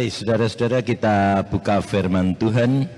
Mari 0.00 0.16
saudara-saudara 0.16 0.80
kita 0.80 1.44
buka 1.52 1.84
firman 1.84 2.32
Tuhan. 2.32 2.88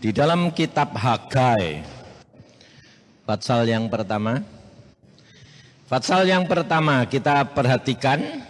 Di 0.00 0.08
dalam 0.16 0.48
kitab 0.48 0.96
Hagai 0.96 1.84
pasal 3.28 3.68
yang 3.68 3.84
pertama. 3.92 4.40
Pasal 5.92 6.24
yang 6.24 6.48
pertama 6.48 7.04
kita 7.04 7.52
perhatikan. 7.52 8.40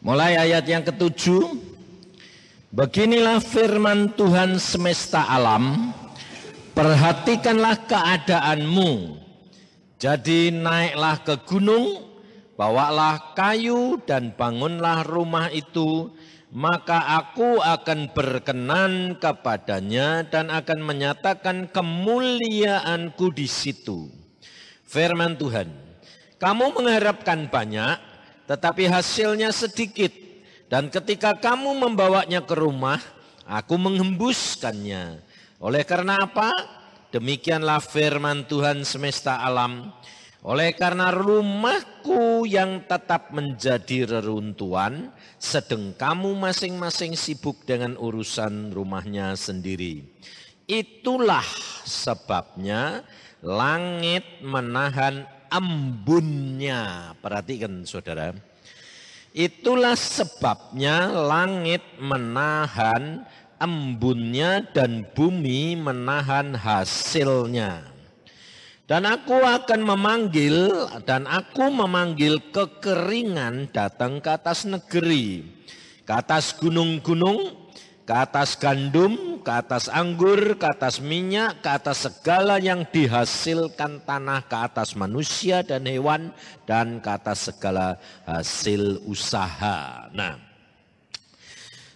Mulai 0.00 0.48
ayat 0.48 0.64
yang 0.64 0.80
ketujuh. 0.80 1.44
Beginilah 2.72 3.44
firman 3.44 4.16
Tuhan 4.16 4.56
semesta 4.56 5.28
alam 5.28 5.92
perhatikanlah 6.72 7.84
keadaanmu 7.84 9.27
jadi 9.98 10.54
naiklah 10.54 11.26
ke 11.26 11.34
gunung, 11.42 12.06
bawalah 12.54 13.34
kayu 13.34 13.98
dan 14.06 14.30
bangunlah 14.30 15.02
rumah 15.02 15.50
itu, 15.50 16.14
maka 16.54 17.18
aku 17.18 17.58
akan 17.58 18.14
berkenan 18.14 19.18
kepadanya 19.18 20.22
dan 20.22 20.54
akan 20.54 20.86
menyatakan 20.86 21.66
kemuliaanku 21.74 23.34
di 23.34 23.50
situ. 23.50 24.06
Firman 24.86 25.34
Tuhan, 25.34 25.66
kamu 26.38 26.78
mengharapkan 26.78 27.50
banyak, 27.50 27.98
tetapi 28.46 28.86
hasilnya 28.86 29.50
sedikit. 29.50 30.14
Dan 30.70 30.94
ketika 30.94 31.34
kamu 31.34 31.74
membawanya 31.74 32.46
ke 32.46 32.54
rumah, 32.54 33.02
aku 33.50 33.74
menghembuskannya. 33.74 35.18
Oleh 35.58 35.82
karena 35.82 36.22
apa? 36.22 36.77
Demikianlah 37.08 37.80
firman 37.80 38.44
Tuhan 38.44 38.84
semesta 38.84 39.40
alam. 39.40 39.88
Oleh 40.44 40.76
karena 40.76 41.08
rumahku 41.08 42.44
yang 42.44 42.84
tetap 42.84 43.32
menjadi 43.32 44.04
reruntuhan, 44.06 45.08
sedang 45.40 45.96
kamu 45.96 46.36
masing-masing 46.36 47.16
sibuk 47.16 47.64
dengan 47.64 47.96
urusan 47.96 48.76
rumahnya 48.76 49.32
sendiri. 49.40 50.04
Itulah 50.68 51.48
sebabnya 51.88 53.02
langit 53.40 54.44
menahan 54.44 55.24
embunnya. 55.48 57.16
Perhatikan 57.24 57.88
saudara. 57.88 58.36
Itulah 59.32 59.96
sebabnya 59.96 61.08
langit 61.08 61.80
menahan 61.96 63.24
embunnya 63.58 64.62
dan 64.72 65.06
bumi 65.14 65.78
menahan 65.78 66.54
hasilnya. 66.54 67.82
Dan 68.88 69.04
aku 69.04 69.36
akan 69.36 69.84
memanggil 69.84 70.88
dan 71.04 71.28
aku 71.28 71.68
memanggil 71.68 72.40
kekeringan 72.48 73.68
datang 73.68 74.16
ke 74.16 74.32
atas 74.32 74.64
negeri, 74.64 75.44
ke 76.08 76.12
atas 76.16 76.56
gunung-gunung, 76.56 77.68
ke 78.08 78.14
atas 78.16 78.56
gandum, 78.56 79.44
ke 79.44 79.52
atas 79.52 79.92
anggur, 79.92 80.56
ke 80.56 80.64
atas 80.64 81.04
minyak, 81.04 81.60
ke 81.60 81.68
atas 81.68 82.08
segala 82.08 82.56
yang 82.56 82.88
dihasilkan 82.88 84.00
tanah, 84.08 84.48
ke 84.48 84.56
atas 84.56 84.96
manusia 84.96 85.60
dan 85.60 85.84
hewan, 85.84 86.32
dan 86.64 87.04
ke 87.04 87.10
atas 87.12 87.52
segala 87.52 88.00
hasil 88.24 89.04
usaha. 89.04 90.08
Nah, 90.16 90.47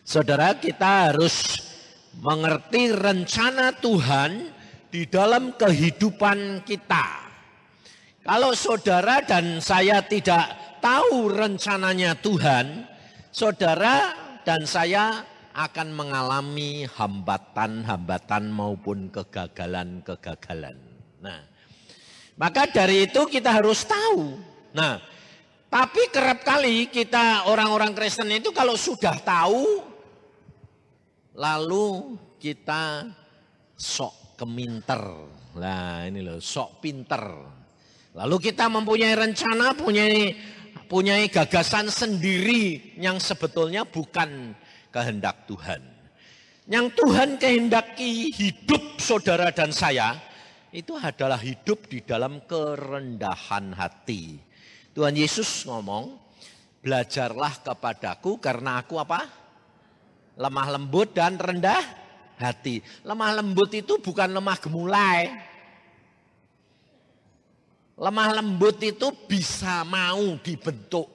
Saudara 0.02 0.58
kita 0.58 1.14
harus 1.14 1.62
mengerti 2.19 2.90
rencana 2.90 3.70
Tuhan 3.78 4.50
di 4.90 5.06
dalam 5.06 5.54
kehidupan 5.54 6.66
kita. 6.66 7.31
Kalau 8.26 8.50
saudara 8.58 9.22
dan 9.22 9.62
saya 9.62 10.02
tidak 10.02 10.78
tahu 10.82 11.31
rencananya 11.31 12.19
Tuhan, 12.19 12.82
saudara 13.31 14.10
dan 14.43 14.66
saya 14.66 15.22
akan 15.54 15.94
mengalami 15.94 16.82
hambatan-hambatan 16.99 18.50
maupun 18.50 19.06
kegagalan-kegagalan. 19.06 20.82
Nah, 21.22 21.46
maka 22.34 22.66
dari 22.66 23.06
itu 23.06 23.22
kita 23.31 23.54
harus 23.54 23.87
tahu. 23.87 24.34
Nah, 24.75 24.99
tapi 25.70 26.10
kerap 26.10 26.43
kali 26.43 26.90
kita 26.90 27.46
orang-orang 27.46 27.94
Kristen 27.94 28.34
itu 28.34 28.50
kalau 28.50 28.75
sudah 28.75 29.14
tahu 29.22 29.91
Lalu 31.32 32.17
kita 32.37 33.08
sok 33.73 34.37
keminter. 34.37 35.00
Nah 35.56 36.05
ini 36.05 36.20
loh, 36.20 36.38
sok 36.43 36.84
pinter. 36.84 37.25
Lalu 38.12 38.37
kita 38.52 38.69
mempunyai 38.69 39.17
rencana, 39.17 39.73
punyai, 39.73 40.37
punyai 40.84 41.33
gagasan 41.33 41.88
sendiri 41.88 42.92
yang 43.00 43.16
sebetulnya 43.16 43.88
bukan 43.88 44.52
kehendak 44.92 45.49
Tuhan. 45.49 45.80
Yang 46.68 46.87
Tuhan 47.00 47.40
kehendaki 47.40 48.28
hidup 48.37 49.00
saudara 49.00 49.49
dan 49.50 49.73
saya, 49.73 50.21
itu 50.73 50.97
adalah 50.97 51.40
hidup 51.40 51.88
di 51.88 52.04
dalam 52.04 52.45
kerendahan 52.45 53.73
hati. 53.73 54.37
Tuhan 54.92 55.16
Yesus 55.16 55.64
ngomong, 55.64 56.21
belajarlah 56.85 57.64
kepadaku 57.64 58.37
karena 58.37 58.85
aku 58.85 59.00
apa? 59.00 59.41
Lemah 60.36 60.68
lembut 60.78 61.12
dan 61.12 61.36
rendah 61.36 61.82
hati. 62.40 62.80
Lemah 63.04 63.42
lembut 63.42 63.70
itu 63.72 64.00
bukan 64.00 64.32
lemah 64.32 64.58
gemulai. 64.58 65.20
Lemah 67.92 68.28
lembut 68.40 68.82
itu 68.82 69.14
bisa 69.28 69.84
mau 69.86 70.34
dibentuk, 70.42 71.06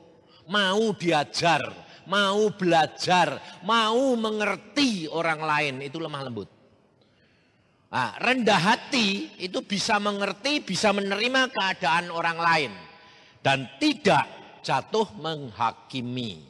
mau 0.48 0.94
diajar, 0.96 1.68
mau 2.08 2.48
belajar, 2.54 3.60
mau 3.66 4.16
mengerti 4.16 5.10
orang 5.12 5.42
lain, 5.44 5.76
itu 5.84 6.00
lemah 6.00 6.24
lembut. 6.24 6.50
Nah, 7.88 8.16
rendah 8.20 8.60
hati 8.60 9.36
itu 9.40 9.64
bisa 9.64 10.00
mengerti, 10.00 10.64
bisa 10.64 10.92
menerima 10.92 11.52
keadaan 11.52 12.12
orang 12.12 12.38
lain. 12.40 12.72
Dan 13.44 13.68
tidak 13.80 14.28
jatuh 14.60 15.08
menghakimi. 15.20 16.44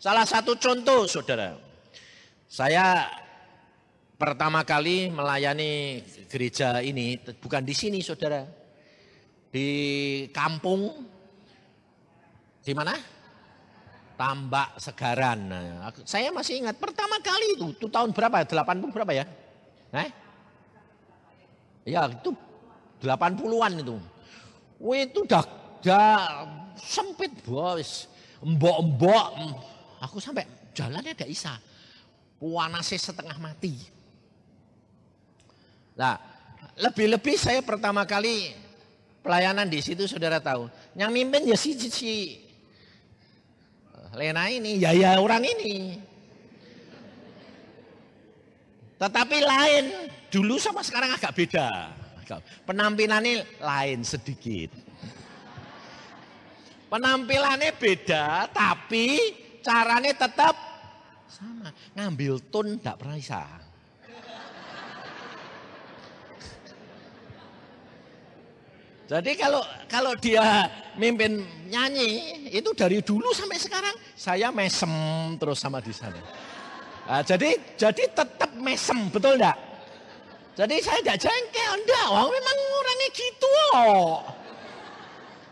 Salah 0.00 0.24
satu 0.24 0.56
contoh 0.56 1.04
saudara, 1.04 1.54
saya 2.52 3.08
pertama 4.20 4.60
kali 4.60 5.08
melayani 5.08 6.04
gereja 6.28 6.84
ini 6.84 7.16
bukan 7.40 7.64
di 7.64 7.72
sini 7.72 8.04
saudara. 8.04 8.44
Di 9.48 9.68
kampung 10.36 10.92
di 12.60 12.72
mana? 12.76 12.92
Tambak 14.20 14.76
Segaran. 14.76 15.48
Saya 16.04 16.28
masih 16.28 16.60
ingat 16.60 16.76
pertama 16.76 17.16
kali 17.24 17.56
itu, 17.56 17.72
itu 17.72 17.88
tahun 17.88 18.12
berapa? 18.12 18.44
80 18.44 18.92
berapa 18.92 19.12
ya? 19.16 19.24
Eh? 19.96 20.10
Ya 21.88 22.04
itu 22.04 22.36
80-an 23.00 23.80
itu. 23.80 23.96
Wih 24.76 25.08
itu 25.08 25.24
udah, 25.24 25.40
udah 25.80 26.12
sempit 26.76 27.32
bos. 27.48 28.12
Embok-embok. 28.44 29.56
Aku 30.04 30.20
sampai 30.20 30.44
jalannya 30.76 31.16
gak 31.16 31.32
bisa 31.32 31.56
Wanase 32.42 32.98
setengah 32.98 33.38
mati. 33.38 33.78
Nah, 35.94 36.18
lebih-lebih 36.74 37.38
saya 37.38 37.62
pertama 37.62 38.02
kali 38.02 38.50
pelayanan 39.22 39.70
di 39.70 39.78
situ 39.78 40.10
saudara 40.10 40.42
tahu. 40.42 40.66
Yang 40.98 41.10
mimpin 41.14 41.46
ya 41.46 41.54
si, 41.54 41.78
si 41.78 42.42
Lena 44.18 44.50
ini, 44.50 44.82
ya 44.82 44.90
ya 44.90 45.22
orang 45.22 45.46
ini. 45.46 46.02
Tetapi 48.98 49.38
lain, 49.38 49.84
dulu 50.28 50.58
sama 50.58 50.82
sekarang 50.82 51.14
agak 51.14 51.32
beda. 51.38 51.94
Penampilannya 52.66 53.62
lain 53.62 54.02
sedikit. 54.02 54.74
Penampilannya 56.90 57.72
beda, 57.78 58.50
tapi 58.52 59.32
caranya 59.64 60.12
tetap 60.12 60.71
sama, 61.32 61.72
ngambil 61.96 62.36
tun 62.52 62.76
tidak 62.76 63.00
pernah 63.00 63.16
bisa. 63.16 63.42
Jadi 69.12 69.32
kalau 69.36 69.60
kalau 69.92 70.12
dia 70.16 70.68
mimpin 70.96 71.44
nyanyi 71.68 72.48
itu 72.48 72.72
dari 72.72 73.04
dulu 73.04 73.28
sampai 73.36 73.60
sekarang 73.60 73.92
saya 74.16 74.48
mesem 74.48 74.88
terus 75.36 75.60
sama 75.60 75.84
di 75.84 75.92
sana. 75.92 76.16
Nah, 77.02 77.20
jadi 77.20 77.60
jadi 77.76 78.02
tetap 78.08 78.56
mesem 78.56 79.12
betul 79.12 79.36
enggak? 79.36 79.58
Jadi 80.56 80.76
saya 80.84 81.00
tidak 81.00 81.18
jengkel 81.28 81.72
enggak, 81.80 82.06
wah 82.08 82.24
memang 82.28 82.56
orangnya 82.78 83.08
gitu 83.12 83.48
loh. 83.48 84.08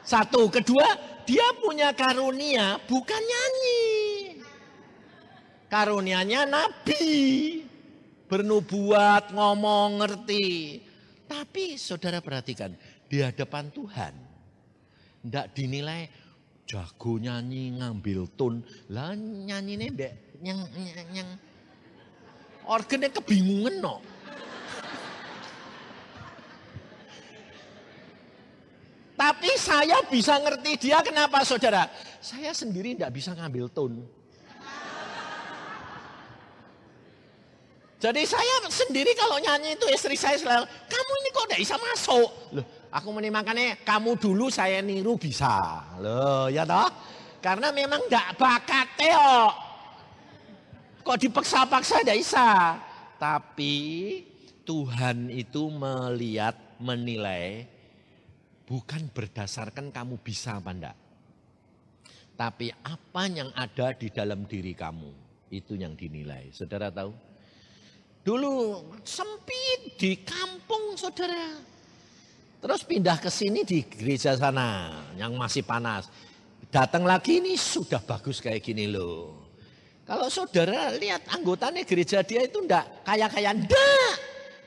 Satu, 0.05 0.49
kedua 0.49 0.89
dia 1.29 1.45
punya 1.61 1.93
karunia 1.93 2.81
bukan 2.89 3.21
nyanyi 3.21 3.80
karunianya 5.71 6.45
nabi. 6.45 7.62
Bernubuat, 8.27 9.35
ngomong, 9.35 10.03
ngerti. 10.03 10.79
Tapi 11.27 11.79
saudara 11.79 12.19
perhatikan, 12.23 12.75
di 13.07 13.23
hadapan 13.23 13.71
Tuhan. 13.71 14.15
Ndak 15.27 15.55
dinilai 15.55 16.07
jago 16.71 17.19
nyanyi 17.19 17.79
ngambil 17.79 18.31
tun. 18.39 18.62
Lah 18.95 19.15
nyanyine 19.19 19.91
ndek 19.91 20.12
yang 20.47 20.62
yang 21.11 21.29
organnya 22.71 23.11
kebingungan 23.11 23.83
no. 23.83 23.99
Tapi 29.19 29.53
saya 29.61 30.00
bisa 30.09 30.41
ngerti 30.41 30.89
dia 30.89 31.05
kenapa 31.05 31.45
saudara. 31.45 31.91
Saya 32.25 32.57
sendiri 32.57 32.97
tidak 32.97 33.12
bisa 33.12 33.37
ngambil 33.37 33.69
tone. 33.69 34.20
Jadi 38.00 38.25
saya 38.25 38.64
sendiri 38.73 39.12
kalau 39.12 39.37
nyanyi 39.37 39.76
itu 39.76 39.85
istri 39.92 40.16
saya 40.16 40.40
selalu, 40.40 40.64
kamu 40.88 41.12
ini 41.21 41.28
kok 41.37 41.45
tidak 41.45 41.61
bisa 41.61 41.76
masuk. 41.76 42.28
Loh, 42.57 42.66
aku 42.88 43.09
makanya 43.12 43.76
kamu 43.85 44.16
dulu 44.16 44.49
saya 44.49 44.80
niru 44.80 45.21
bisa. 45.21 45.85
Loh, 46.00 46.49
ya 46.49 46.64
toh? 46.64 46.88
Karena 47.45 47.69
memang 47.69 48.00
tidak 48.09 48.40
bakat 48.40 48.88
teo. 48.97 49.52
Kok 51.04 51.19
dipaksa-paksa 51.21 52.00
tidak 52.00 52.25
bisa. 52.25 52.49
Tapi 53.21 53.76
Tuhan 54.64 55.28
itu 55.28 55.69
melihat, 55.69 56.57
menilai, 56.80 57.69
bukan 58.64 59.12
berdasarkan 59.12 59.92
kamu 59.92 60.16
bisa 60.25 60.57
apa 60.57 60.73
enggak. 60.73 60.97
Tapi 62.33 62.73
apa 62.80 63.23
yang 63.28 63.52
ada 63.52 63.92
di 63.92 64.09
dalam 64.09 64.49
diri 64.49 64.73
kamu, 64.73 65.12
itu 65.52 65.76
yang 65.76 65.92
dinilai. 65.92 66.49
Saudara 66.57 66.88
tahu? 66.88 67.30
Dulu 68.21 68.85
sempit 69.00 69.97
di 69.97 70.21
kampung 70.21 70.93
saudara. 70.93 71.57
Terus 72.61 72.85
pindah 72.85 73.17
ke 73.17 73.33
sini 73.33 73.65
di 73.65 73.81
gereja 73.89 74.37
sana 74.37 74.93
yang 75.17 75.33
masih 75.41 75.65
panas. 75.65 76.12
Datang 76.69 77.09
lagi 77.09 77.41
ini 77.41 77.57
sudah 77.57 78.05
bagus 78.05 78.45
kayak 78.45 78.61
gini 78.61 78.85
loh. 78.85 79.49
Kalau 80.05 80.29
saudara 80.29 80.93
lihat 80.93 81.25
anggotanya 81.33 81.81
gereja 81.89 82.21
dia 82.21 82.45
itu 82.45 82.61
enggak 82.61 82.85
kaya-kaya 83.09 83.57
enggak. 83.57 84.15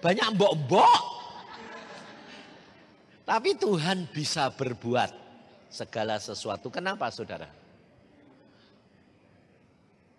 Banyak 0.01 0.27
mbok-mbok. 0.33 1.03
Tapi 3.23 3.55
Tuhan 3.55 4.09
bisa 4.11 4.51
berbuat 4.51 5.13
segala 5.71 6.19
sesuatu. 6.19 6.67
Kenapa 6.73 7.07
saudara? 7.13 7.47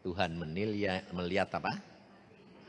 Tuhan 0.06 0.36
melihat, 0.40 1.04
melihat 1.12 1.48
apa? 1.52 1.93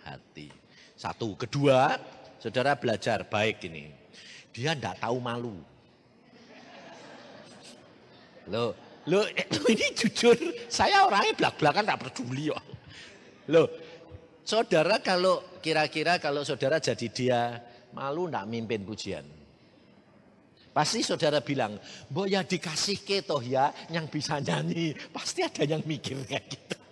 Hati. 0.06 0.48
Satu, 0.96 1.34
kedua, 1.36 1.98
saudara 2.40 2.78
belajar 2.78 3.26
baik 3.26 3.66
ini. 3.68 3.92
Dia 4.56 4.78
tidak 4.78 5.02
tahu 5.04 5.18
malu. 5.20 5.58
Loh, 8.48 8.78
loh 9.10 9.26
ini 9.74 9.88
jujur, 9.98 10.38
saya 10.70 11.10
orangnya 11.10 11.34
belak-belakan 11.34 11.84
tak 11.84 12.00
peduli 12.06 12.54
loh. 12.54 12.64
Loh, 13.50 13.68
saudara 14.46 15.02
kalau 15.02 15.60
kira-kira 15.60 16.22
kalau 16.22 16.46
saudara 16.46 16.78
jadi 16.78 17.08
dia 17.10 17.42
malu 17.92 18.30
tidak 18.30 18.46
mimpin 18.46 18.86
pujian. 18.86 19.26
Pasti 20.76 21.00
saudara 21.02 21.40
bilang, 21.40 21.80
boh 22.12 22.28
ya 22.28 22.44
dikasih 22.44 23.00
ke 23.02 23.24
toh 23.24 23.40
ya 23.40 23.72
yang 23.90 24.12
bisa 24.12 24.44
nyanyi. 24.44 24.92
Pasti 25.10 25.40
ada 25.40 25.64
yang 25.64 25.80
mikir 25.88 26.20
kayak 26.28 26.46
gitu. 26.52 26.85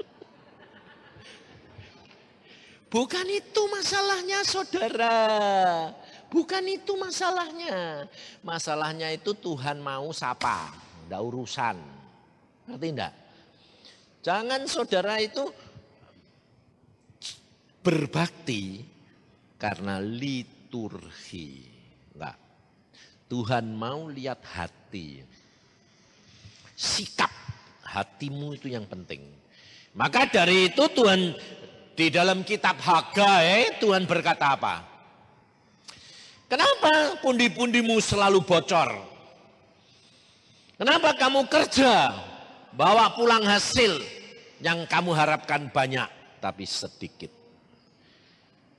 Bukan 2.93 3.25
itu 3.25 3.61
masalahnya 3.73 4.45
saudara. 4.45 5.17
Bukan 6.29 6.61
itu 6.69 6.93
masalahnya. 6.93 8.05
Masalahnya 8.45 9.09
itu 9.09 9.33
Tuhan 9.33 9.81
mau 9.81 10.13
sapa. 10.13 10.69
Tidak 11.01 11.17
urusan. 11.17 11.73
Ngerti 12.69 12.87
enggak? 12.93 13.13
Jangan 14.21 14.69
saudara 14.69 15.17
itu 15.17 15.41
berbakti 17.81 18.85
karena 19.57 19.97
liturgi. 19.97 21.65
Enggak. 22.13 22.37
Tuhan 23.25 23.73
mau 23.73 24.05
lihat 24.05 24.45
hati. 24.45 25.25
Sikap 26.77 27.33
hatimu 27.89 28.53
itu 28.53 28.69
yang 28.69 28.85
penting. 28.85 29.33
Maka 29.97 30.29
dari 30.29 30.69
itu 30.69 30.85
Tuhan 30.93 31.33
di 31.93 32.09
dalam 32.09 32.41
kitab 32.41 32.81
Hagai 32.81 33.77
Tuhan 33.77 34.09
berkata 34.09 34.57
apa? 34.57 34.75
Kenapa 36.49 37.17
pundi-pundimu 37.21 37.97
selalu 37.97 38.45
bocor? 38.45 38.89
Kenapa 40.77 41.13
kamu 41.17 41.45
kerja 41.49 42.13
bawa 42.73 43.13
pulang 43.13 43.45
hasil 43.45 44.01
yang 44.61 44.85
kamu 44.89 45.13
harapkan 45.13 45.69
banyak 45.69 46.09
tapi 46.41 46.65
sedikit? 46.65 47.29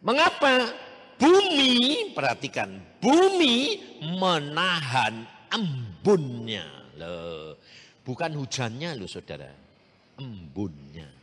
Mengapa 0.04 0.68
bumi, 1.16 2.12
perhatikan, 2.12 2.82
bumi 2.98 3.80
menahan 4.18 5.24
embunnya. 5.54 6.66
Loh, 6.98 7.58
bukan 8.02 8.38
hujannya 8.38 8.94
loh 8.98 9.08
saudara, 9.08 9.50
embunnya. 10.18 11.13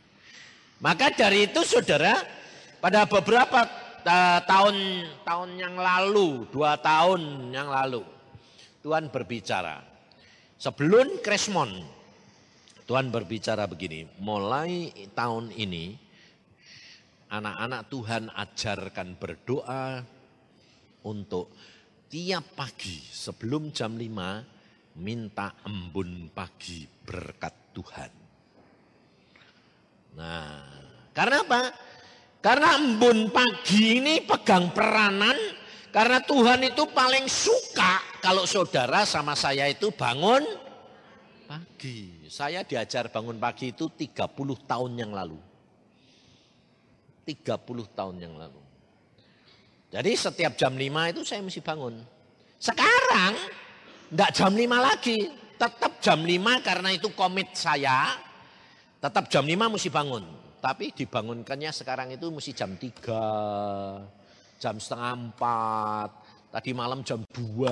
Maka 0.82 1.14
dari 1.14 1.46
itu 1.46 1.62
saudara, 1.62 2.18
pada 2.82 3.06
beberapa 3.06 3.70
uh, 4.02 4.40
tahun 4.42 5.06
tahun 5.22 5.50
yang 5.54 5.78
lalu, 5.78 6.50
dua 6.50 6.74
tahun 6.74 7.54
yang 7.54 7.70
lalu, 7.70 8.02
Tuhan 8.82 9.06
berbicara. 9.06 9.78
Sebelum 10.58 11.22
Krismon, 11.22 11.70
Tuhan 12.82 13.14
berbicara 13.14 13.70
begini, 13.70 14.10
mulai 14.18 14.90
tahun 15.14 15.54
ini, 15.54 15.94
anak-anak 17.30 17.86
Tuhan 17.86 18.26
ajarkan 18.34 19.08
berdoa 19.22 20.02
untuk 21.06 21.54
tiap 22.10 22.58
pagi 22.58 22.98
sebelum 23.06 23.70
jam 23.70 23.94
5 23.94 24.98
minta 24.98 25.54
embun 25.62 26.26
pagi 26.34 26.90
berkat 27.06 27.70
Tuhan. 27.70 28.21
Nah, 30.16 30.60
karena 31.16 31.40
apa? 31.44 31.62
Karena 32.42 32.74
embun 32.74 33.30
pagi 33.30 34.02
ini 34.02 34.26
pegang 34.26 34.74
peranan 34.74 35.36
karena 35.94 36.18
Tuhan 36.24 36.66
itu 36.66 36.90
paling 36.90 37.30
suka 37.30 38.18
kalau 38.18 38.42
saudara 38.48 39.06
sama 39.06 39.38
saya 39.38 39.70
itu 39.70 39.94
bangun 39.94 40.42
pagi. 41.46 42.26
Saya 42.26 42.66
diajar 42.66 43.12
bangun 43.12 43.38
pagi 43.38 43.70
itu 43.70 43.86
30 43.92 44.26
tahun 44.66 44.92
yang 44.98 45.12
lalu. 45.14 45.38
30 47.28 47.94
tahun 47.94 48.16
yang 48.18 48.34
lalu. 48.34 48.58
Jadi 49.92 50.10
setiap 50.16 50.56
jam 50.56 50.74
5 50.74 51.12
itu 51.12 51.20
saya 51.22 51.44
mesti 51.44 51.60
bangun. 51.60 51.94
Sekarang 52.58 53.36
enggak 54.10 54.30
jam 54.34 54.50
5 54.50 54.66
lagi. 54.80 55.18
Tetap 55.60 56.02
jam 56.02 56.26
5 56.26 56.66
karena 56.66 56.90
itu 56.90 57.12
komit 57.14 57.54
saya 57.54 58.18
Tetap 59.02 59.26
jam 59.26 59.42
5 59.42 59.66
mesti 59.66 59.90
bangun. 59.90 60.22
Tapi 60.62 60.94
dibangunkannya 60.94 61.74
sekarang 61.74 62.14
itu 62.14 62.30
mesti 62.30 62.54
jam 62.54 62.78
3, 62.78 64.62
jam 64.62 64.78
setengah 64.78 65.34
4, 65.34 66.54
tadi 66.54 66.70
malam 66.70 67.02
jam 67.02 67.18
2. 67.34 67.66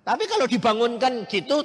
Tapi 0.00 0.24
kalau 0.24 0.48
dibangunkan 0.48 1.28
gitu 1.28 1.60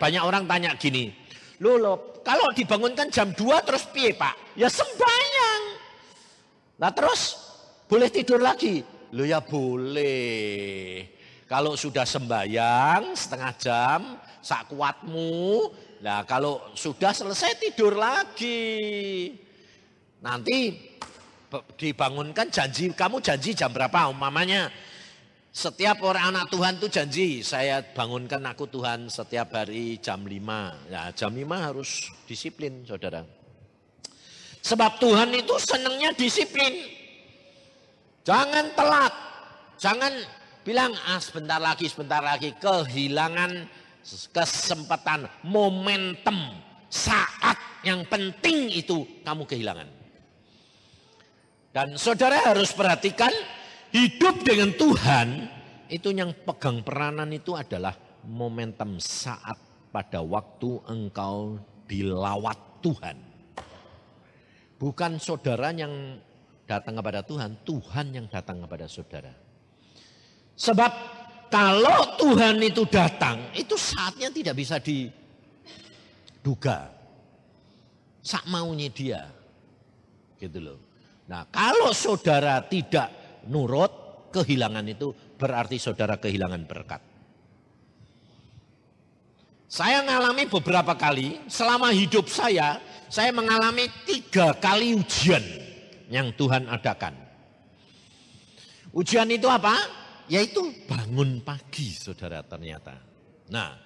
banyak 0.00 0.24
orang 0.24 0.48
tanya 0.48 0.72
gini. 0.80 1.12
Loh, 1.60 2.16
kalau 2.24 2.48
dibangunkan 2.56 3.12
jam 3.12 3.28
2 3.36 3.60
terus 3.68 3.84
piye 3.92 4.16
pak? 4.16 4.56
Ya 4.56 4.72
sembahyang. 4.72 5.62
Nah 6.80 6.88
terus 6.96 7.36
boleh 7.84 8.08
tidur 8.08 8.40
lagi? 8.40 8.80
Loh 9.12 9.28
ya 9.28 9.44
boleh. 9.44 11.12
Kalau 11.44 11.76
sudah 11.76 12.08
sembahyang 12.08 13.12
setengah 13.12 13.52
jam, 13.60 14.16
sak 14.40 14.72
kuatmu, 14.72 15.68
Nah 16.04 16.24
kalau 16.28 16.60
sudah 16.76 17.12
selesai 17.14 17.56
tidur 17.60 17.96
lagi. 17.96 19.32
Nanti 20.20 20.74
dibangunkan 21.78 22.50
janji, 22.50 22.90
kamu 22.92 23.22
janji 23.22 23.54
jam 23.54 23.70
berapa 23.70 24.10
umpamanya. 24.10 24.68
Setiap 25.56 26.04
orang 26.04 26.36
anak 26.36 26.52
Tuhan 26.52 26.76
tuh 26.76 26.92
janji, 26.92 27.40
saya 27.40 27.80
bangunkan 27.80 28.44
aku 28.44 28.68
Tuhan 28.68 29.08
setiap 29.08 29.56
hari 29.56 29.96
jam 30.04 30.20
5. 30.20 30.92
Ya 30.92 31.08
jam 31.16 31.32
5 31.32 31.48
harus 31.56 32.12
disiplin 32.28 32.84
saudara. 32.84 33.24
Sebab 34.60 35.00
Tuhan 35.00 35.32
itu 35.32 35.54
senangnya 35.62 36.12
disiplin. 36.12 36.76
Jangan 38.26 38.74
telat. 38.76 39.14
Jangan 39.78 40.12
bilang 40.66 40.92
ah 41.06 41.22
sebentar 41.22 41.62
lagi, 41.62 41.86
sebentar 41.86 42.18
lagi. 42.18 42.52
Kehilangan 42.58 43.70
kesempatan, 44.30 45.26
momentum, 45.42 46.38
saat 46.86 47.58
yang 47.82 48.06
penting 48.06 48.70
itu 48.70 49.02
kamu 49.26 49.44
kehilangan. 49.44 49.88
Dan 51.74 52.00
saudara 52.00 52.40
harus 52.40 52.72
perhatikan 52.72 53.30
hidup 53.92 54.40
dengan 54.46 54.72
Tuhan 54.72 55.28
itu 55.92 56.10
yang 56.10 56.32
pegang 56.46 56.80
peranan 56.80 57.28
itu 57.30 57.52
adalah 57.52 57.94
momentum 58.26 58.98
saat 58.98 59.54
pada 59.92 60.24
waktu 60.24 60.82
engkau 60.88 61.60
dilawat 61.86 62.58
Tuhan. 62.82 63.16
Bukan 64.76 65.16
saudara 65.16 65.72
yang 65.72 66.20
datang 66.68 66.98
kepada 66.98 67.20
Tuhan, 67.24 67.60
Tuhan 67.64 68.06
yang 68.12 68.26
datang 68.28 68.60
kepada 68.66 68.90
saudara. 68.90 69.32
Sebab 70.56 70.92
kalau 71.46 72.18
Tuhan 72.18 72.58
itu 72.62 72.82
datang, 72.86 73.50
itu 73.54 73.78
saatnya 73.78 74.30
tidak 74.30 74.54
bisa 74.58 74.82
diduga. 74.82 75.18
Sak 78.22 78.46
maunya 78.50 78.90
dia. 78.90 79.30
Gitu 80.36 80.58
loh. 80.58 80.78
Nah 81.30 81.46
kalau 81.50 81.94
saudara 81.94 82.62
tidak 82.66 83.10
nurut, 83.46 83.90
kehilangan 84.34 84.86
itu 84.90 85.14
berarti 85.38 85.78
saudara 85.78 86.18
kehilangan 86.18 86.62
berkat. 86.66 87.02
Saya 89.66 89.98
mengalami 90.06 90.46
beberapa 90.46 90.94
kali, 90.94 91.42
selama 91.50 91.90
hidup 91.90 92.30
saya, 92.30 92.78
saya 93.10 93.34
mengalami 93.34 93.90
tiga 94.06 94.54
kali 94.54 94.94
ujian 94.94 95.42
yang 96.06 96.30
Tuhan 96.38 96.70
adakan. 96.70 97.14
Ujian 98.94 99.28
itu 99.28 99.50
apa? 99.50 99.74
Yaitu 100.26 100.74
bangun 100.90 101.38
pagi 101.42 101.94
saudara 101.94 102.42
ternyata. 102.42 102.98
Nah 103.50 103.78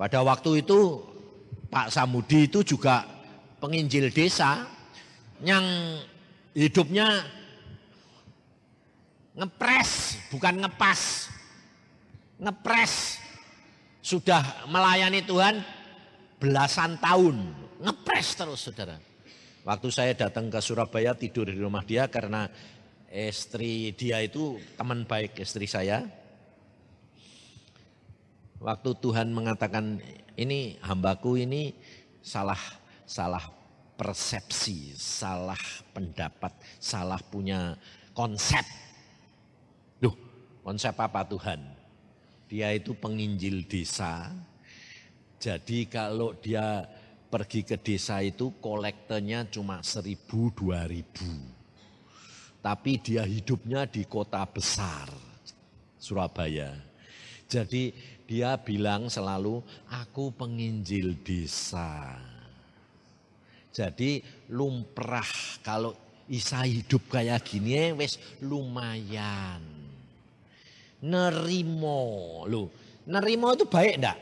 pada 0.00 0.24
waktu 0.24 0.64
itu 0.64 1.04
Pak 1.68 1.92
Samudi 1.92 2.48
itu 2.48 2.64
juga 2.64 3.04
penginjil 3.60 4.08
desa 4.08 4.64
yang 5.44 5.64
hidupnya 6.56 7.22
ngepres 9.36 10.16
bukan 10.32 10.64
ngepas. 10.64 11.30
Ngepres 12.38 13.18
sudah 14.00 14.40
melayani 14.70 15.20
Tuhan 15.26 15.60
belasan 16.38 16.96
tahun. 17.02 17.36
Ngepres 17.82 18.28
terus 18.38 18.64
saudara. 18.64 18.96
Waktu 19.68 19.88
saya 19.92 20.12
datang 20.16 20.48
ke 20.48 20.58
Surabaya 20.64 21.12
tidur 21.12 21.50
di 21.50 21.60
rumah 21.60 21.84
dia 21.84 22.08
karena 22.08 22.48
istri 23.12 23.96
dia 23.96 24.20
itu 24.20 24.60
teman 24.76 25.04
baik 25.08 25.40
istri 25.40 25.64
saya. 25.64 26.04
Waktu 28.58 28.90
Tuhan 28.98 29.30
mengatakan 29.30 30.02
ini 30.34 30.76
hambaku 30.82 31.38
ini 31.38 31.72
salah 32.20 32.58
salah 33.06 33.42
persepsi, 33.98 34.94
salah 34.94 35.58
pendapat, 35.94 36.54
salah 36.78 37.18
punya 37.22 37.74
konsep. 38.14 38.62
Duh, 39.98 40.14
konsep 40.62 40.94
apa 40.98 41.24
Tuhan? 41.26 41.60
Dia 42.48 42.74
itu 42.74 42.94
penginjil 42.94 43.66
desa. 43.66 44.30
Jadi 45.38 45.86
kalau 45.86 46.34
dia 46.34 46.82
pergi 47.28 47.62
ke 47.62 47.76
desa 47.78 48.18
itu 48.24 48.56
kolektornya 48.58 49.46
cuma 49.52 49.84
seribu 49.86 50.50
dua 50.50 50.88
ribu. 50.88 51.57
Tapi 52.58 52.98
dia 52.98 53.22
hidupnya 53.22 53.86
di 53.86 54.02
kota 54.04 54.42
besar, 54.44 55.06
Surabaya. 55.96 56.74
Jadi 57.48 57.94
dia 58.28 58.58
bilang 58.60 59.08
selalu, 59.08 59.62
aku 59.88 60.34
penginjil 60.36 61.16
desa. 61.24 62.18
Jadi 63.72 64.20
lumrah 64.50 65.30
kalau 65.62 65.94
Isa 66.28 66.60
hidup 66.68 67.08
kayak 67.08 67.40
gini 67.40 67.96
wes 67.96 68.20
lumayan. 68.44 69.64
Nerimo 71.00 72.44
lu. 72.44 72.68
Nerimo 73.08 73.56
itu 73.56 73.64
baik 73.64 73.94
enggak? 73.96 74.18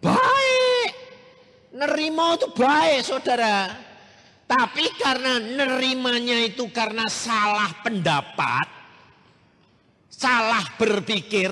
Baik. 0.00 0.90
Nerimo 1.76 2.40
itu 2.40 2.48
baik 2.56 3.04
saudara. 3.04 3.68
Tapi 4.46 4.86
karena 4.94 5.42
nerimanya 5.42 6.38
itu 6.38 6.70
karena 6.70 7.10
salah 7.10 7.82
pendapat, 7.82 8.70
salah 10.06 10.62
berpikir, 10.78 11.50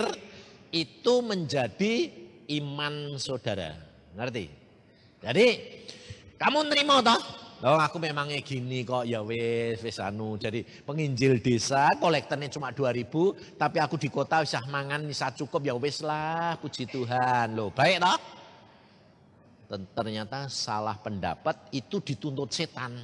itu 0.70 1.14
menjadi 1.22 2.10
iman 2.54 3.18
saudara. 3.18 3.74
Ngerti? 4.14 4.46
Jadi 5.26 5.46
kamu 6.38 6.70
nerima 6.70 7.02
toh? 7.02 7.22
Oh 7.64 7.80
aku 7.80 7.96
memangnya 7.96 8.44
gini 8.44 8.84
kok 8.84 9.08
ya 9.08 9.24
wes 9.24 9.80
wes 9.80 9.96
anu 9.96 10.36
jadi 10.36 10.60
penginjil 10.84 11.40
desa 11.40 11.88
kolektornya 11.96 12.52
cuma 12.52 12.68
2000 12.68 13.56
tapi 13.56 13.80
aku 13.80 13.96
di 13.96 14.12
kota 14.12 14.44
bisa 14.44 14.60
mangan 14.68 15.00
bisa 15.08 15.32
cukup 15.32 15.64
ya 15.64 15.72
wes 15.72 16.04
lah 16.04 16.60
puji 16.60 16.84
Tuhan 16.84 17.56
loh 17.56 17.72
baik 17.72 18.04
toh 18.04 18.20
ternyata 19.68 20.46
salah 20.52 20.96
pendapat 21.00 21.72
itu 21.72 22.00
dituntut 22.00 22.52
setan. 22.52 23.00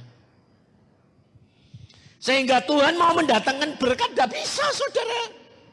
Sehingga 2.21 2.61
Tuhan 2.61 3.01
mau 3.01 3.17
mendatangkan 3.17 3.81
berkat 3.81 4.13
tidak 4.13 4.29
bisa 4.29 4.61
saudara. 4.77 5.21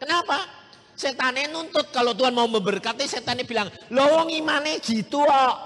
Kenapa? 0.01 0.49
Setannya 0.97 1.53
nuntut. 1.53 1.93
Kalau 1.93 2.17
Tuhan 2.17 2.33
mau 2.33 2.49
memberkati 2.49 3.05
setannya 3.05 3.45
bilang 3.45 3.69
lowong 3.93 4.33
imane 4.33 4.81
gitu 4.81 5.23
kok. 5.23 5.57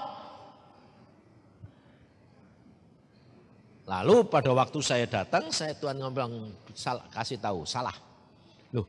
Lalu 3.83 4.27
pada 4.31 4.51
waktu 4.55 4.79
saya 4.79 5.05
datang, 5.07 5.51
saya 5.51 5.75
Tuhan 5.75 5.99
ngomong 5.99 6.55
kasih 7.11 7.35
tahu 7.39 7.67
salah. 7.67 7.95
Loh, 8.71 8.87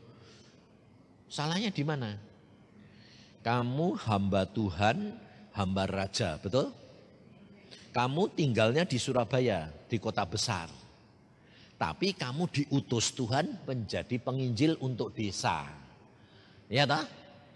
salahnya 1.26 1.74
di 1.74 1.82
mana? 1.82 2.14
Kamu 3.42 3.98
hamba 4.06 4.46
Tuhan, 4.46 5.18
hamba 5.54 5.86
raja, 5.86 6.36
betul? 6.42 6.74
Kamu 7.94 8.34
tinggalnya 8.34 8.82
di 8.82 8.98
Surabaya, 8.98 9.70
di 9.86 10.02
kota 10.02 10.26
besar. 10.26 10.66
Tapi 11.78 12.14
kamu 12.14 12.50
diutus 12.50 13.14
Tuhan 13.14 13.62
menjadi 13.66 14.18
penginjil 14.18 14.78
untuk 14.82 15.14
desa. 15.14 15.66
Ya 16.66 16.86
tak? 16.86 17.06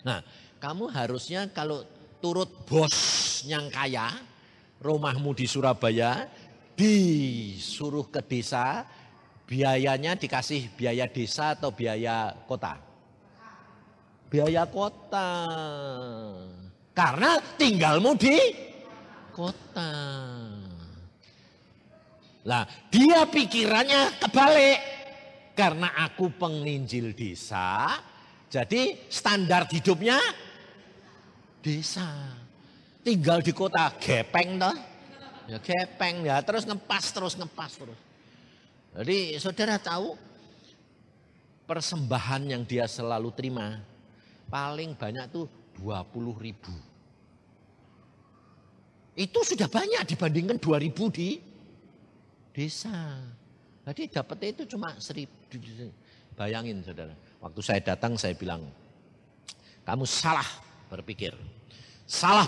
Nah, 0.06 0.22
kamu 0.62 0.94
harusnya 0.94 1.50
kalau 1.50 1.82
turut 2.22 2.50
bos 2.66 2.94
yang 3.46 3.66
kaya, 3.70 4.14
rumahmu 4.78 5.34
di 5.34 5.46
Surabaya, 5.50 6.30
disuruh 6.78 8.06
ke 8.06 8.22
desa, 8.22 8.86
biayanya 9.50 10.14
dikasih 10.14 10.70
biaya 10.78 11.10
desa 11.10 11.58
atau 11.58 11.74
biaya 11.74 12.30
kota? 12.46 12.78
Biaya 14.30 14.70
kota. 14.70 15.30
Karena 16.98 17.38
tinggalmu 17.54 18.18
di 18.18 18.34
kota. 19.30 19.94
Lah, 22.42 22.66
dia 22.90 23.22
pikirannya 23.22 24.18
kebalik. 24.18 24.80
Karena 25.54 25.90
aku 26.06 26.30
penginjil 26.38 27.14
desa, 27.18 27.98
jadi 28.46 28.94
standar 29.10 29.66
hidupnya 29.66 30.14
desa. 31.58 32.06
Tinggal 33.02 33.42
di 33.42 33.50
kota 33.50 33.90
gepeng 33.98 34.54
toh. 34.58 34.76
Ya 35.50 35.58
kepeng 35.58 36.22
ya 36.22 36.38
terus 36.46 36.62
ngepas 36.62 37.10
terus 37.10 37.34
ngepas 37.34 37.74
terus. 37.74 37.98
Jadi 38.94 39.34
saudara 39.42 39.82
tahu 39.82 40.14
persembahan 41.66 42.42
yang 42.46 42.62
dia 42.62 42.86
selalu 42.86 43.34
terima 43.34 43.82
paling 44.46 44.94
banyak 44.94 45.26
tuh 45.34 45.50
20 45.82 46.38
ribu. 46.38 46.87
Itu 49.18 49.42
sudah 49.42 49.66
banyak 49.66 50.14
dibandingkan 50.14 50.62
2 50.62 50.78
ribu 50.78 51.10
di 51.10 51.42
desa. 52.54 53.18
Jadi 53.82 54.06
dapetnya 54.14 54.54
itu 54.54 54.78
cuma 54.78 54.94
seribu. 55.02 55.34
Bayangin 56.38 56.86
saudara. 56.86 57.10
Waktu 57.42 57.60
saya 57.66 57.82
datang 57.82 58.14
saya 58.14 58.38
bilang, 58.38 58.70
kamu 59.82 60.06
salah 60.06 60.46
berpikir. 60.86 61.34
Salah 62.06 62.46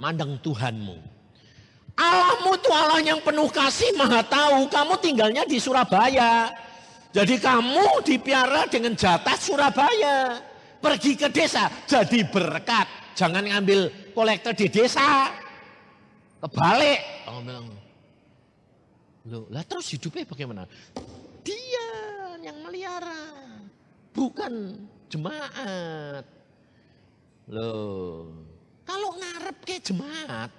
mandang 0.00 0.40
Tuhanmu. 0.40 0.96
Allahmu 2.00 2.50
itu 2.56 2.70
Allah 2.72 3.00
yang 3.04 3.20
penuh 3.20 3.52
kasih, 3.52 3.92
maha 3.92 4.24
tahu. 4.24 4.72
Kamu 4.72 4.96
tinggalnya 5.04 5.44
di 5.44 5.60
Surabaya. 5.60 6.48
Jadi 7.12 7.36
kamu 7.36 8.08
dipiara 8.08 8.64
dengan 8.72 8.96
jatah 8.96 9.36
Surabaya. 9.36 10.40
Pergi 10.78 11.18
ke 11.18 11.28
desa, 11.28 11.68
jadi 11.90 12.24
berkat. 12.24 12.86
Jangan 13.18 13.42
ngambil 13.42 14.14
kolektor 14.14 14.54
di 14.54 14.70
desa. 14.70 15.34
Kebalik. 16.38 17.26
Allah 17.26 17.42
bilang, 17.42 17.66
Loh, 19.26 19.44
lah 19.50 19.66
terus 19.66 19.90
hidupnya 19.90 20.22
bagaimana? 20.22 20.70
Dia 21.42 21.88
yang 22.38 22.62
melihara, 22.62 23.58
bukan 24.14 24.86
jemaat. 25.10 26.22
Loh, 27.50 28.30
kalau 28.86 29.18
ngarep 29.18 29.58
ke 29.66 29.82
jemaat, 29.82 30.54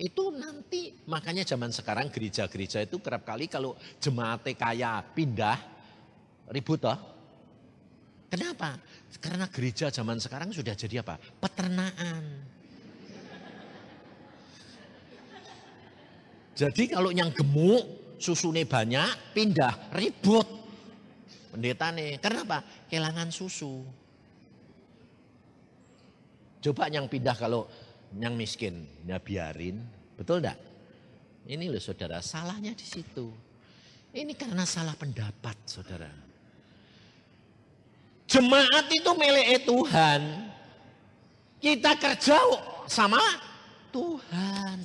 itu 0.00 0.32
nanti 0.32 0.96
makanya 1.04 1.44
zaman 1.44 1.68
sekarang 1.68 2.08
gereja-gereja 2.08 2.82
itu 2.82 2.96
kerap 3.04 3.28
kali 3.28 3.44
kalau 3.46 3.76
jemaatnya 4.00 4.56
kaya 4.56 5.04
pindah 5.04 5.58
ribut 6.48 6.80
toh. 6.80 6.98
Kenapa? 8.32 8.80
Karena 9.18 9.50
gereja 9.50 9.90
zaman 9.90 10.22
sekarang 10.22 10.54
sudah 10.54 10.78
jadi 10.78 11.02
apa? 11.02 11.18
Peternakan. 11.18 12.24
Jadi 16.54 16.92
kalau 16.92 17.10
yang 17.10 17.32
gemuk, 17.32 18.16
susunya 18.20 18.68
banyak, 18.68 19.34
pindah, 19.34 19.90
ribut. 19.96 20.46
Pendeta 21.50 21.90
nih, 21.90 22.22
kenapa? 22.22 22.62
Kehilangan 22.86 23.32
susu. 23.34 23.82
Coba 26.60 26.92
yang 26.92 27.08
pindah 27.08 27.34
kalau 27.34 27.64
yang 28.20 28.36
miskin, 28.36 28.86
ya 29.08 29.16
biarin. 29.16 29.80
Betul 30.14 30.44
enggak? 30.44 30.60
Ini 31.48 31.72
loh 31.72 31.80
saudara, 31.80 32.20
salahnya 32.20 32.76
di 32.76 32.84
situ. 32.84 33.32
Ini 34.12 34.36
karena 34.36 34.68
salah 34.68 34.94
pendapat 34.94 35.56
saudara. 35.64 36.29
Jemaat 38.30 38.86
itu 38.94 39.10
milik 39.18 39.66
Tuhan. 39.66 40.22
Kita 41.58 41.98
kerja 41.98 42.38
sama 42.86 43.18
Tuhan. 43.90 44.78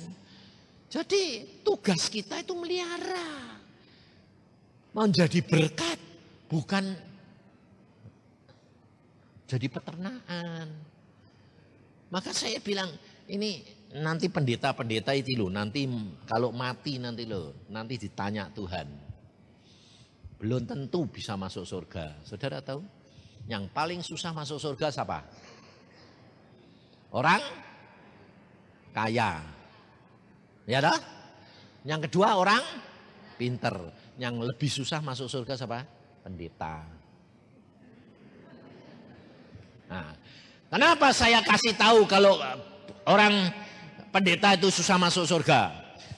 Jadi 0.90 1.46
tugas 1.62 2.10
kita 2.10 2.42
itu 2.42 2.58
melihara. 2.58 3.54
Menjadi 4.90 5.38
berkat. 5.46 5.98
Bukan 6.50 6.90
jadi 9.46 9.66
peternakan. 9.70 10.66
Maka 12.10 12.30
saya 12.34 12.58
bilang 12.58 12.90
ini 13.30 13.62
nanti 13.94 14.26
pendeta-pendeta 14.26 15.14
itu 15.14 15.38
loh, 15.38 15.50
nanti 15.50 15.86
kalau 16.26 16.50
mati 16.50 16.98
nanti 16.98 17.26
loh, 17.26 17.54
nanti 17.70 17.94
ditanya 17.94 18.50
Tuhan. 18.50 18.90
Belum 20.42 20.66
tentu 20.66 21.06
bisa 21.06 21.38
masuk 21.38 21.62
surga. 21.62 22.22
Saudara 22.26 22.58
tahu? 22.58 22.95
Yang 23.46 23.64
paling 23.70 24.00
susah 24.02 24.34
masuk 24.34 24.58
surga 24.58 24.90
siapa? 24.90 25.22
Orang 27.14 27.38
kaya. 28.90 29.42
Ya 30.66 30.82
dah? 30.82 30.98
Yang 31.86 32.10
kedua 32.10 32.34
orang 32.34 32.62
pinter. 33.38 33.94
Yang 34.18 34.34
lebih 34.50 34.70
susah 34.70 34.98
masuk 34.98 35.30
surga 35.30 35.54
siapa? 35.54 35.86
Pendeta. 36.26 36.82
Nah, 39.86 40.10
kenapa 40.66 41.14
saya 41.14 41.38
kasih 41.46 41.78
tahu 41.78 42.10
kalau 42.10 42.42
orang 43.06 43.54
pendeta 44.10 44.58
itu 44.58 44.74
susah 44.74 44.98
masuk 44.98 45.22
surga? 45.22 45.70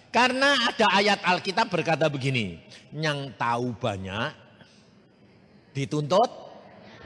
Karena 0.08 0.56
ada 0.72 0.88
ayat 0.96 1.20
Alkitab 1.20 1.68
berkata 1.68 2.08
begini, 2.08 2.56
yang 2.96 3.28
tahu 3.36 3.76
banyak 3.76 4.32
dituntut 5.76 6.47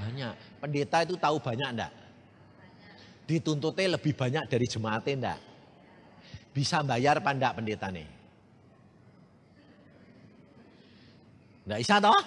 banyak. 0.03 0.35
Pendeta 0.59 0.99
itu 1.07 1.15
tahu 1.15 1.39
banyak 1.39 1.69
enggak? 1.79 1.93
Dituntutnya 3.23 3.95
lebih 3.95 4.13
banyak 4.19 4.45
dari 4.51 4.67
jemaatnya 4.67 5.15
enggak? 5.15 5.41
Bisa 6.51 6.83
bayar 6.83 7.23
apa 7.23 7.31
enggak 7.31 7.55
pendeta 7.63 7.89
nih? 7.95 8.09
Enggak 11.63 11.79
bisa 11.87 11.97
toh? 12.03 12.23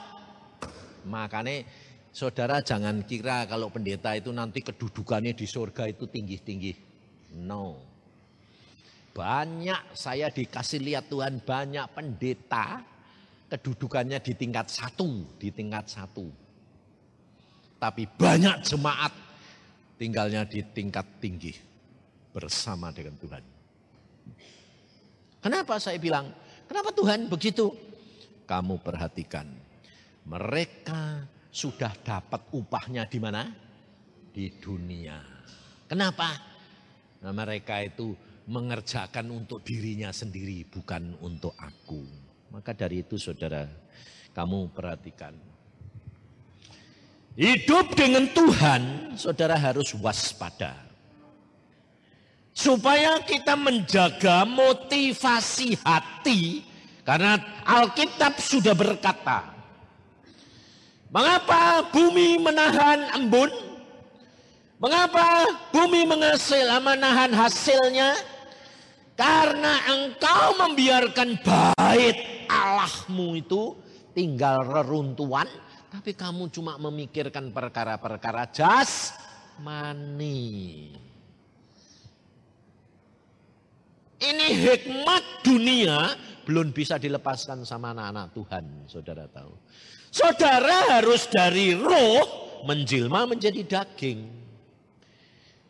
Makanya 1.06 1.56
saudara 2.16 2.64
jangan 2.64 3.04
kira 3.04 3.44
kalau 3.46 3.68
pendeta 3.68 4.16
itu 4.16 4.32
nanti 4.32 4.64
kedudukannya 4.64 5.36
di 5.36 5.46
surga 5.46 5.92
itu 5.92 6.08
tinggi-tinggi. 6.08 6.74
No. 7.44 7.76
Banyak 9.12 9.96
saya 9.96 10.32
dikasih 10.32 10.80
lihat 10.84 11.08
Tuhan 11.08 11.44
banyak 11.44 11.88
pendeta 11.92 12.84
kedudukannya 13.52 14.20
di 14.20 14.34
tingkat 14.36 14.68
satu, 14.68 15.40
di 15.40 15.52
tingkat 15.52 15.88
satu. 15.88 16.45
Tapi 17.86 18.10
banyak 18.10 18.66
jemaat 18.66 19.14
tinggalnya 20.02 20.42
di 20.42 20.66
tingkat 20.66 21.06
tinggi 21.22 21.54
bersama 22.34 22.90
dengan 22.90 23.14
Tuhan. 23.14 23.46
Kenapa 25.38 25.78
saya 25.78 26.02
bilang, 26.02 26.34
kenapa 26.66 26.90
Tuhan 26.90 27.30
begitu? 27.30 27.70
Kamu 28.50 28.82
perhatikan, 28.82 29.46
mereka 30.26 31.30
sudah 31.54 31.94
dapat 32.02 32.50
upahnya 32.58 33.06
di 33.06 33.22
mana? 33.22 33.54
Di 34.34 34.50
dunia. 34.58 35.22
Kenapa? 35.86 36.34
Nah, 37.22 37.30
mereka 37.38 37.86
itu 37.86 38.18
mengerjakan 38.50 39.30
untuk 39.30 39.62
dirinya 39.62 40.10
sendiri, 40.10 40.66
bukan 40.66 41.22
untuk 41.22 41.54
aku. 41.54 42.02
Maka 42.50 42.74
dari 42.74 43.06
itu 43.06 43.22
saudara, 43.22 43.70
kamu 44.34 44.74
perhatikan. 44.74 45.38
Hidup 47.36 48.00
dengan 48.00 48.32
Tuhan, 48.32 49.12
saudara 49.20 49.60
harus 49.60 49.92
waspada. 50.00 50.72
Supaya 52.56 53.20
kita 53.28 53.60
menjaga 53.60 54.48
motivasi 54.48 55.76
hati, 55.84 56.64
karena 57.04 57.36
Alkitab 57.68 58.40
sudah 58.40 58.72
berkata, 58.72 59.52
Mengapa 61.12 61.92
bumi 61.92 62.40
menahan 62.40 63.20
embun? 63.20 63.52
Mengapa 64.80 65.48
bumi 65.76 66.08
menghasil, 66.08 66.72
menahan 66.80 67.36
hasilnya? 67.36 68.16
Karena 69.20 69.80
engkau 69.92 70.56
membiarkan 70.60 71.40
bait 71.44 72.48
Allahmu 72.48 73.40
itu 73.40 73.76
tinggal 74.16 74.64
reruntuhan, 74.64 75.48
tapi 75.96 76.12
kamu 76.12 76.52
cuma 76.52 76.76
memikirkan 76.76 77.56
perkara-perkara 77.56 78.52
jas 78.52 79.16
mani. 79.64 80.92
Ini 84.20 84.48
hikmat 84.60 85.24
dunia 85.48 86.20
belum 86.44 86.76
bisa 86.76 87.00
dilepaskan 87.00 87.64
sama 87.64 87.96
anak-anak 87.96 88.36
Tuhan, 88.36 88.66
saudara 88.92 89.24
tahu. 89.32 89.56
Saudara 90.12 91.00
harus 91.00 91.32
dari 91.32 91.72
roh 91.72 92.28
menjelma 92.68 93.24
menjadi 93.32 93.64
daging. 93.64 94.28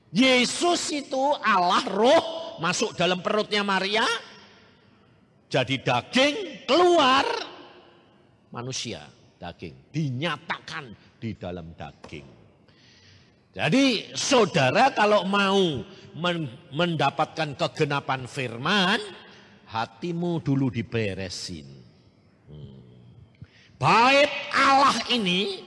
Yesus 0.09 0.89
itu 0.89 1.23
Allah 1.37 1.85
roh 1.85 2.23
masuk 2.57 2.97
dalam 2.97 3.21
perutnya 3.21 3.61
Maria, 3.61 4.05
jadi 5.53 5.77
daging, 5.77 6.65
keluar 6.65 7.25
manusia, 8.49 9.03
daging. 9.39 9.91
Dinyatakan 9.91 10.91
di 11.19 11.31
dalam 11.35 11.73
daging. 11.75 12.27
Jadi 13.55 14.11
saudara 14.11 14.91
kalau 14.91 15.23
mau 15.23 15.83
mendapatkan 16.75 17.55
kegenapan 17.55 18.27
firman, 18.27 18.99
hatimu 19.71 20.43
dulu 20.43 20.67
diberesin. 20.67 21.63
Hmm. 22.51 22.83
Baik 23.79 24.31
Allah 24.51 24.99
ini, 25.15 25.63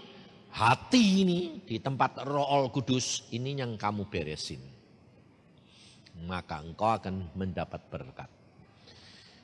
hati 0.53 1.25
ini 1.25 1.65
di 1.65 1.81
tempat 1.81 2.29
roh 2.29 2.69
kudus 2.69 3.25
ini 3.33 3.57
yang 3.57 3.81
kamu 3.81 4.05
beresin 4.13 4.79
maka 6.27 6.59
engkau 6.59 6.91
akan 6.91 7.31
mendapat 7.39 7.79
berkat. 7.87 8.31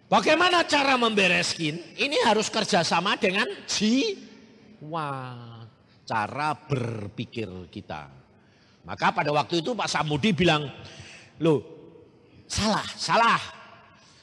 Bagaimana 0.04 0.68
cara 0.68 1.00
membereskin? 1.00 1.80
Ini 1.96 2.28
harus 2.28 2.52
kerjasama 2.52 3.16
dengan 3.16 3.48
jiwa, 3.64 5.10
cara 6.04 6.52
berpikir 6.54 7.48
kita. 7.72 8.12
Maka 8.84 9.16
pada 9.16 9.32
waktu 9.32 9.64
itu 9.64 9.72
Pak 9.72 9.88
Samudi 9.88 10.36
bilang, 10.36 10.68
loh 11.40 11.64
salah, 12.44 12.84
salah. 13.00 13.40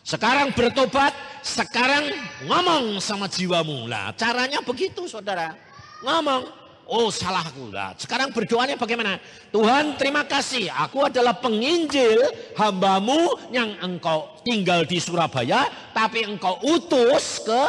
Sekarang 0.06 0.54
bertobat, 0.54 1.13
sekarang 1.41 2.13
ngomong 2.46 3.02
sama 3.02 3.26
jiwamu. 3.26 3.89
Lah 3.89 4.13
caranya 4.13 4.62
begitu 4.62 5.10
saudara. 5.10 5.58
Ngomong, 6.06 6.46
Oh 6.91 7.08
salahku 7.08 7.71
lah. 7.71 7.95
Sekarang 7.95 8.36
berdoanya 8.36 8.75
bagaimana? 8.75 9.15
Tuhan 9.47 9.95
terima 9.95 10.27
kasih. 10.27 10.67
Aku 10.75 11.08
adalah 11.08 11.39
penginjil 11.39 12.19
hambamu 12.60 13.39
yang 13.47 13.80
engkau 13.80 14.36
tinggal 14.43 14.84
di 14.84 14.99
Surabaya. 14.99 15.71
Tapi 15.95 16.27
engkau 16.27 16.60
utus 16.67 17.47
ke 17.47 17.63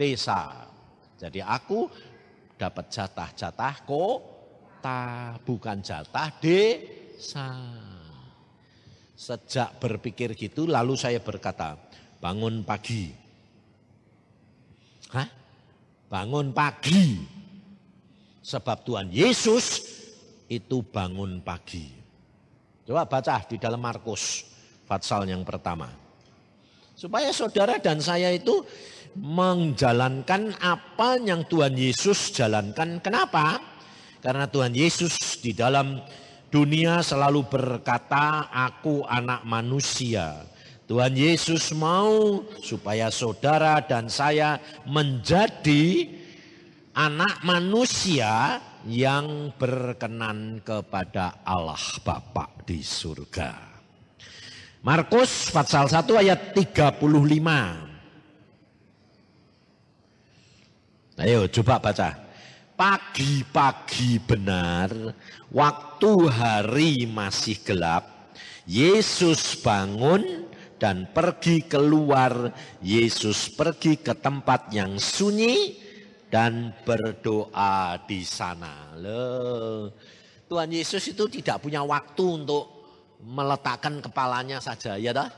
desa. 0.00 0.72
Jadi 1.20 1.44
aku 1.44 1.84
dapat 2.56 2.88
jatah-jatah 2.88 3.84
kota. 3.84 5.36
Bukan 5.44 5.84
jatah 5.84 6.32
desa. 6.40 7.52
Sejak 9.12 9.76
berpikir 9.76 10.32
gitu 10.32 10.64
lalu 10.64 10.96
saya 10.96 11.20
berkata. 11.20 11.76
Bangun 12.24 12.64
pagi. 12.64 13.12
Hah? 15.12 15.28
Bangun 16.08 16.56
pagi 16.56 17.35
Sebab 18.46 18.86
Tuhan 18.86 19.10
Yesus 19.10 19.82
itu 20.46 20.78
bangun 20.86 21.42
pagi. 21.42 21.90
Coba 22.86 23.02
baca 23.02 23.42
di 23.42 23.58
dalam 23.58 23.82
Markus 23.82 24.46
pasal 24.86 25.26
yang 25.26 25.42
pertama. 25.42 25.90
Supaya 26.94 27.34
saudara 27.34 27.82
dan 27.82 27.98
saya 27.98 28.30
itu 28.30 28.62
menjalankan 29.18 30.54
apa 30.62 31.18
yang 31.18 31.42
Tuhan 31.50 31.74
Yesus 31.74 32.30
jalankan. 32.30 33.02
Kenapa? 33.02 33.58
Karena 34.22 34.46
Tuhan 34.46 34.78
Yesus 34.78 35.42
di 35.42 35.50
dalam 35.50 35.98
dunia 36.46 37.02
selalu 37.02 37.50
berkata, 37.50 38.46
"Aku 38.54 39.02
anak 39.10 39.42
manusia." 39.42 40.46
Tuhan 40.86 41.18
Yesus 41.18 41.74
mau 41.74 42.46
supaya 42.62 43.10
saudara 43.10 43.82
dan 43.82 44.06
saya 44.06 44.62
menjadi 44.86 46.14
anak 46.96 47.44
manusia 47.44 48.56
yang 48.88 49.52
berkenan 49.60 50.64
kepada 50.64 51.44
Allah 51.44 51.76
Bapa 52.00 52.48
di 52.64 52.80
surga. 52.80 53.52
Markus 54.80 55.52
pasal 55.52 55.92
1 55.92 56.08
ayat 56.16 56.56
35. 56.56 57.04
Ayo 61.20 61.44
coba 61.52 61.76
baca. 61.84 62.16
Pagi-pagi 62.76 64.20
benar, 64.20 64.92
waktu 65.48 66.12
hari 66.28 67.08
masih 67.08 67.56
gelap, 67.64 68.32
Yesus 68.68 69.56
bangun 69.64 70.44
dan 70.76 71.08
pergi 71.12 71.64
keluar. 71.64 72.52
Yesus 72.84 73.48
pergi 73.48 73.96
ke 73.96 74.12
tempat 74.12 74.68
yang 74.76 75.00
sunyi 75.00 75.85
dan 76.26 76.74
berdoa 76.82 78.00
di 78.06 78.26
sana. 78.26 78.94
Loh, 78.98 79.90
Tuhan 80.46 80.70
Yesus 80.70 81.02
itu 81.10 81.26
tidak 81.30 81.62
punya 81.62 81.82
waktu 81.86 82.24
untuk 82.24 82.64
meletakkan 83.22 84.02
kepalanya 84.02 84.58
saja, 84.58 84.98
ya 84.98 85.14
dah. 85.14 85.30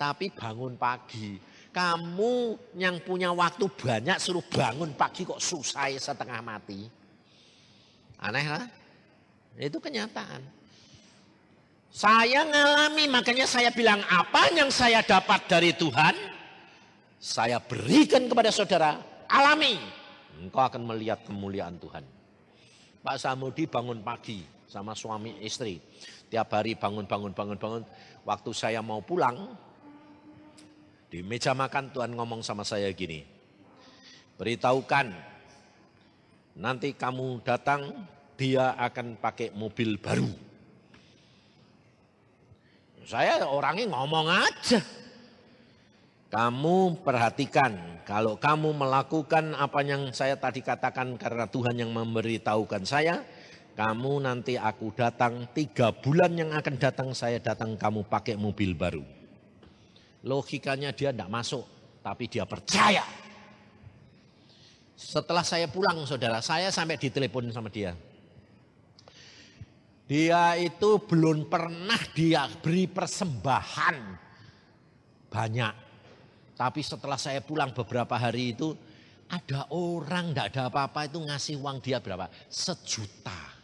Tapi 0.00 0.32
bangun 0.32 0.80
pagi, 0.80 1.36
kamu 1.70 2.56
yang 2.80 2.98
punya 3.04 3.30
waktu 3.30 3.68
banyak 3.68 4.16
suruh 4.18 4.42
bangun 4.48 4.96
pagi 4.96 5.22
kok 5.22 5.38
susah 5.38 5.92
setengah 5.94 6.40
mati. 6.42 6.88
Aneh 8.20 8.46
lah. 8.48 8.66
Itu 9.60 9.76
kenyataan. 9.76 10.40
Saya 11.90 12.46
ngalami 12.46 13.10
makanya 13.10 13.50
saya 13.50 13.74
bilang 13.74 13.98
apa 14.06 14.46
yang 14.54 14.70
saya 14.70 15.02
dapat 15.02 15.42
dari 15.50 15.74
Tuhan. 15.74 16.14
Saya 17.18 17.58
berikan 17.60 18.30
kepada 18.30 18.48
saudara. 18.54 18.96
Alami. 19.26 19.99
Engkau 20.40 20.64
akan 20.64 20.82
melihat 20.88 21.20
kemuliaan 21.28 21.76
Tuhan. 21.76 22.04
Pak 23.04 23.16
Samudi 23.20 23.68
bangun 23.68 24.00
pagi 24.00 24.40
sama 24.64 24.96
suami 24.96 25.40
istri. 25.44 25.80
Tiap 26.32 26.48
hari 26.52 26.76
bangun, 26.76 27.04
bangun, 27.04 27.32
bangun, 27.36 27.58
bangun. 27.60 27.82
Waktu 28.24 28.50
saya 28.56 28.80
mau 28.80 29.04
pulang, 29.04 29.52
di 31.10 31.20
meja 31.26 31.52
makan 31.52 31.90
Tuhan 31.90 32.14
ngomong 32.14 32.40
sama 32.40 32.62
saya 32.62 32.88
gini. 32.94 33.26
Beritahukan 34.38 35.12
nanti 36.56 36.94
kamu 36.96 37.44
datang 37.44 38.06
dia 38.38 38.72
akan 38.78 39.20
pakai 39.20 39.52
mobil 39.52 40.00
baru. 40.00 40.30
Saya 43.04 43.42
orangnya 43.42 43.90
ngomong 43.90 44.30
aja. 44.30 44.80
Kamu 46.30 47.02
perhatikan 47.02 48.06
kalau 48.06 48.38
kamu 48.38 48.70
melakukan 48.70 49.50
apa 49.58 49.82
yang 49.82 50.14
saya 50.14 50.38
tadi 50.38 50.62
katakan 50.62 51.18
karena 51.18 51.50
Tuhan 51.50 51.74
yang 51.74 51.90
memberitahukan 51.90 52.86
saya, 52.86 53.26
kamu 53.74 54.22
nanti 54.22 54.54
aku 54.54 54.94
datang 54.94 55.50
tiga 55.50 55.90
bulan 55.90 56.30
yang 56.38 56.54
akan 56.54 56.78
datang 56.78 57.10
saya 57.18 57.42
datang 57.42 57.74
kamu 57.74 58.06
pakai 58.06 58.38
mobil 58.38 58.78
baru. 58.78 59.02
Logikanya 60.22 60.94
dia 60.94 61.10
tidak 61.10 61.34
masuk, 61.34 61.66
tapi 61.98 62.30
dia 62.30 62.46
percaya. 62.46 63.02
Setelah 64.94 65.42
saya 65.42 65.66
pulang 65.66 66.06
saudara, 66.06 66.38
saya 66.38 66.70
sampai 66.70 66.94
ditelepon 66.94 67.50
sama 67.50 67.74
dia. 67.74 67.98
Dia 70.06 70.54
itu 70.62 71.02
belum 71.10 71.50
pernah 71.50 71.98
dia 72.14 72.46
beri 72.62 72.86
persembahan 72.86 73.96
banyak. 75.26 75.89
Tapi 76.60 76.84
setelah 76.84 77.16
saya 77.16 77.40
pulang 77.40 77.72
beberapa 77.72 78.20
hari 78.20 78.52
itu, 78.52 78.76
ada 79.32 79.64
orang 79.72 80.36
tidak 80.36 80.46
ada 80.52 80.62
apa-apa 80.68 81.08
itu 81.08 81.16
ngasih 81.24 81.56
uang 81.56 81.80
dia 81.80 82.04
berapa? 82.04 82.28
Sejuta. 82.52 83.56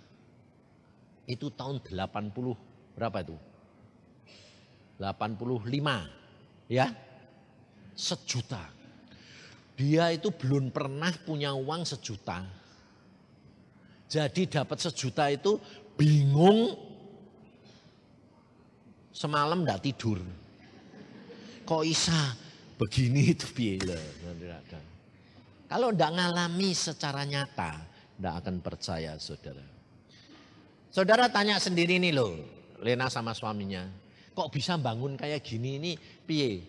Itu 1.29 1.53
tahun 1.53 1.85
80 1.85 2.97
berapa 2.97 3.19
itu? 3.21 3.37
85 4.97 6.73
ya 6.73 6.89
sejuta. 7.93 8.65
Dia 9.77 10.09
itu 10.17 10.33
belum 10.33 10.73
pernah 10.73 11.13
punya 11.21 11.53
uang 11.53 11.85
sejuta. 11.85 12.41
Jadi 14.09 14.49
dapat 14.49 14.81
sejuta 14.81 15.29
itu 15.29 15.61
bingung 16.01 16.73
semalam 19.13 19.69
tidak 19.69 19.85
tidur. 19.85 20.19
Kok 21.69 21.85
isa 21.85 22.46
begini 22.77 23.33
itu 23.33 23.49
biela. 23.53 23.97
Kalau 25.67 25.91
tidak 25.91 26.13
ngalami 26.15 26.71
secara 26.77 27.27
nyata, 27.27 27.83
tidak 28.17 28.35
akan 28.45 28.57
percaya 28.63 29.19
saudara. 29.19 29.67
Saudara 30.93 31.29
tanya 31.29 31.59
sendiri 31.61 31.99
nih 31.99 32.15
loh, 32.15 32.33
Lena 32.81 33.11
sama 33.11 33.35
suaminya. 33.37 33.85
Kok 34.37 34.53
bisa 34.53 34.77
bangun 34.77 35.17
kayak 35.17 35.43
gini 35.43 35.81
ini 35.81 35.93
piye? 35.99 36.61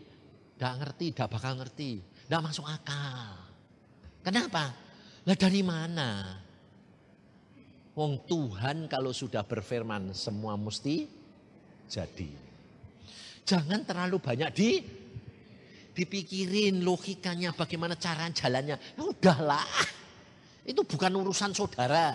Tidak 0.55 0.73
ngerti, 0.81 1.05
tidak 1.13 1.37
bakal 1.37 1.59
ngerti. 1.59 1.99
Tidak 2.01 2.41
masuk 2.43 2.65
akal. 2.65 3.37
Kenapa? 4.23 4.73
Lah 5.27 5.37
dari 5.37 5.61
mana? 5.61 6.39
Wong 7.95 8.23
Tuhan 8.27 8.87
kalau 8.91 9.11
sudah 9.11 9.43
berfirman 9.43 10.11
semua 10.11 10.55
mesti 10.55 11.07
jadi. 11.87 12.31
Jangan 13.47 13.87
terlalu 13.87 14.19
banyak 14.19 14.49
di 14.51 14.69
dipikirin 15.97 16.85
logikanya 16.85 17.49
bagaimana 17.57 17.97
cara 17.97 18.29
jalannya. 18.29 18.77
Ya 18.77 19.01
udahlah. 19.01 19.65
Itu 20.61 20.85
bukan 20.85 21.09
urusan 21.17 21.57
saudara. 21.57 22.13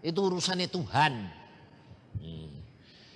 Itu 0.00 0.32
urusannya 0.32 0.72
Tuhan. 0.72 1.12
Hmm. 2.16 2.52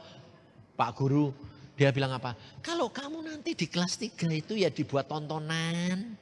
Pak 0.75 0.91
Guru 0.99 1.31
dia 1.77 1.89
bilang 1.91 2.13
apa? 2.13 2.37
Kalau 2.61 2.93
kamu 2.93 3.25
nanti 3.25 3.57
di 3.57 3.67
kelas 3.69 3.97
3 3.97 4.29
itu 4.33 4.55
ya 4.57 4.69
dibuat 4.69 5.09
tontonan. 5.09 6.17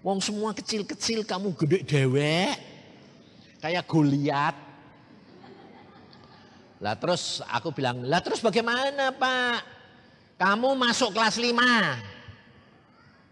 Wong 0.00 0.18
semua 0.24 0.56
kecil-kecil 0.56 1.28
kamu 1.28 1.52
gede 1.60 1.84
dewek. 1.84 2.56
Kayak 3.60 3.84
Goliat. 3.84 4.56
Lah 6.80 6.96
terus 6.96 7.44
aku 7.44 7.76
bilang, 7.76 8.00
lah 8.08 8.24
terus 8.24 8.40
bagaimana 8.40 9.12
Pak? 9.12 9.60
Kamu 10.40 10.72
masuk 10.72 11.12
kelas 11.12 11.36
5. 11.36 11.52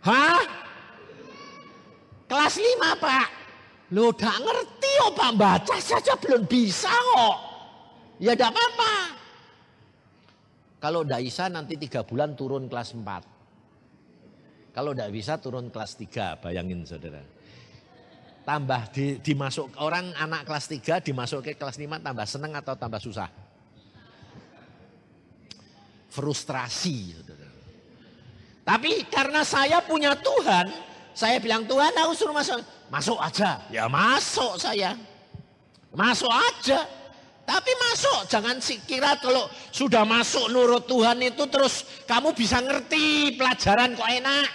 Hah? 0.04 0.40
Kelas 2.28 2.54
5 2.60 3.00
Pak? 3.00 3.28
Lo 3.96 4.12
udah 4.12 4.36
ngerti 4.36 4.78
Iya 4.98 5.14
Pak, 5.14 5.32
baca 5.38 5.76
saja 5.78 6.18
belum 6.18 6.42
bisa 6.50 6.90
kok. 6.90 7.36
Ya 8.18 8.34
tidak 8.34 8.50
apa-apa. 8.50 8.94
Kalau 10.78 11.02
tidak 11.02 11.22
bisa 11.26 11.50
nanti 11.50 11.74
tiga 11.74 12.06
bulan 12.06 12.38
turun 12.38 12.70
kelas 12.70 12.94
4. 12.94 14.74
Kalau 14.74 14.94
tidak 14.94 15.10
bisa 15.10 15.34
turun 15.42 15.74
kelas 15.74 15.98
3, 15.98 16.38
bayangin 16.38 16.86
saudara. 16.86 17.18
Tambah 18.46 18.82
di, 18.94 19.18
dimasuk 19.18 19.74
orang 19.82 20.14
anak 20.14 20.46
kelas 20.46 20.70
3 20.70 21.02
dimasuk 21.02 21.42
ke 21.42 21.52
kelas 21.58 21.76
5 21.76 21.98
tambah 21.98 22.26
seneng 22.30 22.54
atau 22.54 22.78
tambah 22.78 23.02
susah? 23.02 23.26
Frustrasi. 26.08 27.18
Saudara. 27.18 27.48
Tapi 28.62 29.02
karena 29.10 29.42
saya 29.42 29.82
punya 29.82 30.14
Tuhan, 30.14 30.70
saya 31.10 31.42
bilang 31.42 31.66
Tuhan 31.66 31.90
aku 31.98 32.12
suruh 32.14 32.36
masuk. 32.36 32.62
Masuk 32.86 33.18
aja. 33.18 33.58
Ya 33.74 33.90
masuk 33.90 34.54
saya. 34.62 34.94
Masuk 35.90 36.30
aja. 36.30 36.86
Tapi 37.48 37.72
masuk, 37.80 38.28
jangan 38.28 38.60
kira 38.60 39.16
kalau 39.16 39.48
sudah 39.72 40.04
masuk 40.04 40.52
nurut 40.52 40.84
Tuhan 40.84 41.16
itu 41.24 41.48
terus 41.48 42.04
kamu 42.04 42.36
bisa 42.36 42.60
ngerti 42.60 43.32
pelajaran 43.40 43.96
kok 43.96 44.04
enak. 44.04 44.48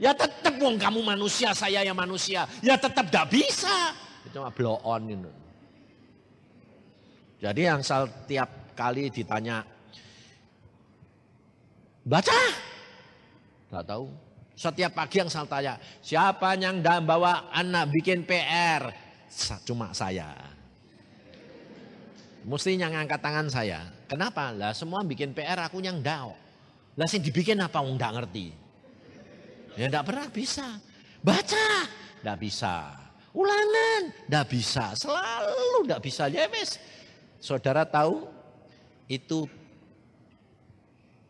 Ya 0.00 0.16
tetap 0.16 0.56
wong 0.56 0.80
kamu 0.80 1.04
manusia, 1.04 1.52
saya 1.52 1.84
yang 1.84 1.92
manusia. 1.92 2.48
Ya 2.64 2.80
tetap 2.80 3.12
tidak 3.12 3.28
bisa. 3.28 3.92
Itu 4.24 4.40
cuma 4.40 4.48
blow 4.48 4.80
on 4.80 5.12
itu. 5.12 5.28
Jadi 7.44 7.68
yang 7.68 7.84
tiap 8.24 8.72
kali 8.72 9.12
ditanya, 9.12 9.60
baca? 12.00 12.40
Tidak 13.68 13.84
tahu. 13.84 14.08
Setiap 14.56 14.96
pagi 14.96 15.20
yang 15.20 15.28
saya 15.28 15.44
tanya, 15.44 15.76
siapa 16.00 16.56
yang 16.56 16.80
dah 16.80 17.04
bawa 17.04 17.52
anak 17.52 17.92
bikin 17.92 18.24
PR? 18.24 18.88
Cuma 19.68 19.92
saya. 19.92 20.55
Mesti 22.46 22.78
yang 22.78 22.94
ngangkat 22.94 23.18
tangan 23.18 23.50
saya. 23.50 23.90
Kenapa? 24.06 24.54
Lah 24.54 24.70
semua 24.70 25.02
bikin 25.02 25.34
PR 25.34 25.66
aku 25.66 25.82
yang 25.82 25.98
dao. 25.98 26.38
Lah 26.94 27.06
sih 27.10 27.18
dibikin 27.18 27.58
apa 27.58 27.82
wong 27.82 27.98
nggak 27.98 28.12
ngerti. 28.22 28.46
Ya 29.74 29.90
enggak 29.90 30.06
pernah 30.06 30.30
bisa. 30.30 30.78
Baca, 31.26 31.90
enggak 32.22 32.38
bisa. 32.38 32.94
Ulangan, 33.34 34.14
enggak 34.30 34.46
bisa. 34.46 34.94
Selalu 34.94 35.90
enggak 35.90 36.00
bisa. 36.06 36.30
Ya 36.30 36.46
wes. 36.46 36.78
Saudara 37.42 37.82
tahu 37.82 38.30
itu 39.10 39.50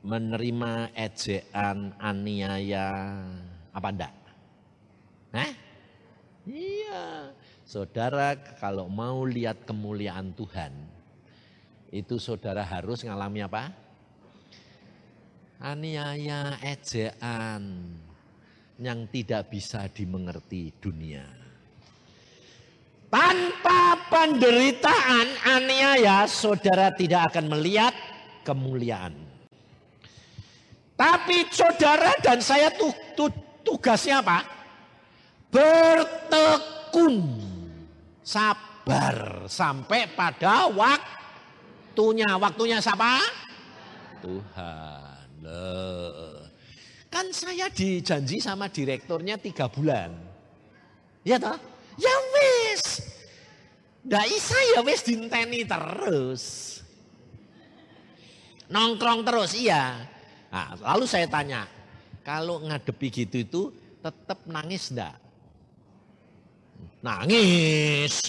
menerima 0.05 0.93
ejekan, 0.95 1.97
aniaya, 1.97 2.93
apa 3.73 3.89
enggak? 3.89 4.15
Hah? 5.33 5.53
Iya. 6.45 7.35
Saudara 7.67 8.39
kalau 8.63 8.87
mau 8.87 9.27
lihat 9.27 9.67
kemuliaan 9.67 10.31
Tuhan, 10.39 10.96
itu 11.97 12.21
saudara 12.21 12.61
harus 12.61 13.01
ngalami 13.01 13.41
apa? 13.41 13.73
Aniaya, 15.57 16.61
ejekan 16.61 17.65
yang 18.77 19.09
tidak 19.09 19.49
bisa 19.49 19.89
dimengerti 19.89 20.69
dunia. 20.77 21.25
Tanpa 23.09 23.97
penderitaan 24.13 25.27
aniaya, 25.49 26.29
saudara 26.29 26.93
tidak 26.93 27.33
akan 27.33 27.57
melihat 27.57 27.97
kemuliaan. 28.45 29.17
Tapi 30.97 31.49
saudara 31.49 32.13
dan 32.21 32.45
saya 32.45 32.69
tu, 32.73 32.93
tu, 33.17 33.33
tugasnya 33.65 34.21
apa? 34.21 34.45
Bertekun. 35.49 37.17
Sabar 38.21 39.47
sampai 39.49 40.11
pada 40.13 40.69
waktunya. 41.97 42.29
Waktunya 42.37 42.79
siapa? 42.85 43.25
Tuhan. 44.21 45.41
Kan 47.09 47.33
saya 47.33 47.73
dijanji 47.73 48.37
sama 48.37 48.69
direkturnya 48.69 49.41
tiga 49.41 49.65
bulan. 49.73 50.13
Ya 51.25 51.41
toh? 51.41 51.57
Ya 51.97 52.13
wis. 52.37 53.01
Nggak 54.05 54.27
bisa 54.29 54.57
ya 54.77 54.81
wis 54.85 55.01
dinteni 55.01 55.65
terus. 55.65 56.45
Nongkrong 58.69 59.25
terus, 59.25 59.57
iya. 59.57 60.05
Nah, 60.53 60.77
lalu 60.93 61.07
saya 61.09 61.25
tanya, 61.31 61.65
kalau 62.21 62.61
ngadepi 62.61 63.09
gitu 63.09 63.37
itu 63.41 63.63
tetap 64.03 64.43
nangis 64.45 64.91
enggak? 64.91 65.17
Nangis. 67.01 68.21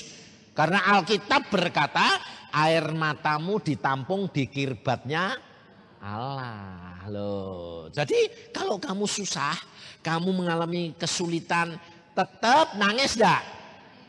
Karena 0.54 0.86
Alkitab 0.94 1.50
berkata 1.50 2.22
air 2.52 2.86
matamu 2.94 3.60
ditampung 3.60 4.30
di 4.32 4.48
kirbatnya 4.48 5.38
Allah. 6.02 7.04
Loh. 7.08 7.88
Jadi 7.88 8.52
kalau 8.52 8.76
kamu 8.78 9.08
susah, 9.08 9.56
kamu 10.04 10.36
mengalami 10.36 10.92
kesulitan, 11.00 11.80
tetap 12.12 12.76
nangis 12.76 13.16
enggak? 13.16 13.44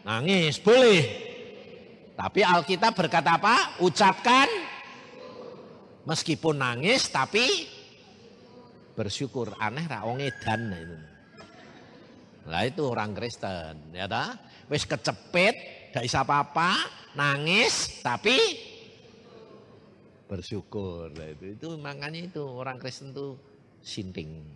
Nangis, 0.02 0.58
boleh. 0.58 1.06
Tapi 2.18 2.42
Alkitab 2.42 2.98
berkata 2.98 3.38
apa? 3.38 3.78
Ucapkan 3.78 4.50
meskipun 6.02 6.58
nangis 6.58 7.06
tapi 7.06 7.46
bersyukur 8.98 9.54
aneh 9.62 9.86
ra 9.86 10.02
wong 10.02 10.18
edan 10.18 10.60
nah 10.66 10.80
itu. 10.82 10.96
Itu 12.74 12.90
orang 12.90 13.14
Kristen, 13.14 13.94
ya 13.94 14.10
ta? 14.10 14.34
Wis 14.66 14.88
kecepet, 14.88 15.54
gak 15.98 16.06
bisa 16.06 16.22
apa-apa, 16.22 16.70
nangis 17.18 17.98
tapi 18.06 18.38
bersyukur. 20.30 21.10
Nah, 21.10 21.26
itu 21.34 21.58
itu 21.58 21.68
makanya 21.74 22.22
itu 22.22 22.38
orang 22.38 22.78
Kristen 22.78 23.10
tuh 23.10 23.34
sinting. 23.82 24.46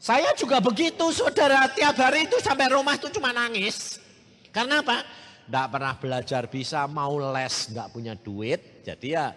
Saya 0.00 0.32
juga 0.32 0.64
begitu, 0.64 1.12
saudara. 1.12 1.68
Tiap 1.68 2.00
hari 2.00 2.24
itu 2.24 2.40
sampai 2.40 2.72
rumah 2.72 2.96
itu 2.96 3.12
cuma 3.12 3.28
nangis. 3.28 4.00
Karena 4.48 4.80
apa? 4.80 5.04
Tidak 5.44 5.66
pernah 5.68 5.92
belajar 6.00 6.48
bisa, 6.48 6.88
mau 6.88 7.20
les, 7.20 7.68
nggak 7.68 7.92
punya 7.92 8.16
duit. 8.16 8.88
Jadi 8.88 9.12
ya 9.12 9.36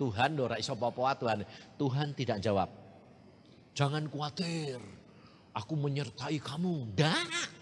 Tuhan 0.00 0.32
ora 0.40 0.56
iso 0.56 0.72
apa 0.72 1.12
Tuhan. 1.20 1.44
Tuhan 1.76 2.08
tidak 2.16 2.40
jawab. 2.40 2.72
Jangan 3.76 4.08
khawatir. 4.08 4.80
Aku 5.52 5.76
menyertai 5.76 6.40
kamu. 6.40 6.96
Dah. 6.96 7.55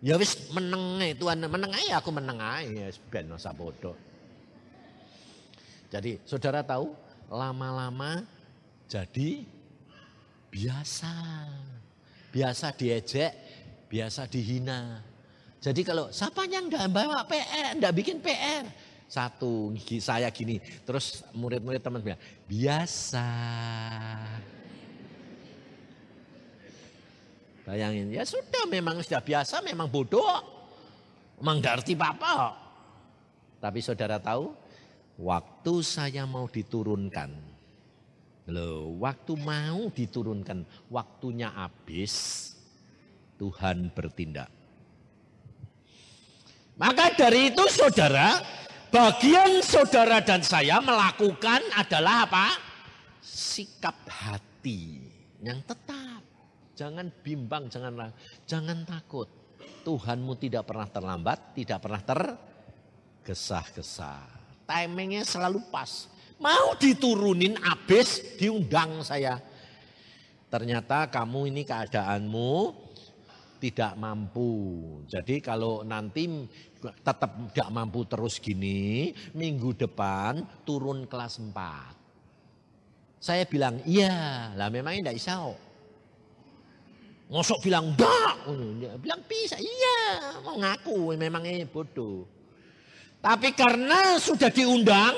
Ya 0.00 0.16
wis 0.16 0.48
meneng 0.56 1.04
Tuhan 1.16 1.44
meneng 1.44 1.72
aja 1.76 2.00
aku 2.00 2.08
meneng 2.08 2.40
aja 2.40 2.64
ya 2.64 2.88
ben 3.12 3.28
bodoh. 3.52 3.96
Jadi 5.92 6.16
saudara 6.24 6.64
tahu 6.64 6.96
lama-lama 7.28 8.24
jadi 8.88 9.44
biasa. 10.50 11.14
Biasa 12.30 12.74
diejek, 12.74 13.32
biasa 13.90 14.26
dihina. 14.30 15.02
Jadi 15.58 15.82
kalau 15.82 16.10
siapa 16.14 16.46
yang 16.46 16.70
enggak 16.70 16.86
bawa 16.90 17.26
PR, 17.26 17.74
enggak 17.74 17.94
bikin 17.94 18.22
PR, 18.22 18.64
satu, 19.10 19.74
saya 19.98 20.30
gini. 20.30 20.62
Terus 20.86 21.26
murid-murid 21.34 21.82
teman 21.82 21.98
bilang, 21.98 22.22
biasa. 22.46 23.28
Bayangin, 27.70 28.10
ya 28.10 28.26
sudah 28.26 28.66
memang 28.66 28.98
sudah 28.98 29.22
biasa, 29.22 29.62
memang 29.62 29.86
bodoh. 29.86 30.26
Memang 31.38 31.62
ngerti 31.62 31.94
apa-apa. 31.94 32.58
Tapi 33.62 33.78
saudara 33.78 34.18
tahu, 34.18 34.50
waktu 35.22 35.74
saya 35.86 36.26
mau 36.26 36.50
diturunkan. 36.50 37.30
Loh, 38.50 38.98
waktu 38.98 39.38
mau 39.38 39.86
diturunkan, 39.86 40.66
waktunya 40.90 41.46
habis, 41.54 42.58
Tuhan 43.38 43.94
bertindak. 43.94 44.50
Maka 46.74 47.14
dari 47.14 47.54
itu 47.54 47.62
saudara, 47.70 48.42
Bagian 48.90 49.62
saudara 49.62 50.18
dan 50.18 50.42
saya 50.42 50.82
melakukan 50.82 51.62
adalah 51.78 52.26
apa? 52.26 52.58
Sikap 53.22 53.94
hati 54.10 54.98
yang 55.46 55.62
tetap. 55.62 56.09
Jangan 56.80 57.12
bimbang, 57.20 57.68
jangan 57.68 58.08
jangan 58.48 58.88
takut. 58.88 59.28
Tuhanmu 59.84 60.32
tidak 60.40 60.64
pernah 60.64 60.88
terlambat, 60.88 61.52
tidak 61.52 61.84
pernah 61.84 62.00
tergesa-gesa. 63.20 64.24
Timingnya 64.64 65.28
selalu 65.28 65.60
pas. 65.68 66.08
Mau 66.40 66.72
diturunin 66.80 67.60
abis 67.60 68.40
diundang 68.40 69.04
saya. 69.04 69.36
Ternyata 70.48 71.12
kamu 71.12 71.52
ini 71.52 71.68
keadaanmu 71.68 72.72
tidak 73.60 73.92
mampu. 74.00 74.48
Jadi 75.04 75.44
kalau 75.44 75.84
nanti 75.84 76.48
tetap 76.80 77.52
tidak 77.52 77.68
mampu 77.76 78.08
terus 78.08 78.40
gini, 78.40 79.12
minggu 79.36 79.76
depan 79.76 80.64
turun 80.64 81.04
kelas 81.04 81.44
4. 81.44 83.20
Saya 83.20 83.44
bilang, 83.44 83.84
iya, 83.84 84.48
lah 84.56 84.72
memangnya 84.72 85.12
tidak 85.12 85.20
bisa. 85.20 85.68
Ngosok 87.30 87.62
bilang 87.62 87.94
enggak. 87.94 88.34
Bilang 88.98 89.22
bisa. 89.30 89.54
Iya 89.54 89.98
mau 90.42 90.58
ngaku 90.58 91.14
memang 91.14 91.46
ini 91.46 91.62
bodoh. 91.62 92.26
Tapi 93.22 93.54
karena 93.54 94.18
sudah 94.18 94.50
diundang, 94.50 95.14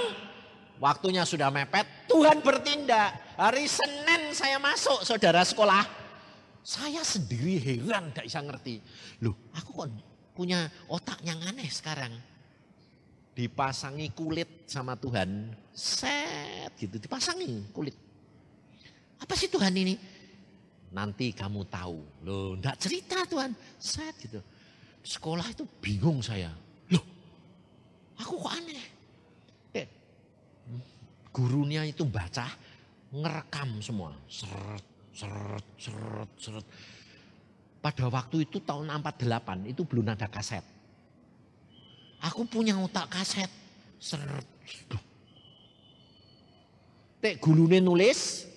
waktunya 0.76 1.24
sudah 1.24 1.48
mepet, 1.48 1.86
Tuhan 2.10 2.44
bertindak. 2.44 3.16
Hari 3.40 3.64
Senin 3.64 4.36
saya 4.36 4.60
masuk 4.60 5.06
saudara 5.08 5.40
sekolah. 5.40 5.88
Saya 6.62 7.00
sendiri 7.02 7.58
heran 7.58 8.12
tidak 8.12 8.26
bisa 8.28 8.40
ngerti. 8.44 8.74
Loh 9.24 9.34
aku 9.56 9.70
kok 9.72 9.88
punya 10.36 10.68
otak 10.92 11.24
yang 11.24 11.40
aneh 11.48 11.66
sekarang. 11.72 12.12
Dipasangi 13.32 14.12
kulit 14.12 14.68
sama 14.68 15.00
Tuhan. 15.00 15.56
Set 15.72 16.76
gitu 16.76 17.00
dipasangi 17.00 17.72
kulit. 17.72 17.96
Apa 19.16 19.32
sih 19.32 19.48
Tuhan 19.48 19.72
ini? 19.72 19.96
Nanti 20.92 21.32
kamu 21.32 21.64
tahu. 21.72 21.98
Loh 22.28 22.52
enggak 22.54 22.76
cerita 22.76 23.24
Tuhan. 23.24 23.56
Set 23.80 24.12
gitu. 24.20 24.38
Sekolah 25.00 25.48
itu 25.48 25.64
bingung 25.80 26.20
saya. 26.20 26.52
Loh 26.92 27.04
aku 28.20 28.36
kok 28.36 28.52
aneh. 28.52 28.86
Eh, 29.72 29.86
gurunya 31.32 31.88
itu 31.88 32.04
baca 32.04 32.44
ngerekam 33.08 33.80
semua. 33.80 34.12
Seret, 34.28 34.84
seret, 35.16 35.66
seret, 35.80 36.30
seret. 36.36 36.66
Pada 37.82 38.06
waktu 38.12 38.46
itu 38.46 38.62
tahun 38.62 38.92
48 38.92 39.72
itu 39.72 39.82
belum 39.82 40.12
ada 40.12 40.28
kaset. 40.28 40.62
Aku 42.22 42.46
punya 42.46 42.78
otak 42.78 43.10
kaset. 43.10 43.50
Seret. 43.96 44.46
Tek 47.22 47.38
gulune 47.38 47.78
nulis, 47.78 48.50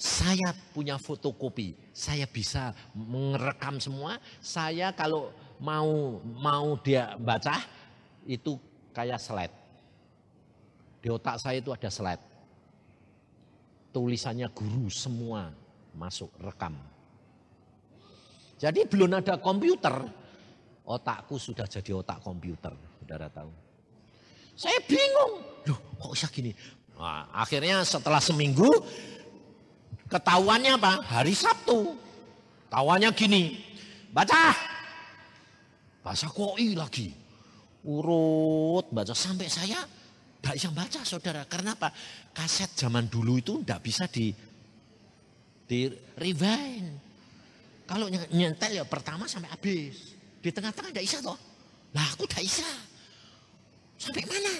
saya 0.00 0.56
punya 0.72 0.96
fotokopi. 0.96 1.76
Saya 1.92 2.24
bisa 2.24 2.72
merekam 2.96 3.76
semua. 3.76 4.16
Saya 4.40 4.96
kalau 4.96 5.28
mau 5.60 6.16
mau 6.24 6.72
dia 6.80 7.12
baca 7.20 7.60
itu 8.24 8.56
kayak 8.96 9.20
slide. 9.20 9.56
Di 11.04 11.12
otak 11.12 11.36
saya 11.36 11.60
itu 11.60 11.68
ada 11.68 11.92
slide 11.92 12.30
tulisannya 13.90 14.48
guru 14.54 14.86
semua 14.88 15.50
masuk 15.94 16.30
rekam. 16.40 16.74
Jadi 18.60 18.86
belum 18.86 19.20
ada 19.20 19.40
komputer, 19.40 20.04
otakku 20.84 21.40
sudah 21.40 21.64
jadi 21.64 21.96
otak 21.96 22.20
komputer, 22.20 22.72
saudara 23.00 23.26
tahu. 23.32 23.50
Saya 24.52 24.76
bingung, 24.84 25.40
loh 25.64 25.80
kok 25.96 26.12
bisa 26.12 26.28
gini? 26.28 26.52
Nah, 27.00 27.32
akhirnya 27.32 27.80
setelah 27.80 28.20
seminggu, 28.20 28.68
ketahuannya 30.10 30.76
apa? 30.76 30.92
Hari 31.06 31.32
Sabtu. 31.32 31.94
Tahuannya 32.68 33.10
gini, 33.14 33.56
baca. 34.10 34.54
Bahasa 36.02 36.26
koi 36.30 36.74
lagi. 36.74 37.14
Urut, 37.80 38.92
baca 38.92 39.16
sampai 39.16 39.48
saya 39.48 39.80
tidak 40.40 40.54
bisa 40.56 40.68
baca 40.72 41.00
saudara. 41.04 41.42
Karena 41.44 41.76
apa? 41.76 41.92
Kaset 42.32 42.72
zaman 42.76 43.08
dulu 43.12 43.36
itu 43.40 43.60
tidak 43.60 43.80
bisa 43.84 44.04
di, 44.08 44.32
di 45.68 45.88
rewind. 46.16 46.88
Kalau 47.84 48.06
nyentel 48.08 48.80
ya 48.80 48.84
pertama 48.88 49.28
sampai 49.28 49.52
habis. 49.52 50.16
Di 50.40 50.48
tengah-tengah 50.48 50.90
tidak 50.94 51.04
bisa 51.04 51.18
toh. 51.20 51.36
Lah 51.92 52.06
aku 52.16 52.24
tidak 52.24 52.48
bisa. 52.48 52.68
Sampai 54.00 54.24
mana? 54.24 54.54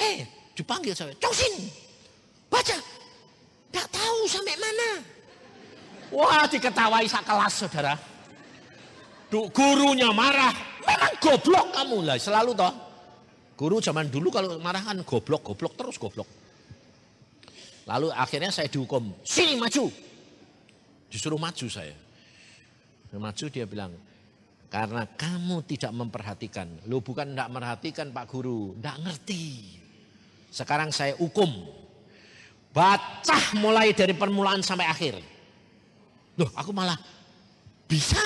Eh, 0.00 0.24
dipanggil 0.56 0.96
saya. 0.96 1.12
Cosin, 1.20 1.68
baca. 2.48 2.89
Tidak 3.70 3.86
tahu 3.88 4.18
sampai 4.26 4.56
mana. 4.58 4.90
Wah 6.10 6.44
diketawai 6.50 7.06
sak 7.06 7.22
kelas 7.22 7.54
saudara. 7.54 7.94
Duk 9.30 9.54
gurunya 9.54 10.10
marah. 10.10 10.50
Memang 10.82 11.14
goblok 11.22 11.66
kamu 11.70 11.98
lah 12.02 12.18
selalu 12.18 12.50
toh. 12.58 12.74
Guru 13.54 13.78
zaman 13.78 14.10
dulu 14.10 14.32
kalau 14.34 14.58
marah 14.58 14.82
kan 14.82 14.98
goblok, 15.06 15.46
goblok 15.46 15.78
terus 15.78 16.00
goblok. 16.00 16.26
Lalu 17.86 18.08
akhirnya 18.10 18.48
saya 18.48 18.66
dihukum, 18.72 19.14
sini 19.22 19.60
maju. 19.60 19.92
Disuruh 21.12 21.36
maju 21.36 21.66
saya. 21.68 21.94
Maju 23.10 23.46
dia 23.50 23.66
bilang, 23.66 23.90
karena 24.70 25.02
kamu 25.04 25.66
tidak 25.66 25.90
memperhatikan. 25.90 26.70
Lo 26.86 27.02
bukan 27.02 27.34
tidak 27.34 27.50
memperhatikan 27.50 28.14
Pak 28.14 28.26
Guru, 28.30 28.78
tidak 28.78 28.96
ngerti. 29.02 29.76
Sekarang 30.48 30.94
saya 30.94 31.18
hukum. 31.18 31.50
Baca 32.70 33.38
mulai 33.58 33.90
dari 33.90 34.14
permulaan 34.14 34.62
sampai 34.62 34.86
akhir. 34.86 35.18
Loh 36.38 36.50
aku 36.54 36.70
malah 36.70 36.94
bisa. 37.90 38.22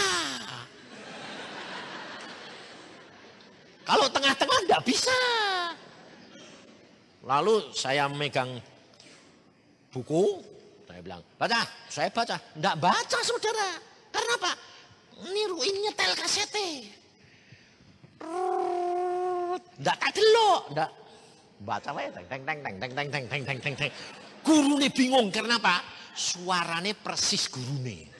Kalau 3.85 4.07
tengah-tengah 4.13 4.59
enggak 4.69 4.85
bisa. 4.85 5.17
Lalu 7.25 7.73
saya 7.73 8.05
megang 8.13 8.61
buku, 9.89 10.45
saya 10.85 11.01
bilang, 11.01 11.25
baca, 11.41 11.65
saya 11.89 12.13
baca. 12.13 12.37
Enggak 12.53 12.77
baca 12.77 13.19
saudara. 13.25 13.81
Karena 14.13 14.33
apa? 14.45 14.53
Niruin 15.33 15.89
nyetel 15.89 16.13
kasete. 16.21 16.69
Enggak 19.81 19.97
tak 19.97 20.13
delok, 20.13 20.63
enggak. 20.69 20.91
Baca 21.65 21.91
wae 21.97 22.13
teng 22.13 22.27
teng 22.29 22.43
teng 22.45 22.61
teng 22.61 22.77
teng 22.77 23.09
teng 23.09 23.25
teng 23.25 23.59
teng 23.65 23.77
teng. 23.81 23.93
Gurune 24.45 24.93
bingung 24.93 25.33
karena 25.33 25.57
apa? 25.57 25.81
Suarane 26.13 26.93
persis 26.93 27.49
gurune. 27.49 28.13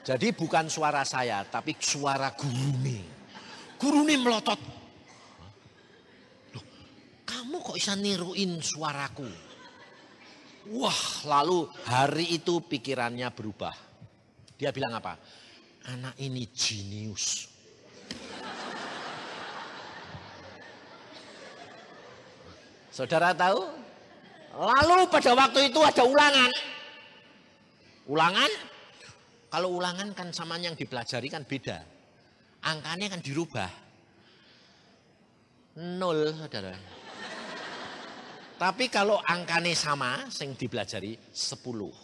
Jadi 0.00 0.34
bukan 0.34 0.66
suara 0.66 1.06
saya, 1.06 1.46
tapi 1.46 1.78
suara 1.78 2.34
gurune. 2.34 2.98
Gurune 3.78 4.18
melotot. 4.18 4.60
Kamu 7.22 7.62
kok 7.62 7.78
bisa 7.78 7.94
niruin 7.94 8.58
suaraku? 8.58 9.30
Wah, 10.74 11.02
lalu 11.30 11.70
hari 11.86 12.36
itu 12.36 12.58
pikirannya 12.58 13.30
berubah. 13.30 13.72
Dia 14.58 14.74
bilang 14.74 14.98
apa? 14.98 15.14
Anak 15.88 16.18
ini 16.20 16.46
jenius. 16.52 17.49
Saudara 22.90 23.30
tahu? 23.34 23.70
Lalu 24.50 25.06
pada 25.06 25.32
waktu 25.38 25.70
itu 25.70 25.80
ada 25.80 26.02
ulangan. 26.02 26.50
Ulangan 28.10 28.50
kalau 29.50 29.78
ulangan 29.78 30.14
kan 30.14 30.30
sama 30.30 30.58
yang 30.58 30.78
dipelajari 30.78 31.26
kan 31.30 31.42
beda. 31.42 31.78
Angkanya 32.66 33.10
kan 33.10 33.22
dirubah. 33.22 33.70
Nol, 35.80 36.34
saudara. 36.34 36.74
Tapi 38.60 38.92
kalau 38.92 39.16
angkanya 39.24 39.72
sama, 39.72 40.28
yang 40.28 40.52
dipelajari 40.52 41.16
sepuluh. 41.32 41.94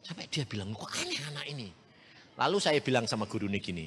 Sampai 0.00 0.24
dia 0.32 0.48
bilang, 0.48 0.72
kok 0.72 0.88
aneh 0.96 1.20
anak 1.28 1.46
ini. 1.50 1.68
Lalu 2.40 2.56
saya 2.56 2.80
bilang 2.80 3.04
sama 3.04 3.28
guru 3.28 3.44
ini 3.52 3.60
gini, 3.60 3.86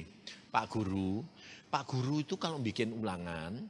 Pak 0.54 0.70
Guru, 0.70 1.26
Pak 1.66 1.84
Guru 1.90 2.22
itu 2.22 2.38
kalau 2.38 2.62
bikin 2.62 2.94
ulangan, 2.94 3.66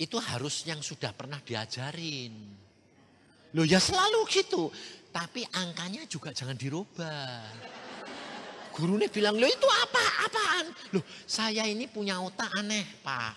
itu 0.00 0.16
harus 0.16 0.64
yang 0.64 0.80
sudah 0.80 1.12
pernah 1.12 1.36
diajarin. 1.44 2.32
Loh 3.52 3.66
ya 3.68 3.76
selalu 3.76 4.24
gitu. 4.32 4.72
Tapi 5.12 5.44
angkanya 5.52 6.08
juga 6.08 6.32
jangan 6.32 6.56
dirubah. 6.56 7.44
Gurunya 8.72 9.12
bilang, 9.12 9.36
lo 9.36 9.44
itu 9.44 9.68
apa? 9.68 10.04
Apaan? 10.24 10.66
Loh 10.96 11.04
saya 11.28 11.68
ini 11.68 11.84
punya 11.84 12.16
otak 12.16 12.48
aneh 12.56 13.04
pak. 13.04 13.36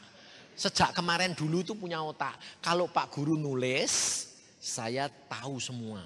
Sejak 0.55 0.95
kemarin 0.95 1.35
dulu 1.35 1.65
itu 1.65 1.75
punya 1.75 1.99
otak. 1.99 2.39
Kalau 2.63 2.87
pak 2.87 3.11
guru 3.11 3.35
nulis, 3.35 4.23
saya 4.61 5.11
tahu 5.11 5.59
semua. 5.59 5.99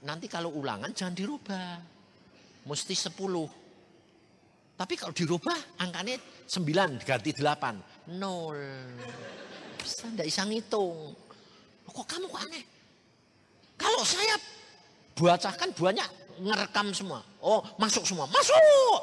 Nanti 0.00 0.24
kalau 0.30 0.56
ulangan 0.56 0.88
jangan 0.94 1.12
dirubah. 1.12 1.82
Mesti 2.64 2.94
10. 2.96 3.12
Tapi 4.78 4.94
kalau 4.94 5.12
dirubah 5.12 5.58
angkanya 5.82 6.16
9 6.46 7.02
ganti 7.02 7.34
8. 7.34 7.97
Nol. 8.16 8.56
Saya 9.84 10.08
tidak 10.16 10.26
bisa 10.32 10.42
ngitung. 10.48 11.12
Kok 11.88 12.06
kamu 12.08 12.26
kok 12.30 12.40
aneh? 12.46 12.64
Kalau 13.76 14.02
saya 14.06 14.34
bacakan 15.18 15.70
banyak 15.76 16.08
ngerekam 16.40 16.88
semua. 16.94 17.20
Oh 17.44 17.60
masuk 17.76 18.06
semua, 18.08 18.24
masuk. 18.30 19.00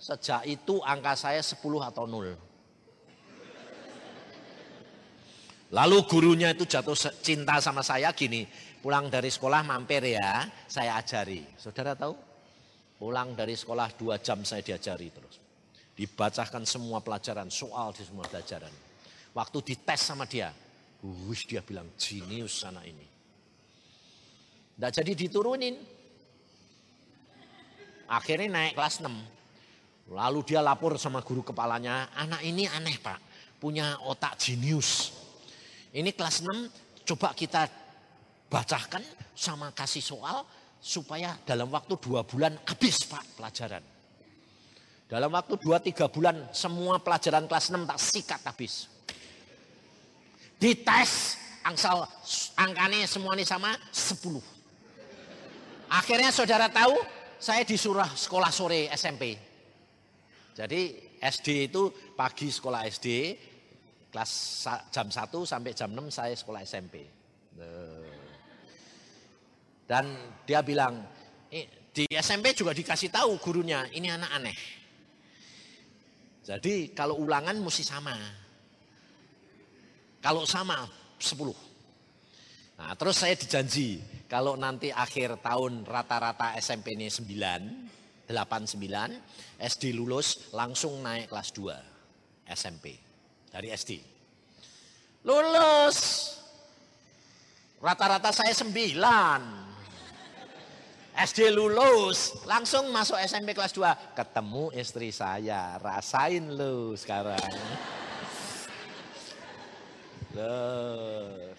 Sejak 0.00 0.48
itu 0.48 0.80
angka 0.80 1.12
saya 1.12 1.44
10 1.44 1.60
atau 1.60 2.08
0. 2.08 2.50
Lalu 5.70 5.98
gurunya 6.10 6.50
itu 6.50 6.66
jatuh 6.66 6.98
cinta 7.22 7.62
sama 7.62 7.84
saya 7.86 8.10
gini. 8.10 8.42
Pulang 8.80 9.12
dari 9.12 9.28
sekolah 9.30 9.62
mampir 9.62 10.02
ya, 10.02 10.48
saya 10.66 10.98
ajari. 10.98 11.46
Saudara 11.54 11.94
tahu? 11.94 12.16
Pulang 12.98 13.36
dari 13.36 13.54
sekolah 13.54 13.92
dua 13.94 14.18
jam 14.18 14.42
saya 14.42 14.64
diajari 14.64 15.12
terus. 15.12 15.49
Dibacakan 16.00 16.64
semua 16.64 17.04
pelajaran, 17.04 17.52
soal 17.52 17.92
di 17.92 18.00
semua 18.00 18.24
pelajaran. 18.24 18.72
Waktu 19.36 19.58
dites 19.60 20.00
sama 20.00 20.24
dia, 20.24 20.48
wih 21.04 21.42
dia 21.44 21.60
bilang 21.60 21.92
jenius 22.00 22.64
anak 22.64 22.88
ini. 22.88 23.04
Tidak 24.80 24.96
jadi 24.96 25.12
diturunin. 25.12 25.76
Akhirnya 28.08 28.48
naik 28.48 28.80
kelas 28.80 29.04
6. 29.04 29.12
Lalu 30.16 30.40
dia 30.48 30.64
lapor 30.64 30.96
sama 30.96 31.20
guru 31.20 31.44
kepalanya, 31.44 32.08
anak 32.16 32.48
ini 32.48 32.64
aneh 32.64 32.96
pak, 32.96 33.20
punya 33.60 34.00
otak 34.00 34.40
jenius. 34.40 35.12
Ini 35.92 36.16
kelas 36.16 36.40
6, 36.48 37.12
coba 37.12 37.36
kita 37.36 37.68
bacakan 38.48 39.04
sama 39.36 39.68
kasih 39.76 40.00
soal 40.00 40.48
supaya 40.80 41.36
dalam 41.44 41.68
waktu 41.68 41.92
dua 42.00 42.24
bulan 42.24 42.56
habis 42.64 43.04
pak 43.04 43.36
pelajaran. 43.36 43.99
Dalam 45.10 45.34
waktu 45.34 45.58
dua 45.58 45.82
tiga 45.82 46.06
bulan 46.06 46.54
semua 46.54 47.02
pelajaran 47.02 47.50
kelas 47.50 47.74
6 47.74 47.82
tak 47.82 47.98
sikat 47.98 48.40
habis. 48.46 48.86
Dites 50.54 51.34
angsal 51.66 52.06
angkanya 52.54 53.02
semua 53.10 53.34
ini 53.34 53.42
sama 53.42 53.74
10. 53.90 54.38
Akhirnya 55.90 56.30
saudara 56.30 56.70
tahu 56.70 56.94
saya 57.42 57.66
disuruh 57.66 58.06
sekolah 58.06 58.54
sore 58.54 58.86
SMP. 58.94 59.34
Jadi 60.54 61.10
SD 61.18 61.74
itu 61.74 61.90
pagi 62.14 62.46
sekolah 62.46 62.86
SD, 62.86 63.34
kelas 64.14 64.32
jam 64.94 65.10
1 65.10 65.26
sampai 65.42 65.74
jam 65.74 65.90
6 65.90 66.06
saya 66.06 66.38
sekolah 66.38 66.62
SMP. 66.62 67.02
Dan 69.90 70.04
dia 70.46 70.62
bilang, 70.62 71.02
di 71.90 72.06
SMP 72.14 72.54
juga 72.54 72.70
dikasih 72.70 73.10
tahu 73.10 73.42
gurunya, 73.42 73.90
ini 73.90 74.06
anak 74.06 74.30
aneh. 74.38 74.58
Jadi 76.44 76.96
kalau 76.96 77.20
ulangan 77.20 77.56
mesti 77.60 77.84
sama. 77.84 78.16
Kalau 80.20 80.44
sama 80.44 80.84
10. 81.20 82.80
Nah 82.80 82.92
terus 82.96 83.20
saya 83.20 83.36
dijanji, 83.36 84.00
kalau 84.24 84.56
nanti 84.56 84.88
akhir 84.88 85.44
tahun 85.44 85.84
rata-rata 85.84 86.56
SMP 86.56 86.96
ini 86.96 87.12
9, 87.12 88.28
8, 88.28 88.32
9, 88.32 89.60
SD 89.60 89.92
lulus 89.92 90.52
langsung 90.56 91.04
naik 91.04 91.28
kelas 91.28 91.52
2 91.56 92.48
SMP 92.48 92.96
dari 93.52 93.68
SD. 93.74 94.00
Lulus. 95.24 95.98
Rata-rata 97.80 98.32
saya 98.32 98.52
9. 98.52 99.69
SD 101.14 101.52
lulus, 101.52 102.38
langsung 102.46 102.88
masuk 102.94 103.18
SMP 103.18 103.52
kelas 103.52 103.74
2. 103.74 104.14
Ketemu 104.14 104.70
istri 104.78 105.10
saya, 105.10 105.76
rasain 105.82 106.54
lu 106.54 106.94
sekarang. 106.94 107.50
Loh. 110.38 111.50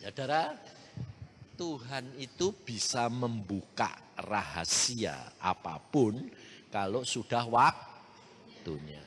Saudara, 0.00 0.56
Tuhan 1.58 2.16
itu 2.16 2.54
bisa 2.64 3.12
membuka 3.12 3.92
rahasia 4.16 5.36
apa 5.36 5.76
pun 5.78 6.16
kalau 6.72 7.04
sudah 7.04 7.44
waktunya. 7.44 9.04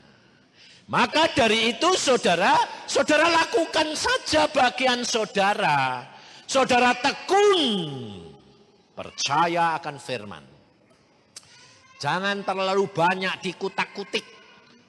Maka 0.86 1.32
dari 1.32 1.74
itu 1.74 1.90
saudara, 1.98 2.54
saudara 2.86 3.32
lakukan 3.32 3.96
saja 3.98 4.46
bagian 4.52 5.02
saudara. 5.08 6.06
Saudara 6.46 6.92
tekun 7.00 8.31
Percaya 9.02 9.82
akan 9.82 9.98
firman. 9.98 10.46
Jangan 11.98 12.46
terlalu 12.46 12.86
banyak 12.94 13.42
dikutak-kutik. 13.42 14.22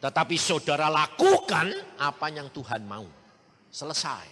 Tetapi 0.05 0.37
saudara 0.37 0.93
lakukan 0.93 1.73
apa 1.97 2.29
yang 2.29 2.53
Tuhan 2.53 2.85
mau. 2.85 3.09
Selesai. 3.73 4.29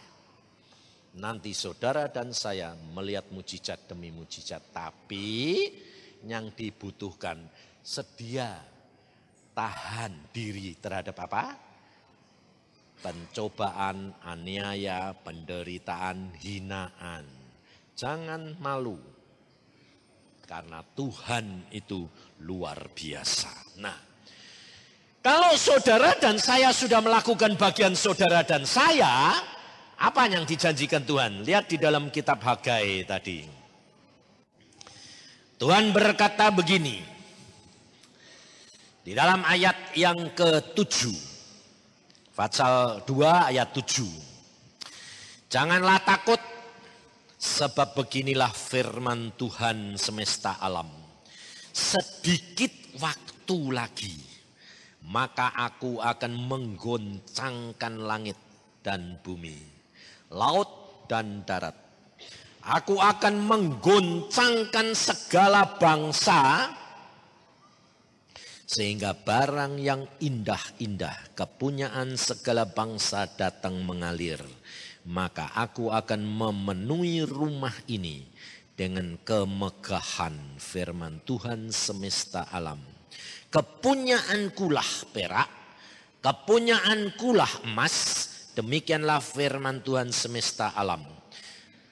Nanti 1.17 1.57
saudara 1.57 2.13
dan 2.13 2.37
saya 2.37 2.77
melihat 2.93 3.33
mujizat 3.33 3.89
demi 3.89 4.13
mujizat. 4.13 4.69
Tapi 4.69 5.65
yang 6.29 6.53
dibutuhkan 6.53 7.41
sedia 7.81 8.61
tahan 9.57 10.29
diri 10.29 10.77
terhadap 10.77 11.17
apa? 11.25 11.57
Pencobaan, 13.01 14.13
aniaya, 14.29 15.17
penderitaan, 15.25 16.37
hinaan. 16.37 17.25
Jangan 17.97 18.61
malu 18.61 19.20
karena 20.51 20.83
Tuhan 20.83 21.71
itu 21.71 22.11
luar 22.43 22.91
biasa. 22.91 23.79
Nah, 23.79 23.95
kalau 25.23 25.55
saudara 25.55 26.19
dan 26.19 26.43
saya 26.43 26.75
sudah 26.75 26.99
melakukan 26.99 27.55
bagian 27.55 27.95
saudara 27.95 28.43
dan 28.43 28.67
saya, 28.67 29.39
apa 29.95 30.27
yang 30.27 30.43
dijanjikan 30.43 31.07
Tuhan? 31.07 31.47
Lihat 31.47 31.71
di 31.71 31.79
dalam 31.79 32.11
kitab 32.11 32.43
Hagai 32.43 33.07
tadi. 33.07 33.47
Tuhan 35.55 35.95
berkata 35.95 36.51
begini. 36.51 36.99
Di 39.07 39.15
dalam 39.15 39.47
ayat 39.47 39.95
yang 39.95 40.35
ke-7. 40.35 41.15
Fatsal 42.35 43.07
2 43.07 43.55
ayat 43.55 43.71
7. 43.71 45.47
Janganlah 45.47 46.03
takut 46.03 46.41
Sebab 47.41 47.97
beginilah 47.97 48.53
firman 48.53 49.33
Tuhan 49.33 49.97
semesta 49.97 50.61
alam. 50.61 50.93
Sedikit 51.73 52.69
waktu 53.01 53.59
lagi, 53.73 54.13
maka 55.09 55.49
aku 55.57 56.05
akan 56.05 56.37
menggoncangkan 56.37 57.97
langit 58.05 58.37
dan 58.85 59.17
bumi, 59.25 59.57
laut 60.37 60.69
dan 61.09 61.41
darat. 61.49 61.73
Aku 62.61 63.01
akan 63.01 63.41
menggoncangkan 63.41 64.93
segala 64.93 65.81
bangsa 65.81 66.69
sehingga 68.69 69.17
barang 69.17 69.81
yang 69.81 70.05
indah-indah 70.21 71.33
kepunyaan 71.33 72.21
segala 72.21 72.69
bangsa 72.69 73.25
datang 73.33 73.81
mengalir 73.81 74.45
maka 75.09 75.49
aku 75.57 75.89
akan 75.89 76.21
memenuhi 76.21 77.25
rumah 77.25 77.73
ini 77.89 78.29
dengan 78.77 79.17
kemegahan 79.21 80.57
firman 80.57 81.21
Tuhan 81.25 81.73
semesta 81.73 82.49
alam. 82.49 82.81
Kepunyaankulah 83.53 85.13
perak, 85.13 85.51
kepunyaankulah 86.25 87.69
emas, 87.69 87.97
demikianlah 88.57 89.21
firman 89.21 89.85
Tuhan 89.85 90.13
semesta 90.13 90.73
alam. 90.73 91.05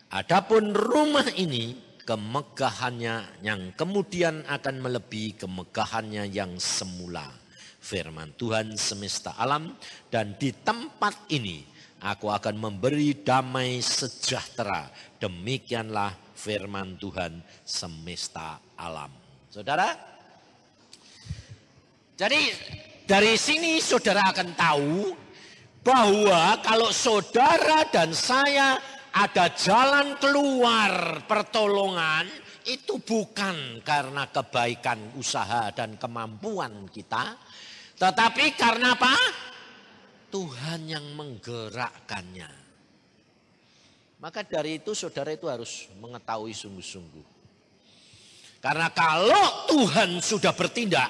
Adapun 0.09 0.73
rumah 0.73 1.29
ini 1.37 1.77
kemegahannya 2.09 3.45
yang 3.45 3.77
kemudian 3.77 4.49
akan 4.49 4.81
melebihi 4.81 5.45
kemegahannya 5.45 6.25
yang 6.33 6.57
semula. 6.57 7.29
Firman 7.79 8.33
Tuhan 8.41 8.81
semesta 8.81 9.37
alam 9.37 9.77
dan 10.09 10.41
di 10.41 10.53
tempat 10.53 11.29
ini 11.29 11.78
Aku 11.99 12.31
akan 12.31 12.55
memberi 12.55 13.11
damai 13.27 13.83
sejahtera. 13.83 14.87
Demikianlah 15.19 16.15
firman 16.39 16.95
Tuhan 16.95 17.43
semesta 17.67 18.63
alam. 18.79 19.11
Saudara, 19.51 19.99
jadi 22.15 22.55
dari 23.03 23.35
sini 23.35 23.83
saudara 23.83 24.31
akan 24.31 24.51
tahu 24.55 24.95
bahwa 25.83 26.63
kalau 26.63 26.95
saudara 26.95 27.83
dan 27.91 28.15
saya 28.15 28.79
ada 29.11 29.51
jalan 29.59 30.15
keluar 30.23 31.23
pertolongan 31.27 32.31
itu 32.69 33.01
bukan 33.01 33.81
karena 33.81 34.29
kebaikan 34.29 35.17
usaha 35.17 35.73
dan 35.73 35.97
kemampuan 35.97 36.87
kita, 36.93 37.35
tetapi 37.97 38.55
karena 38.55 38.93
apa? 38.95 39.17
Tuhan 40.29 40.81
yang 40.89 41.05
menggerakkannya. 41.17 42.51
Maka 44.19 44.43
dari 44.43 44.83
itu 44.83 44.93
saudara 44.93 45.31
itu 45.31 45.47
harus 45.47 45.87
mengetahui 46.03 46.51
sungguh-sungguh. 46.51 47.27
Karena 48.59 48.91
kalau 48.91 49.71
Tuhan 49.71 50.19
sudah 50.19 50.51
bertindak, 50.51 51.09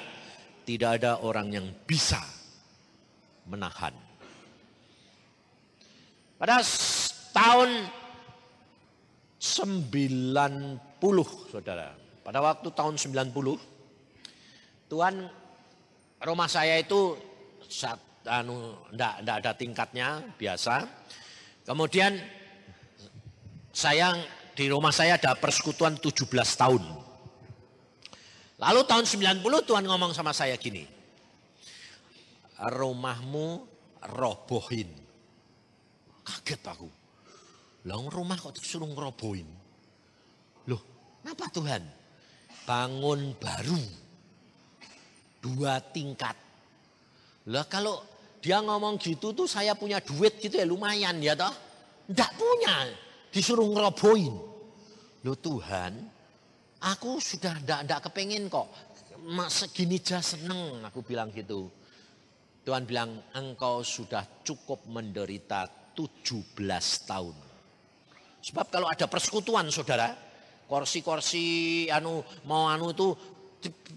tidak 0.63 1.01
ada 1.01 1.17
orang 1.25 1.49
yang 1.49 1.67
bisa 1.89 2.21
menahan. 3.49 3.93
Pada 6.37 6.61
tahun 7.33 7.89
90 9.41 10.79
saudara. 11.49 11.95
Pada 12.21 12.39
waktu 12.45 12.69
tahun 12.69 12.99
90 12.99 13.33
Tuhan 14.91 15.15
rumah 16.21 16.49
saya 16.51 16.77
itu 16.81 17.15
saat 17.69 17.97
anu 18.27 18.75
ndak 18.91 19.23
ndak 19.23 19.35
ada 19.45 19.51
tingkatnya 19.55 20.07
biasa. 20.35 20.83
Kemudian 21.63 22.17
saya 23.69 24.17
di 24.57 24.65
rumah 24.67 24.91
saya 24.91 25.15
ada 25.15 25.37
persekutuan 25.37 25.95
17 25.95 26.27
tahun. 26.33 26.83
Lalu 28.59 28.81
tahun 28.83 29.05
90 29.07 29.39
Tuhan 29.63 29.85
ngomong 29.87 30.11
sama 30.11 30.35
saya 30.35 30.59
gini. 30.59 30.83
Rumahmu 32.59 33.47
robohin. 34.19 34.91
Kaget 36.27 36.61
aku. 36.67 36.89
Lah 37.87 38.03
rumah 38.11 38.35
kok 38.35 38.59
disuruh 38.59 38.91
ngerobohin. 38.91 39.47
Loh, 40.67 40.81
kenapa 41.23 41.47
Tuhan? 41.55 41.83
Bangun 42.67 43.39
baru. 43.39 43.79
Dua 45.39 45.79
tingkat. 45.79 46.48
Lah 47.49 47.65
kalau 47.65 48.05
dia 48.39 48.61
ngomong 48.61 49.01
gitu 49.01 49.33
tuh 49.35 49.49
saya 49.49 49.73
punya 49.75 49.99
duit 49.99 50.37
gitu 50.37 50.55
ya 50.55 50.65
lumayan 50.69 51.17
ya 51.19 51.33
toh. 51.33 51.51
Enggak 52.09 52.31
punya. 52.37 52.89
Disuruh 53.29 53.65
ngerobohin. 53.69 54.33
Loh 55.27 55.37
Tuhan, 55.37 55.93
aku 56.79 57.19
sudah 57.19 57.59
enggak, 57.59 57.79
enggak 57.85 58.01
kepengen 58.09 58.47
kok. 58.47 58.69
Mas 59.19 59.51
segini 59.51 59.99
aja 59.99 60.23
seneng 60.23 60.79
aku 60.87 61.03
bilang 61.03 61.27
gitu. 61.35 61.67
Tuhan 62.63 62.87
bilang 62.87 63.19
engkau 63.35 63.83
sudah 63.83 64.23
cukup 64.45 64.87
menderita 64.87 65.67
17 65.91 66.55
tahun. 67.03 67.35
Sebab 68.39 68.65
kalau 68.71 68.87
ada 68.87 69.11
persekutuan 69.11 69.67
saudara, 69.67 70.15
kursi-kursi 70.69 71.89
anu 71.91 72.23
mau 72.47 72.71
anu 72.71 72.95
itu 72.95 73.11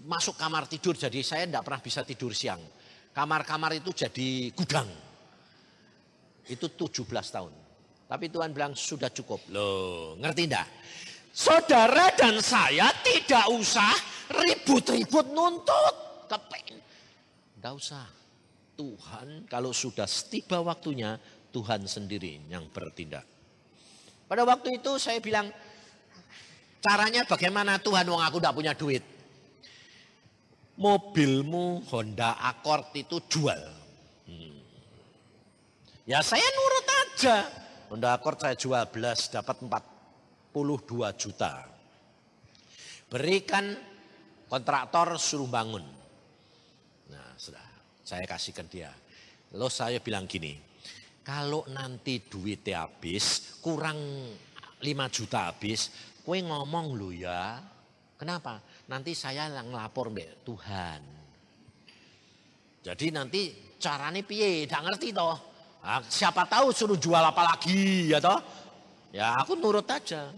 masuk 0.03 0.35
kamar 0.35 0.67
tidur 0.67 0.99
jadi 0.99 1.23
saya 1.23 1.47
tidak 1.47 1.63
pernah 1.63 1.79
bisa 1.79 2.03
tidur 2.03 2.35
siang. 2.35 2.59
Kamar-kamar 3.13 3.77
itu 3.77 3.93
jadi 3.93 4.49
gudang. 4.57 4.89
Itu 6.49 6.67
17 6.67 7.05
tahun. 7.07 7.53
Tapi 8.09 8.25
Tuhan 8.27 8.49
bilang 8.51 8.73
sudah 8.73 9.13
cukup. 9.13 9.47
Loh, 9.53 10.17
ngerti 10.17 10.49
enggak? 10.49 10.67
Saudara 11.33 12.13
dan 12.17 12.41
saya 12.41 12.89
tidak 13.05 13.45
usah 13.53 13.93
ribut-ribut 14.33 15.29
nuntut. 15.29 15.95
Kepengen. 16.25 16.81
Enggak 17.61 17.73
usah. 17.77 18.05
Tuhan 18.73 19.45
kalau 19.45 19.69
sudah 19.69 20.09
tiba 20.09 20.57
waktunya 20.65 21.21
Tuhan 21.53 21.85
sendiri 21.85 22.41
yang 22.49 22.65
bertindak. 22.73 23.21
Pada 24.25 24.41
waktu 24.49 24.81
itu 24.81 24.97
saya 24.97 25.21
bilang, 25.21 25.53
caranya 26.81 27.21
bagaimana 27.29 27.77
Tuhan 27.77 28.09
wong 28.09 28.17
aku 28.25 28.41
tidak 28.41 28.57
punya 28.57 28.73
duit. 28.73 29.12
Mobilmu 30.73 31.85
Honda 31.93 32.33
Accord 32.41 32.89
itu 32.97 33.21
jual. 33.29 33.61
Hmm. 34.25 34.57
Ya 36.09 36.25
saya 36.25 36.41
nurut 36.41 36.87
aja. 36.89 37.37
Honda 37.93 38.17
Accord 38.17 38.41
saya 38.41 38.57
jual 38.57 38.81
belas 38.89 39.29
dapat 39.29 39.61
42 39.61 41.13
juta. 41.13 41.69
Berikan 43.05 43.77
kontraktor 44.49 45.13
suruh 45.21 45.45
bangun. 45.45 45.85
Nah 47.13 47.29
sudah 47.37 47.61
saya 48.01 48.25
kasihkan 48.25 48.65
dia. 48.65 48.89
Lalu 49.53 49.69
saya 49.69 50.01
bilang 50.01 50.25
gini, 50.25 50.57
kalau 51.21 51.63
nanti 51.69 52.25
duitnya 52.25 52.89
habis, 52.89 53.55
kurang 53.61 54.01
5 54.81 54.83
juta 55.13 55.53
habis, 55.53 55.93
kue 56.25 56.41
ngomong 56.41 56.97
lu 56.97 57.13
ya. 57.13 57.61
Kenapa? 58.17 58.59
Nanti 58.91 59.15
saya 59.15 59.47
yang 59.47 59.71
ngelapor 59.71 60.11
mbak 60.11 60.43
Tuhan. 60.43 61.01
Jadi 62.83 63.05
nanti 63.15 63.41
caranya 63.79 64.19
piye, 64.19 64.67
tidak 64.67 64.91
ngerti 64.91 65.15
toh. 65.15 65.37
Nah, 65.83 66.03
siapa 66.03 66.43
tahu 66.47 66.71
suruh 66.75 66.99
jual 66.99 67.23
apa 67.23 67.43
lagi 67.47 68.11
ya 68.11 68.19
toh. 68.19 68.39
Ya 69.15 69.39
aku 69.39 69.55
nurut 69.55 69.87
aja. 69.87 70.31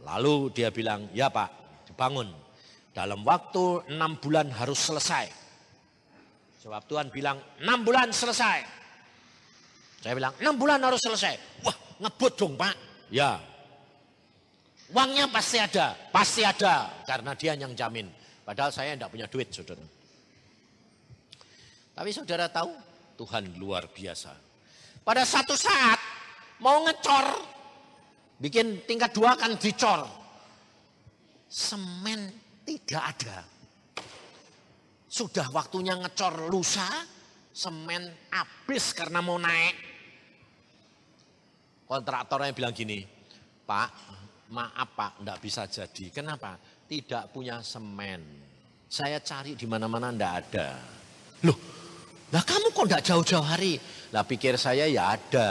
Lalu 0.00 0.54
dia 0.54 0.70
bilang, 0.70 1.10
ya 1.12 1.28
pak, 1.28 1.50
dibangun. 1.90 2.30
Dalam 2.94 3.22
waktu 3.26 3.90
enam 3.92 4.16
bulan 4.18 4.48
harus 4.50 4.78
selesai. 4.78 5.26
Sebab 6.60 6.82
Tuhan 6.86 7.08
bilang, 7.08 7.40
enam 7.60 7.80
bulan 7.82 8.12
selesai. 8.12 8.58
Saya 10.00 10.12
bilang, 10.16 10.32
enam 10.40 10.56
bulan 10.56 10.80
harus 10.80 11.00
selesai. 11.00 11.64
Wah, 11.64 11.76
ngebut 12.00 12.32
dong 12.36 12.54
pak. 12.56 12.74
Ya. 13.12 13.40
Uangnya 14.90 15.30
pasti 15.30 15.58
ada, 15.62 15.94
pasti 16.10 16.42
ada. 16.42 17.02
Karena 17.06 17.34
dia 17.38 17.54
yang 17.54 17.74
jamin. 17.74 18.10
Padahal 18.42 18.74
saya 18.74 18.98
tidak 18.98 19.10
punya 19.14 19.26
duit, 19.30 19.48
saudara. 19.54 19.84
Tapi 21.94 22.10
saudara 22.10 22.46
tahu, 22.50 22.70
Tuhan 23.20 23.54
luar 23.60 23.86
biasa. 23.92 24.32
Pada 25.06 25.22
satu 25.22 25.54
saat, 25.54 26.00
mau 26.58 26.82
ngecor, 26.86 27.26
bikin 28.42 28.82
tingkat 28.88 29.14
dua 29.14 29.38
kan 29.38 29.54
dicor. 29.54 30.08
Semen 31.46 32.30
tidak 32.66 33.02
ada. 33.14 33.46
Sudah 35.10 35.50
waktunya 35.54 35.94
ngecor 35.98 36.50
lusa, 36.50 36.86
semen 37.50 38.10
habis 38.30 38.94
karena 38.94 39.18
mau 39.18 39.38
naik 39.38 39.90
kontraktornya 41.90 42.54
bilang 42.54 42.70
gini, 42.70 43.02
Pak, 43.66 43.88
maaf 44.50 44.88
Pak, 44.98 45.22
enggak 45.22 45.38
bisa 45.38 45.64
jadi. 45.70 46.10
Kenapa? 46.10 46.58
Tidak 46.86 47.30
punya 47.30 47.62
semen. 47.62 48.20
Saya 48.90 49.22
cari 49.22 49.54
di 49.54 49.66
mana-mana 49.70 50.10
enggak 50.10 50.34
ada. 50.46 50.68
Loh, 51.46 51.56
lah 52.34 52.42
kamu 52.42 52.74
kok 52.74 52.84
enggak 52.90 53.04
jauh-jauh 53.06 53.46
hari? 53.46 53.78
Lah 54.10 54.26
pikir 54.26 54.58
saya 54.58 54.90
ya 54.90 55.14
ada. 55.14 55.50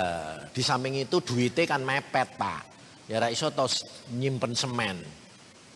Di 0.51 0.59
samping 0.59 0.99
itu 0.99 1.23
duitnya 1.23 1.63
kan 1.63 1.81
mepet 1.81 2.35
Pak. 2.35 2.61
Ya 3.07 3.23
iso 3.31 3.49
tos 3.49 3.87
nyimpen 4.11 4.53
semen. 4.53 5.01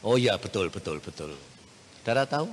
Oh 0.03 0.19
iya 0.19 0.36
betul, 0.36 0.67
betul, 0.67 0.99
betul. 0.99 1.32
Saudara 2.03 2.28
tahu? 2.28 2.51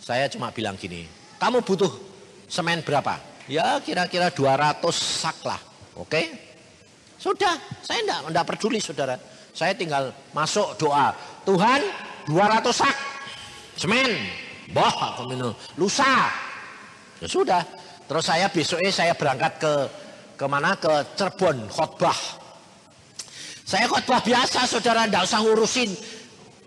Saya 0.00 0.24
cuma 0.32 0.48
bilang 0.48 0.72
gini, 0.80 1.04
kamu 1.36 1.60
butuh 1.60 1.92
semen 2.48 2.80
berapa? 2.80 3.20
Ya 3.44 3.76
kira-kira 3.84 4.32
200 4.32 4.80
sak 4.96 5.44
lah. 5.44 5.60
Oke? 6.00 6.47
Sudah, 7.18 7.58
saya 7.82 7.98
enggak, 8.06 8.20
enggak 8.30 8.46
peduli 8.46 8.78
saudara. 8.78 9.18
Saya 9.50 9.74
tinggal 9.74 10.14
masuk 10.30 10.78
doa. 10.78 11.10
Tuhan 11.42 11.82
200 12.30 12.70
sak 12.70 12.96
semen. 13.74 14.06
Boh 14.70 14.86
aku 14.86 15.26
minum. 15.26 15.50
Lusa. 15.74 16.30
Ya 17.18 17.26
sudah. 17.26 17.66
Terus 18.06 18.24
saya 18.24 18.46
besoknya 18.46 18.94
saya 18.94 19.12
berangkat 19.18 19.58
ke 19.58 19.74
ke 20.38 20.46
mana? 20.46 20.78
Ke 20.78 21.02
Cirebon 21.18 21.66
khotbah. 21.66 22.14
Saya 23.66 23.90
khotbah 23.90 24.22
biasa 24.22 24.64
saudara, 24.64 25.04
enggak 25.04 25.26
usah 25.26 25.42
ngurusin 25.42 25.90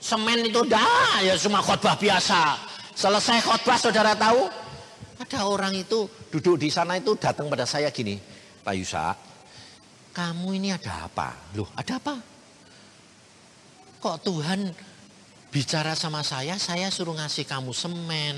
semen 0.02 0.50
itu 0.50 0.62
dah 0.68 1.24
ya 1.24 1.40
cuma 1.40 1.64
khotbah 1.64 1.96
biasa. 1.96 2.60
Selesai 2.92 3.40
khotbah 3.40 3.78
saudara 3.80 4.12
tahu 4.20 4.52
ada 5.22 5.40
orang 5.48 5.72
itu 5.78 6.10
duduk 6.34 6.60
di 6.60 6.68
sana 6.74 6.98
itu 6.98 7.16
datang 7.16 7.48
pada 7.48 7.64
saya 7.64 7.88
gini, 7.94 8.20
Pak 8.66 8.74
Yusa, 8.74 9.16
kamu 10.12 10.60
ini 10.60 10.70
ada 10.76 11.08
apa? 11.08 11.36
Loh, 11.56 11.68
ada 11.76 11.96
apa? 11.96 12.16
Kok 14.04 14.18
Tuhan 14.28 14.76
bicara 15.52 15.96
sama 15.96 16.20
saya, 16.24 16.60
saya 16.60 16.92
suruh 16.92 17.16
ngasih 17.16 17.48
kamu 17.48 17.72
semen. 17.72 18.36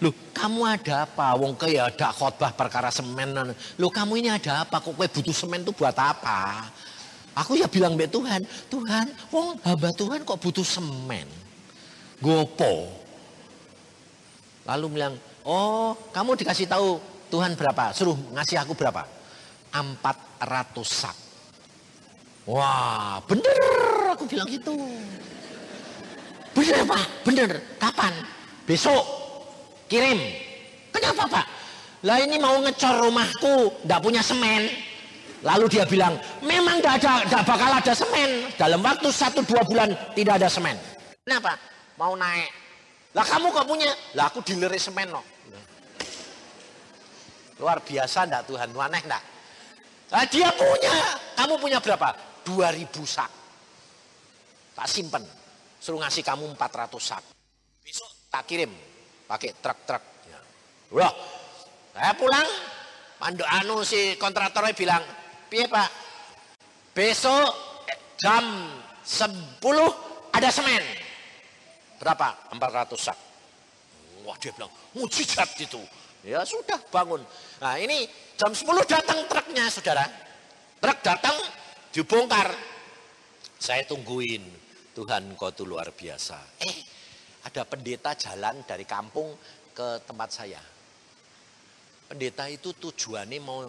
Loh, 0.00 0.12
kamu 0.32 0.60
ada 0.68 1.04
apa? 1.08 1.36
Wong 1.36 1.56
ke 1.56 1.72
ya 1.72 1.88
ada 1.88 2.12
khotbah 2.12 2.52
perkara 2.52 2.88
semen. 2.88 3.32
Loh, 3.76 3.92
kamu 3.92 4.24
ini 4.24 4.28
ada 4.32 4.64
apa? 4.64 4.80
Kok 4.80 4.96
butuh 4.96 5.36
semen 5.36 5.64
itu 5.64 5.72
buat 5.76 5.96
apa? 5.96 6.68
Aku 7.34 7.58
ya 7.58 7.66
bilang 7.66 7.98
mbak 7.98 8.14
Tuhan, 8.14 8.46
Tuhan, 8.70 9.10
wong 9.34 9.58
hamba 9.66 9.90
Tuhan 9.90 10.22
kok 10.22 10.38
butuh 10.38 10.62
semen? 10.62 11.26
Gopo. 12.22 12.86
Lalu 14.64 14.86
bilang, 14.96 15.14
oh 15.42 15.98
kamu 16.14 16.38
dikasih 16.38 16.70
tahu 16.70 17.02
Tuhan 17.34 17.58
berapa? 17.58 17.90
Suruh 17.90 18.14
ngasih 18.30 18.62
aku 18.62 18.78
berapa? 18.78 19.02
400 19.74 19.90
sak. 20.86 21.16
Wah, 22.46 23.18
bener 23.26 23.58
aku 24.14 24.22
bilang 24.30 24.46
gitu. 24.46 24.70
Bener 26.54 26.86
Pak, 26.86 27.04
bener. 27.26 27.50
Kapan? 27.82 28.14
Besok. 28.62 29.02
Kirim. 29.90 30.22
Kenapa 30.94 31.26
Pak? 31.26 31.46
Lah 32.06 32.22
ini 32.22 32.38
mau 32.38 32.54
ngecor 32.62 33.02
rumahku, 33.02 33.82
ndak 33.82 33.98
punya 33.98 34.22
semen. 34.22 34.70
Lalu 35.42 35.66
dia 35.74 35.84
bilang, 35.90 36.14
memang 36.38 36.78
tidak 36.78 37.02
ada, 37.02 37.12
tidak 37.26 37.42
bakal 37.50 37.70
ada 37.74 37.92
semen. 37.98 38.30
Dalam 38.54 38.78
waktu 38.78 39.10
satu 39.10 39.42
dua 39.42 39.66
bulan 39.66 39.90
tidak 40.14 40.38
ada 40.38 40.46
semen. 40.46 40.78
Kenapa? 41.26 41.58
Mau 41.98 42.14
naik. 42.14 42.46
Lah 43.10 43.26
kamu 43.26 43.50
kok 43.50 43.66
punya? 43.66 43.90
Lah 44.14 44.30
aku 44.30 44.38
dileri 44.46 44.78
semen 44.78 45.10
loh. 45.10 45.33
Luar 47.58 47.78
biasa 47.82 48.26
enggak 48.26 48.44
Tuhan? 48.50 48.68
Aneh 48.74 49.02
enggak? 49.02 49.22
Nah, 50.10 50.24
dia 50.30 50.48
punya. 50.54 50.94
Kamu 51.34 51.54
punya 51.58 51.78
berapa? 51.78 52.14
2000 52.46 52.86
sak. 53.06 53.30
Tak 54.74 54.86
simpen. 54.90 55.24
Suruh 55.78 56.00
ngasih 56.02 56.22
kamu 56.26 56.54
400 56.54 56.98
sak. 56.98 57.22
Besok 57.82 58.10
tak 58.30 58.44
kirim. 58.46 58.70
Pakai 59.26 59.54
truk-truk. 59.58 60.02
Ya. 60.28 60.40
Udah. 60.90 61.12
Saya 61.94 62.12
pulang. 62.18 62.48
Pandu 63.18 63.44
anu 63.46 63.86
si 63.86 64.18
kontraktornya 64.18 64.74
bilang. 64.74 65.02
Piye 65.48 65.70
pak? 65.70 65.88
Besok 66.94 67.50
jam 68.18 68.44
10 69.02 69.60
ada 70.34 70.48
semen. 70.50 70.82
Berapa? 71.98 72.50
400 72.50 72.98
sak. 72.98 73.18
Wah 74.24 74.36
dia 74.40 74.50
bilang, 74.56 74.72
mujizat 74.96 75.52
itu. 75.60 75.78
Ya 76.24 76.40
sudah 76.48 76.80
bangun. 76.88 77.20
Nah 77.60 77.76
ini 77.76 78.08
jam 78.40 78.56
10 78.56 78.64
datang 78.88 79.28
truknya 79.28 79.68
saudara. 79.68 80.08
Truk 80.80 80.98
datang 81.04 81.36
dibongkar. 81.92 82.48
Saya 83.60 83.84
tungguin. 83.84 84.64
Tuhan 84.94 85.34
kau 85.36 85.50
tuh 85.52 85.68
luar 85.68 85.92
biasa. 85.92 86.38
Eh 86.64 86.76
ada 87.44 87.66
pendeta 87.68 88.16
jalan 88.16 88.64
dari 88.64 88.88
kampung 88.88 89.36
ke 89.76 90.00
tempat 90.08 90.30
saya. 90.32 90.62
Pendeta 92.08 92.48
itu 92.48 92.72
tujuannya 92.72 93.38
mau 93.42 93.68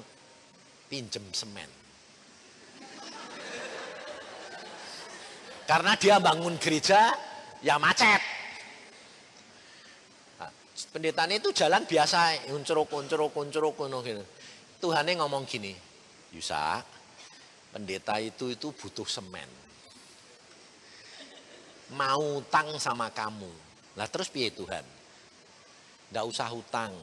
pinjem 0.87 1.25
semen. 1.35 1.67
Karena 5.65 5.97
dia 5.97 6.21
bangun 6.21 6.55
gereja 6.61 7.09
ya 7.65 7.75
macet. 7.81 8.44
Nah, 10.95 11.03
pendeta 11.03 11.27
itu 11.27 11.51
jalan 11.51 11.83
biasa, 11.83 12.47
uncuruk, 12.55 12.87
uncuruk, 12.87 13.35
uncuruk, 13.35 13.75
gitu. 14.07 14.23
Tuhannya 14.79 15.19
ngomong 15.19 15.43
gini, 15.43 15.75
Yusa, 16.31 16.79
pendeta 17.75 18.15
itu 18.23 18.47
itu 18.55 18.71
butuh 18.71 19.03
semen. 19.03 19.43
Mau 21.99 22.39
utang 22.39 22.79
sama 22.79 23.11
kamu. 23.11 23.51
Lah 23.99 24.07
terus 24.07 24.31
piye 24.31 24.55
Tuhan? 24.55 24.87
Nggak 26.15 26.25
usah 26.31 26.47
hutang. 26.47 26.95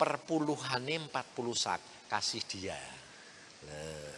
Perpuluhannya 0.00 1.12
40 1.12 1.52
sak, 1.52 2.08
kasih 2.08 2.40
dia. 2.48 2.80
Nah. 3.68 4.16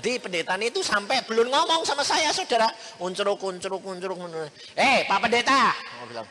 Jadi 0.00 0.16
pendeta 0.16 0.56
itu 0.64 0.80
sampai 0.80 1.28
belum 1.28 1.52
ngomong 1.52 1.84
sama 1.84 2.00
saya 2.00 2.32
saudara. 2.32 2.72
Uncuruk, 3.04 3.36
uncuruk, 3.44 3.84
uncuruk. 3.84 4.48
Eh 4.72 5.04
Pak 5.04 5.18
Pendeta. 5.20 5.76
Aku 5.76 6.08
bilang, 6.08 6.28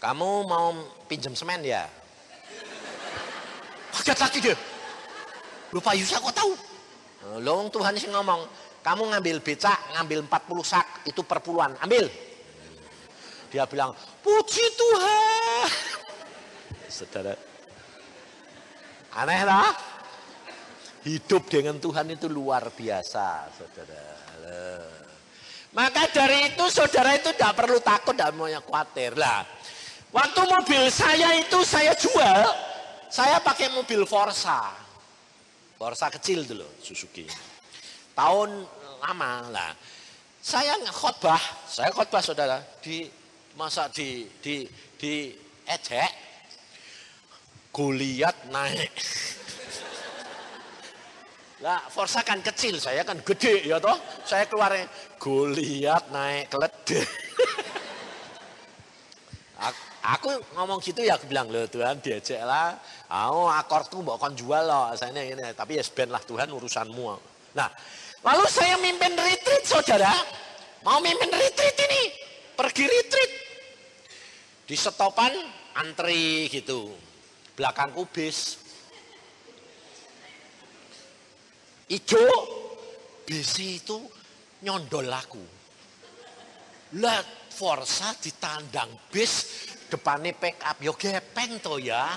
kamu 0.00 0.48
mau 0.48 0.72
pinjam 1.04 1.36
semen 1.36 1.60
ya? 1.60 1.84
Kaget 3.92 4.18
lagi 4.18 4.38
dia. 4.40 4.56
Lupa 5.70 5.92
Yusa 5.92 6.16
kok 6.18 6.32
tahu? 6.32 6.52
Loh 7.44 7.68
Tuhan 7.68 7.94
sih 8.00 8.08
ngomong, 8.08 8.48
kamu 8.80 9.12
ngambil 9.12 9.44
becak, 9.44 9.76
ngambil 9.92 10.24
40 10.24 10.64
sak, 10.64 10.86
itu 11.04 11.20
perpuluhan, 11.20 11.76
ambil. 11.84 12.08
Dia 13.52 13.68
bilang, 13.68 13.92
puji 14.24 14.64
Tuhan. 14.72 15.68
Saudara, 16.88 17.36
aneh 19.14 19.42
lah. 19.44 19.68
Hidup 21.00 21.48
dengan 21.48 21.76
Tuhan 21.80 22.12
itu 22.12 22.28
luar 22.28 22.72
biasa, 22.72 23.52
saudara. 23.52 24.04
Maka 25.70 26.10
dari 26.10 26.50
itu 26.50 26.64
saudara 26.66 27.14
itu 27.14 27.30
tidak 27.30 27.54
perlu 27.54 27.78
takut, 27.78 28.10
tidak 28.16 28.34
mau 28.34 28.50
khawatir. 28.50 29.14
Lah, 29.14 29.46
waktu 30.10 30.42
mobil 30.46 30.82
saya 30.90 31.38
itu 31.38 31.58
saya 31.66 31.94
jual, 31.94 32.46
saya 33.10 33.42
pakai 33.42 33.70
mobil 33.74 34.06
Forza. 34.06 34.70
Forza 35.80 36.06
kecil 36.12 36.44
dulu, 36.44 36.68
Suzuki. 36.84 37.24
Tahun 38.12 38.50
lama 39.00 39.32
lah. 39.48 39.72
Saya 40.40 40.76
khotbah, 40.88 41.40
saya 41.68 41.92
khotbah 41.92 42.20
saudara 42.24 42.60
di 42.80 43.08
masa 43.56 43.88
di 43.92 44.24
di 44.40 44.64
di 44.96 45.32
ejek, 45.68 46.12
Goliat 47.70 48.50
naik. 48.50 48.92
Lah 51.60 51.84
Forza 51.92 52.24
kan 52.24 52.40
kecil, 52.40 52.80
saya 52.80 53.04
kan 53.04 53.20
gede 53.20 53.68
ya 53.68 53.76
toh. 53.76 54.00
Saya 54.24 54.48
keluar 54.48 54.72
Goliat 55.20 56.08
naik 56.08 56.48
keledai. 56.48 57.04
aku 60.00 60.32
ngomong 60.56 60.80
gitu 60.80 61.04
ya 61.04 61.20
aku 61.20 61.28
bilang 61.28 61.48
loh 61.52 61.68
Tuhan 61.68 62.00
diajak 62.00 62.40
lah. 62.44 62.76
Oh 63.28 63.48
akordku 63.48 64.00
mbok 64.00 64.16
kon 64.20 64.32
jual 64.36 64.64
loh. 64.64 64.92
Saya 64.96 65.12
ini 65.12 65.52
tapi 65.52 65.76
ya 65.76 65.84
ben 65.92 66.08
lah 66.08 66.22
Tuhan 66.24 66.48
urusanmu. 66.48 67.04
Nah 67.56 67.68
lalu 68.24 68.44
saya 68.48 68.76
mimpin 68.80 69.12
retreat 69.16 69.64
saudara. 69.64 70.12
Mau 70.84 70.98
mimpin 71.04 71.28
retreat 71.28 71.76
ini. 71.88 72.02
Pergi 72.56 72.84
retreat. 72.84 73.32
Di 74.64 74.76
setopan 74.76 75.32
antri 75.76 76.48
gitu. 76.48 76.92
Belakangku 77.56 78.08
bis 78.08 78.56
Ijo 81.90 82.22
BC 83.26 83.82
itu 83.82 83.98
nyondol 84.62 85.10
aku. 85.10 85.42
Lah 87.02 87.18
Forza 87.60 88.16
ditandang 88.16 88.88
bis 89.12 89.68
depannya 89.92 90.32
pick 90.32 90.56
up. 90.64 90.80
Yo 90.80 90.96
gepeng 90.96 91.60
to 91.60 91.76
ya. 91.76 92.16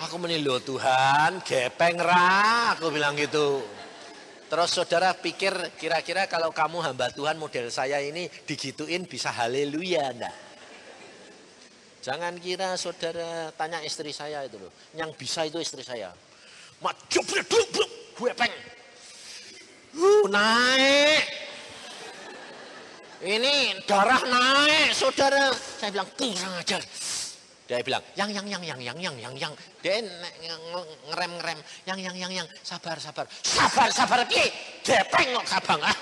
Aku 0.00 0.16
menilo 0.16 0.56
Tuhan 0.64 1.44
gepeng 1.44 2.00
ra. 2.00 2.72
Aku 2.72 2.88
bilang 2.88 3.12
gitu. 3.20 3.60
Terus 4.48 4.72
saudara 4.72 5.12
pikir 5.12 5.52
kira-kira 5.76 6.24
kalau 6.24 6.56
kamu 6.56 6.80
hamba 6.80 7.12
Tuhan 7.12 7.36
model 7.36 7.68
saya 7.68 8.00
ini 8.00 8.32
digituin 8.48 9.04
bisa 9.04 9.28
haleluya 9.28 10.08
enggak? 10.08 10.36
Jangan 12.00 12.32
kira 12.40 12.80
saudara 12.80 13.52
tanya 13.52 13.84
istri 13.84 14.08
saya 14.08 14.40
itu 14.48 14.56
loh. 14.56 14.72
Yang 14.96 15.20
bisa 15.20 15.44
itu 15.44 15.60
istri 15.60 15.84
saya. 15.84 16.16
Mak 16.80 16.96
gue 17.12 18.32
peng. 18.32 18.54
Uh, 20.00 20.24
naik. 20.32 21.39
Ini 23.20 23.84
darah 23.84 24.24
naik, 24.24 24.96
saudara. 24.96 25.52
Saya 25.52 25.92
bilang, 25.92 26.08
kurang 26.16 26.56
ajar. 26.56 26.80
Dia 27.68 27.84
bilang, 27.84 28.00
yang, 28.16 28.32
yang, 28.32 28.48
yang, 28.48 28.62
yang, 28.64 28.80
yang, 28.80 28.96
yang, 28.96 29.16
yang, 29.20 29.34
yang. 29.36 29.52
Dia 29.84 30.00
ngerem, 31.12 31.32
ngerem. 31.36 31.58
Yang, 31.84 31.98
yang, 32.00 32.16
yang, 32.16 32.32
yang. 32.42 32.48
Sabar, 32.64 32.96
sabar. 32.96 33.28
Sabar, 33.44 33.92
sabar. 33.92 34.24
Ki, 34.24 34.48
gepeng 34.80 35.36
kok 35.36 35.46
kabang. 35.52 35.84
Ah. 35.84 35.96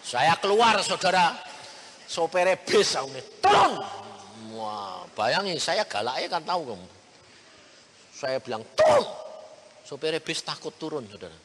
Saya 0.00 0.32
keluar, 0.40 0.80
saudara. 0.80 1.36
Sopere 2.08 2.56
bis, 2.56 2.96
aku 2.96 3.12
turun. 3.44 3.72
Wah, 4.56 5.04
bayangin, 5.12 5.60
saya 5.60 5.84
galaknya 5.84 6.32
kan 6.32 6.42
tahu 6.48 6.72
kamu. 6.72 6.88
Saya 8.16 8.40
bilang, 8.40 8.64
turun. 8.72 9.04
Sopir 9.84 10.16
bis 10.24 10.40
takut 10.40 10.72
turun, 10.80 11.04
saudara. 11.12 11.36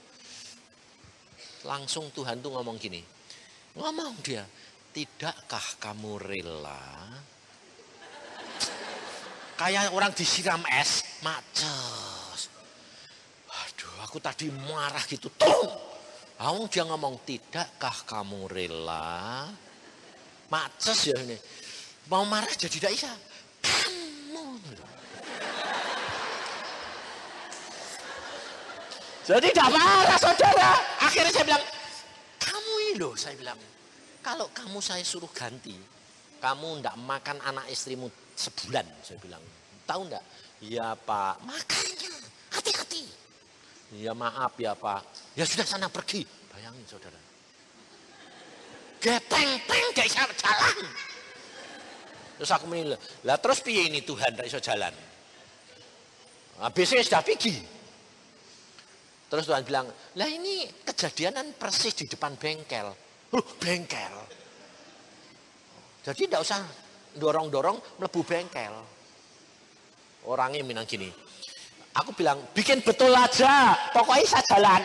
Langsung 1.68 2.08
Tuhan 2.16 2.40
tuh 2.40 2.56
ngomong 2.56 2.80
gini. 2.80 3.17
Ngomong 3.78 4.18
dia, 4.26 4.42
tidakkah 4.90 5.78
kamu 5.78 6.18
rela? 6.18 6.82
Kayak 9.54 9.94
orang 9.94 10.14
disiram 10.18 10.66
es, 10.74 11.22
macet. 11.22 12.50
Waduh, 13.46 13.96
aku 14.02 14.18
tadi 14.18 14.50
marah 14.50 15.06
gitu. 15.06 15.30
Tuh, 15.38 15.70
Aku 16.38 16.70
dia 16.70 16.86
ngomong, 16.86 17.22
tidakkah 17.26 18.06
kamu 18.06 18.46
rela? 18.46 19.46
Macet 20.54 21.14
ya 21.14 21.18
ini. 21.26 21.38
Mau 22.10 22.26
marah 22.30 22.54
jadi 22.54 22.78
tidak 22.78 22.94
bisa. 22.94 23.14
Jadi 29.28 29.48
tidak 29.52 29.70
marah 29.76 30.18
saudara. 30.22 30.72
Akhirnya 31.04 31.34
saya 31.36 31.46
bilang, 31.46 31.60
kamu 31.60 31.77
ini 32.88 32.96
loh 32.96 33.12
saya 33.20 33.36
bilang. 33.36 33.60
Kalau 34.24 34.48
kamu 34.52 34.80
saya 34.80 35.04
suruh 35.04 35.32
ganti, 35.32 35.76
kamu 36.40 36.80
tidak 36.80 36.96
makan 37.04 37.38
anak 37.44 37.68
istrimu 37.72 38.08
sebulan. 38.36 38.84
Saya 39.04 39.20
bilang, 39.20 39.44
tahu 39.84 40.08
enggak? 40.08 40.24
Ya 40.64 40.96
pak, 40.96 41.40
makanya 41.48 42.12
hati-hati. 42.52 43.08
Ya 44.00 44.12
maaf 44.12 44.56
ya 44.60 44.76
pak. 44.76 45.04
Ya 45.36 45.48
sudah 45.48 45.64
sana 45.64 45.88
pergi. 45.88 46.28
Bayangin 46.52 46.84
saudara. 46.90 47.20
Gepeng-peng 49.00 49.86
gak 49.94 50.08
bisa 50.10 50.26
jalan. 50.42 50.78
Terus 52.38 52.52
aku 52.52 52.66
menilai, 52.68 53.00
lah 53.24 53.38
terus 53.38 53.62
piye 53.62 53.88
ini 53.88 54.02
Tuhan 54.04 54.34
tidak 54.34 54.46
bisa 54.50 54.60
jalan. 54.60 54.94
Biasanya 56.58 57.04
sudah 57.06 57.22
pergi. 57.24 57.77
Terus 59.28 59.44
Tuhan 59.44 59.64
bilang, 59.68 59.92
lah 60.16 60.30
ini 60.32 60.64
kejadianan 60.88 61.60
persis 61.60 61.92
di 61.92 62.08
depan 62.08 62.40
bengkel. 62.40 62.88
Huh, 63.36 63.48
bengkel. 63.60 64.16
Jadi 66.08 66.32
tidak 66.32 66.48
usah 66.48 66.64
dorong-dorong 67.20 68.00
melebu 68.00 68.22
bengkel. 68.24 68.72
Orangnya 70.28 70.64
bilang 70.64 70.88
gini, 70.88 71.12
aku 71.92 72.16
bilang 72.16 72.40
bikin 72.56 72.80
betul 72.84 73.12
aja, 73.12 73.76
pokoknya 73.92 74.24
saya 74.28 74.44
jalan. 74.48 74.84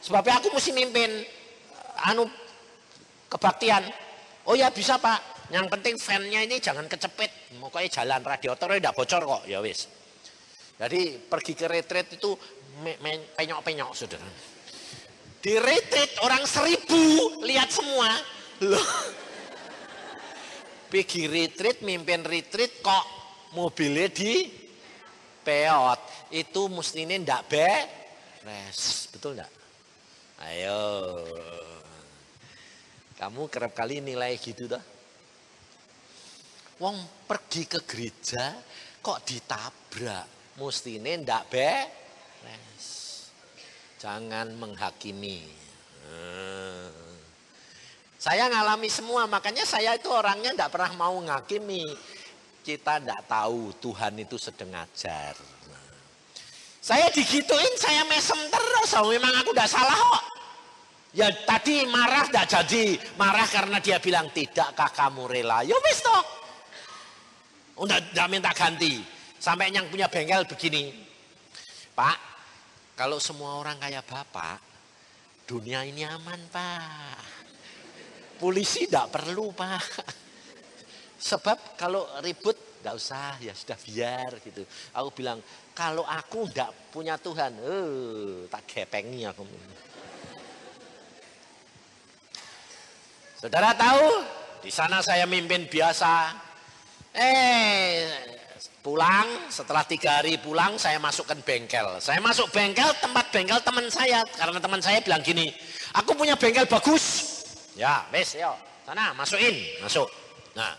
Sebabnya 0.00 0.40
aku 0.40 0.48
mesti 0.52 0.70
mimpin 0.72 1.24
anu 2.04 2.28
kebaktian. 3.28 3.84
Oh 4.48 4.54
ya 4.54 4.72
bisa 4.72 4.96
pak, 4.96 5.48
yang 5.52 5.66
penting 5.66 5.98
fan-nya 5.98 6.44
ini 6.44 6.60
jangan 6.62 6.88
kecepit. 6.88 7.28
Pokoknya 7.60 7.88
jalan, 8.02 8.20
radiatornya 8.24 8.78
tidak 8.78 8.94
bocor 8.94 9.22
kok, 9.26 9.42
ya 9.48 9.58
wis. 9.60 9.90
Jadi 10.76 11.16
pergi 11.16 11.52
ke 11.56 11.66
retreat 11.68 12.20
itu 12.20 12.36
penyok-penyok 13.32 13.90
saudara. 13.96 14.28
Di 15.40 15.56
retreat 15.56 16.20
orang 16.20 16.44
seribu 16.44 17.40
lihat 17.40 17.72
semua. 17.72 18.12
Loh. 18.66 18.88
Pergi 20.92 21.26
retreat, 21.26 21.80
mimpin 21.80 22.20
retreat 22.22 22.84
kok 22.84 23.04
mobilnya 23.56 24.12
di 24.12 24.52
peot. 25.40 26.00
Itu 26.36 26.68
mesti 26.68 27.08
ini 27.08 27.24
ndak 27.24 27.48
beres. 27.48 29.08
Betul 29.08 29.40
ndak? 29.40 29.50
Ayo. 30.44 30.82
Kamu 33.16 33.48
kerap 33.48 33.72
kali 33.72 34.04
nilai 34.04 34.36
gitu 34.36 34.68
dah. 34.68 34.84
Wong 36.76 37.00
pergi 37.24 37.64
ke 37.64 37.80
gereja 37.88 38.52
kok 39.00 39.24
ditabrak. 39.24 40.35
Mesti 40.56 40.96
ini 40.96 41.20
ndak 41.20 41.52
beres. 41.52 42.86
Jangan 44.00 44.56
menghakimi. 44.56 45.44
Hmm. 46.06 46.88
Saya 48.16 48.48
ngalami 48.48 48.88
semua, 48.88 49.28
makanya 49.28 49.68
saya 49.68 49.92
itu 49.94 50.08
orangnya 50.08 50.56
ndak 50.56 50.72
pernah 50.72 50.92
mau 50.96 51.16
ngakimi. 51.20 51.84
Kita 52.64 53.04
ndak 53.04 53.28
tahu 53.28 53.76
Tuhan 53.78 54.16
itu 54.16 54.40
sedang 54.40 54.72
ngajar. 54.72 55.36
Saya 56.80 57.10
digituin, 57.10 57.74
saya 57.76 58.06
mesem 58.06 58.38
terus. 58.46 58.94
Oh, 58.96 59.10
memang 59.10 59.34
aku 59.42 59.52
ndak 59.52 59.68
salah 59.68 59.92
kok. 59.94 60.24
Ya 61.12 61.28
tadi 61.44 61.84
marah 61.86 62.30
ndak 62.32 62.46
jadi. 62.46 62.96
Marah 63.20 63.46
karena 63.50 63.76
dia 63.82 64.00
bilang, 64.00 64.32
tidakkah 64.32 64.88
kamu 64.94 65.28
rela? 65.28 65.66
Ya 65.66 65.76
wis 65.84 66.00
toh. 66.00 66.24
Udah 67.84 68.26
minta 68.30 68.54
ganti. 68.56 69.15
Sampai 69.36 69.70
yang 69.70 69.86
punya 69.92 70.08
bengkel 70.08 70.48
begini. 70.48 70.92
Pak, 71.96 72.18
kalau 72.96 73.20
semua 73.20 73.60
orang 73.60 73.76
kayak 73.80 74.04
Bapak, 74.04 74.60
dunia 75.48 75.84
ini 75.84 76.04
aman 76.04 76.40
Pak. 76.52 77.20
Polisi 78.36 78.84
tidak 78.88 79.16
perlu 79.16 79.52
Pak. 79.52 79.84
Sebab 81.16 81.80
kalau 81.80 82.04
ribut 82.20 82.56
tidak 82.86 83.02
usah, 83.02 83.34
ya 83.40 83.50
sudah 83.56 83.78
biar 83.80 84.30
gitu. 84.44 84.62
Aku 84.92 85.08
bilang, 85.16 85.40
kalau 85.72 86.04
aku 86.04 86.46
tidak 86.52 86.70
punya 86.92 87.16
Tuhan, 87.16 87.52
eh, 87.58 88.46
tak 88.46 88.62
gepengi 88.68 89.24
aku. 89.26 89.42
Saudara 93.40 93.72
tahu, 93.76 94.24
di 94.60 94.70
sana 94.72 95.00
saya 95.00 95.28
mimpin 95.28 95.68
biasa. 95.68 96.32
Eh, 97.16 98.35
pulang, 98.86 99.50
setelah 99.50 99.82
tiga 99.82 100.22
hari 100.22 100.38
pulang 100.38 100.78
saya 100.78 101.02
masukkan 101.02 101.34
bengkel. 101.42 101.98
Saya 101.98 102.22
masuk 102.22 102.54
bengkel, 102.54 102.86
tempat 103.02 103.34
bengkel 103.34 103.58
teman 103.58 103.90
saya. 103.90 104.22
Karena 104.38 104.62
teman 104.62 104.78
saya 104.78 105.02
bilang 105.02 105.26
gini, 105.26 105.50
aku 105.90 106.14
punya 106.14 106.38
bengkel 106.38 106.70
bagus. 106.70 107.34
Ya, 107.74 108.06
wes, 108.14 108.38
yo, 108.38 108.54
sana 108.86 109.10
masukin, 109.18 109.58
masuk. 109.82 110.06
Nah, 110.54 110.78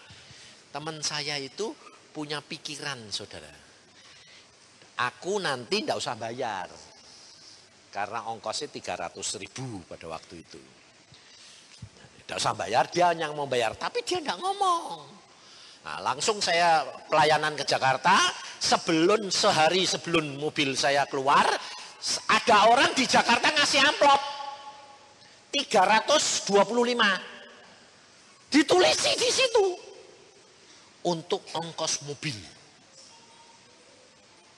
teman 0.72 1.04
saya 1.04 1.36
itu 1.36 1.76
punya 2.16 2.40
pikiran, 2.40 3.12
saudara. 3.12 3.52
Aku 5.12 5.44
nanti 5.44 5.84
tidak 5.84 6.00
usah 6.00 6.16
bayar. 6.16 6.72
Karena 7.92 8.24
ongkosnya 8.32 8.72
300 8.72 9.20
ribu 9.44 9.84
pada 9.84 10.08
waktu 10.08 10.48
itu. 10.48 10.62
Tidak 12.24 12.40
usah 12.40 12.56
bayar, 12.56 12.88
dia 12.88 13.12
yang 13.12 13.36
mau 13.36 13.52
bayar. 13.52 13.76
Tapi 13.76 14.00
dia 14.08 14.24
tidak 14.24 14.40
ngomong. 14.40 15.17
Nah, 15.88 16.04
langsung 16.04 16.44
saya 16.44 16.84
pelayanan 17.08 17.56
ke 17.56 17.64
Jakarta. 17.64 18.20
Sebelum 18.60 19.32
sehari 19.32 19.88
sebelum 19.88 20.36
mobil 20.36 20.76
saya 20.76 21.08
keluar, 21.08 21.48
ada 22.28 22.58
orang 22.68 22.92
di 22.92 23.08
Jakarta 23.08 23.56
ngasih 23.56 23.88
amplop 23.88 24.20
325. 25.56 28.52
Ditulisi 28.52 29.12
di 29.16 29.30
situ 29.32 29.66
untuk 31.08 31.48
ongkos 31.56 32.04
mobil. 32.04 32.36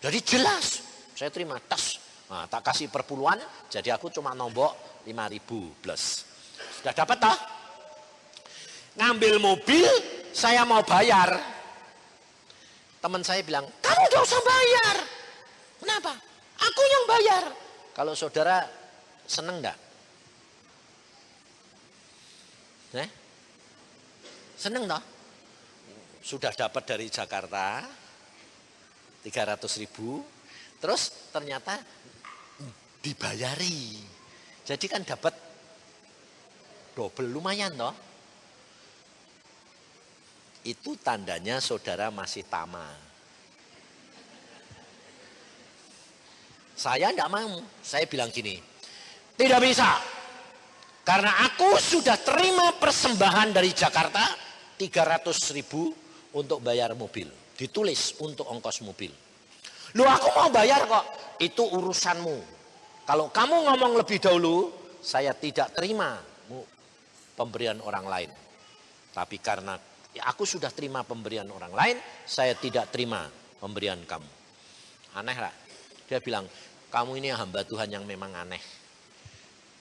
Jadi 0.02 0.20
jelas, 0.26 0.82
saya 1.14 1.30
terima 1.30 1.62
tas. 1.62 2.02
Nah, 2.26 2.50
tak 2.50 2.74
kasih 2.74 2.90
perpuluhan, 2.90 3.38
jadi 3.70 3.94
aku 3.94 4.10
cuma 4.10 4.34
nombok 4.34 5.06
5000 5.06 5.78
plus. 5.78 6.26
Sudah 6.82 6.94
dapat 6.98 7.22
toh? 7.22 7.38
ngambil 9.00 9.40
mobil, 9.40 9.88
saya 10.34 10.66
mau 10.66 10.82
bayar. 10.86 11.38
Teman 13.00 13.24
saya 13.24 13.40
bilang, 13.44 13.64
kamu 13.80 14.04
gak 14.12 14.24
usah 14.28 14.42
bayar. 14.44 14.98
Kenapa? 15.80 16.14
Aku 16.60 16.82
yang 16.84 17.06
bayar. 17.08 17.44
Kalau 17.96 18.14
saudara 18.16 18.68
seneng 19.24 19.64
enggak? 19.64 19.78
Eh? 23.00 23.10
Seneng 24.60 24.84
toh? 24.90 25.04
Sudah 26.20 26.52
dapat 26.52 26.84
dari 26.84 27.08
Jakarta 27.08 27.88
300 29.24 29.82
ribu. 29.84 30.20
Terus 30.80 31.32
ternyata 31.32 31.80
dibayari. 33.00 34.04
Jadi 34.68 34.86
kan 34.92 35.08
dapat 35.08 35.32
double 36.92 37.32
lumayan 37.32 37.72
toh 37.80 38.09
itu 40.68 41.00
tandanya 41.00 41.64
saudara 41.64 42.12
masih 42.12 42.44
tamak. 42.48 43.08
Saya 46.80 47.12
tidak 47.12 47.28
mau. 47.28 47.60
Saya 47.84 48.08
bilang 48.08 48.32
gini, 48.32 48.56
tidak 49.36 49.60
bisa. 49.60 50.00
Karena 51.04 51.44
aku 51.44 51.76
sudah 51.76 52.16
terima 52.22 52.72
persembahan 52.76 53.52
dari 53.52 53.76
Jakarta 53.76 54.24
300 54.80 55.58
ribu 55.58 55.92
untuk 56.38 56.64
bayar 56.64 56.96
mobil. 56.96 57.28
Ditulis 57.58 58.16
untuk 58.24 58.48
ongkos 58.48 58.80
mobil. 58.88 59.12
Lu 59.98 60.08
aku 60.08 60.28
mau 60.32 60.48
bayar 60.54 60.88
kok. 60.88 61.06
Itu 61.42 61.68
urusanmu. 61.68 62.38
Kalau 63.04 63.28
kamu 63.28 63.56
ngomong 63.68 64.00
lebih 64.00 64.22
dahulu, 64.22 64.70
saya 65.02 65.34
tidak 65.34 65.74
terima 65.76 66.20
pemberian 67.36 67.82
orang 67.84 68.06
lain. 68.06 68.32
Tapi 69.12 69.42
karena 69.42 69.76
Ya, 70.20 70.28
aku 70.36 70.44
sudah 70.44 70.68
terima 70.68 71.08
pemberian 71.08 71.48
orang 71.48 71.72
lain, 71.72 71.96
saya 72.28 72.52
tidak 72.52 72.92
terima 72.92 73.24
pemberian 73.64 74.04
kamu. 74.04 74.28
Aneh 75.16 75.38
lah. 75.40 75.56
Dia 76.12 76.20
bilang, 76.20 76.44
kamu 76.92 77.24
ini 77.24 77.32
hamba 77.32 77.64
Tuhan 77.64 77.88
yang 77.88 78.04
memang 78.04 78.36
aneh. 78.36 78.60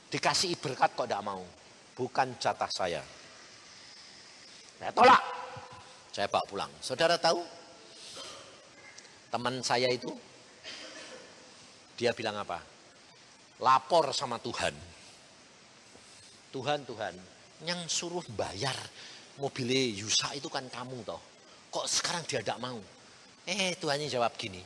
Dikasih 0.07 0.55
berkat 0.63 0.95
kok 0.95 1.11
tidak 1.11 1.27
mau. 1.27 1.43
Bukan 1.99 2.39
jatah 2.39 2.71
saya. 2.71 3.03
Saya 4.79 4.95
tolak. 4.95 5.23
Saya 6.15 6.31
bawa 6.31 6.47
pulang. 6.47 6.71
Saudara 6.79 7.19
tahu? 7.19 7.43
Teman 9.35 9.59
saya 9.67 9.91
itu, 9.91 10.15
dia 11.99 12.15
bilang 12.15 12.39
apa? 12.39 12.63
Lapor 13.59 14.15
sama 14.15 14.39
Tuhan. 14.39 14.71
Tuhan, 16.55 16.87
Tuhan, 16.87 17.15
yang 17.67 17.83
suruh 17.91 18.23
bayar 18.39 18.79
mobilnya 19.39 19.83
Yusa 19.95 20.35
itu 20.35 20.51
kan 20.51 20.67
kamu 20.67 21.07
toh. 21.07 21.23
Kok 21.71 21.87
sekarang 21.87 22.23
dia 22.27 22.43
tidak 22.43 22.59
mau? 22.59 22.79
Eh 23.49 23.79
Tuhannya 23.79 24.11
jawab 24.11 24.37
gini, 24.37 24.61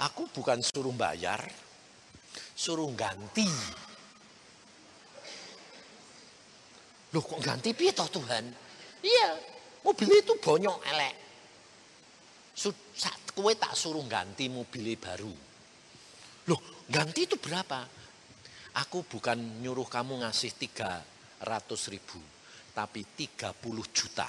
aku 0.00 0.30
bukan 0.32 0.64
suruh 0.64 0.94
bayar, 0.94 1.42
suruh 2.56 2.88
ganti. 2.96 3.44
Loh 7.12 7.22
kok 7.22 7.40
ganti 7.44 7.76
piye 7.76 7.92
toh 7.92 8.08
Tuhan? 8.08 8.44
Iya, 9.04 9.28
mobilnya 9.84 10.18
itu 10.24 10.34
bonyok 10.40 10.78
elek. 10.96 11.14
Saat 12.96 13.36
kue 13.36 13.52
tak 13.60 13.76
suruh 13.76 14.04
ganti 14.08 14.48
mobilnya 14.48 14.96
baru. 14.96 15.34
Loh 16.48 16.60
ganti 16.88 17.28
itu 17.28 17.36
berapa? 17.36 17.84
Aku 18.80 19.04
bukan 19.08 19.60
nyuruh 19.60 19.88
kamu 19.88 20.24
ngasih 20.24 20.52
300 20.56 21.92
ribu 21.92 22.35
tapi 22.76 23.00
30 23.16 23.56
juta. 23.96 24.28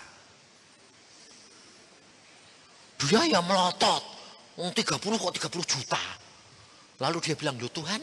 Biaya 2.96 3.44
melotot. 3.44 4.04
Oh, 4.64 4.72
30 4.72 4.96
kok 4.96 5.36
30 5.52 5.68
juta. 5.68 6.00
Lalu 7.04 7.18
dia 7.20 7.36
bilang, 7.36 7.60
loh 7.60 7.70
Tuhan 7.70 8.00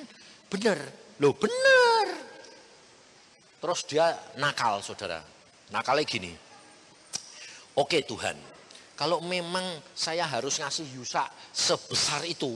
benar. 0.53 0.79
Loh 1.19 1.33
benar. 1.33 2.07
Terus 3.59 3.81
dia 3.89 4.13
nakal 4.37 4.85
saudara. 4.85 5.25
Nakalnya 5.73 6.05
gini. 6.05 6.33
Oke 7.75 8.07
Tuhan, 8.07 8.39
kalau 8.95 9.19
memang 9.25 9.83
saya 9.97 10.31
harus 10.31 10.63
ngasih 10.63 10.87
Yusa 10.95 11.27
sebesar 11.51 12.23
itu, 12.23 12.55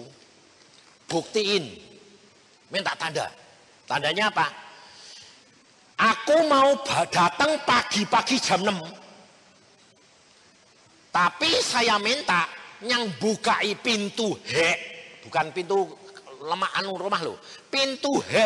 buktiin. 1.10 1.64
Minta 2.70 2.94
tanda. 2.94 3.26
Tandanya 3.88 4.30
apa? 4.30 4.67
Aku 6.28 6.44
mau 6.44 6.76
datang 7.08 7.56
pagi-pagi 7.64 8.36
jam 8.36 8.60
6. 8.60 8.68
Tapi 11.08 11.48
saya 11.64 11.96
minta 11.96 12.44
yang 12.84 13.08
bukai 13.16 13.72
pintu 13.80 14.36
he, 14.44 14.76
bukan 15.24 15.48
pintu 15.56 15.88
lemak 16.44 16.68
anu 16.76 17.00
rumah 17.00 17.24
lo, 17.24 17.40
pintu 17.72 18.20
he 18.28 18.44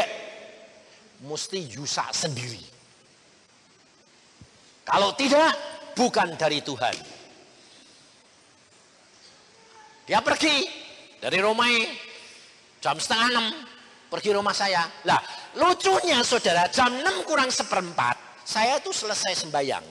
mesti 1.27 1.75
Yusa 1.75 2.07
sendiri. 2.15 2.63
Kalau 4.87 5.19
tidak, 5.19 5.51
bukan 5.99 6.39
dari 6.39 6.63
Tuhan. 6.63 6.95
Dia 10.07 10.23
pergi 10.23 10.71
dari 11.19 11.43
rumah 11.43 11.67
jam 12.79 12.95
setengah 12.95 13.27
enam 13.27 13.47
pergi 14.07 14.31
rumah 14.39 14.55
saya. 14.55 14.87
Lah 15.03 15.42
lucunya 15.59 16.21
saudara 16.25 16.69
jam 16.73 16.93
enam 16.93 17.25
kurang 17.29 17.53
seperempat 17.53 18.33
saya 18.43 18.83
tuh 18.83 18.95
selesai 18.95 19.47
sembahyang. 19.47 19.85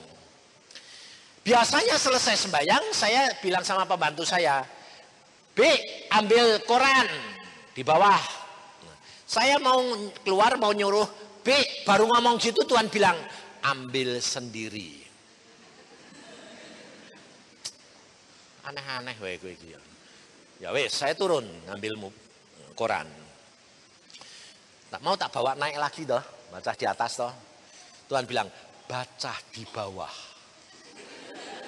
Biasanya 1.42 1.98
selesai 1.98 2.38
sembahyang 2.46 2.94
saya 2.94 3.34
bilang 3.42 3.66
sama 3.66 3.82
pembantu 3.82 4.22
saya, 4.22 4.62
B 5.52 5.66
ambil 6.14 6.62
koran 6.62 7.08
di 7.74 7.82
bawah. 7.82 8.20
Saya 9.26 9.58
mau 9.58 9.80
keluar 10.22 10.54
mau 10.60 10.70
nyuruh 10.70 11.08
B 11.42 11.50
baru 11.82 12.06
ngomong 12.06 12.38
gitu 12.38 12.62
Tuhan 12.62 12.86
bilang 12.92 13.18
ambil 13.64 14.22
sendiri. 14.22 15.02
Aneh-aneh 18.62 19.18
ya. 19.18 19.80
Ya 20.62 20.68
wes 20.70 20.94
saya 20.94 21.18
turun 21.18 21.42
ngambil 21.66 22.14
koran. 22.78 23.21
Tak 24.92 25.00
mau 25.00 25.16
tak 25.16 25.32
bawa 25.32 25.56
naik 25.56 25.80
lagi 25.80 26.04
toh, 26.04 26.20
baca 26.52 26.72
di 26.76 26.84
atas 26.84 27.16
toh. 27.16 27.32
Tuhan 28.12 28.28
bilang, 28.28 28.44
baca 28.84 29.32
di 29.48 29.64
bawah. 29.64 30.12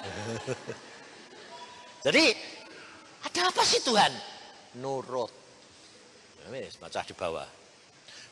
Jadi, 2.05 2.29
ada 3.25 3.41
apa 3.49 3.65
sih 3.65 3.81
Tuhan? 3.81 4.13
Nurut. 4.77 5.33
Ya 6.45 6.69
baca 6.77 7.01
di 7.01 7.17
bawah. 7.17 7.49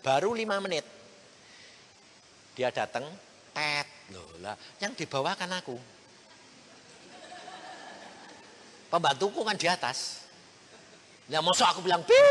Baru 0.05 0.37
lima 0.37 0.61
menit. 0.61 0.85
Dia 2.53 2.69
datang, 2.69 3.09
tet. 3.49 3.89
Loh 4.13 4.29
lah, 4.45 4.53
yang 4.77 4.93
di 4.93 5.09
bawah 5.09 5.33
kan 5.33 5.49
aku. 5.57 5.73
Pembantuku 8.93 9.41
kan 9.41 9.57
di 9.57 9.65
atas. 9.65 10.21
Ya 11.25 11.41
masuk 11.41 11.65
aku 11.65 11.81
bilang, 11.81 12.05
Bi, 12.05 12.21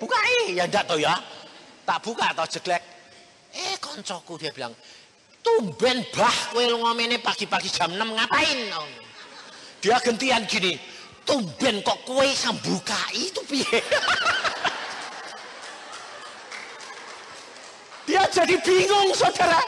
bukai. 0.00 0.56
Ya 0.56 0.64
enggak 0.64 0.88
toh 0.88 0.96
ya. 0.96 1.12
Tak 1.86 2.02
buka 2.02 2.34
atau 2.34 2.46
jeglek. 2.50 2.82
Eh 3.54 3.78
koncoku 3.78 4.36
dia 4.36 4.50
bilang, 4.50 4.74
tumben 5.40 6.02
bah 6.10 6.52
lu 6.58 6.82
ngomene 6.82 7.22
pagi-pagi 7.22 7.70
jam 7.70 7.94
6 7.94 8.02
ngapain? 8.02 8.58
Dia 9.78 10.02
gantian 10.02 10.42
gini, 10.50 10.74
tumben 11.22 11.80
kok 11.86 12.02
kue 12.02 12.26
buka 12.60 13.00
itu 13.14 13.40
piye? 13.46 13.78
Dia 18.06 18.22
jadi 18.34 18.58
bingung 18.60 19.14
saudara. 19.14 19.62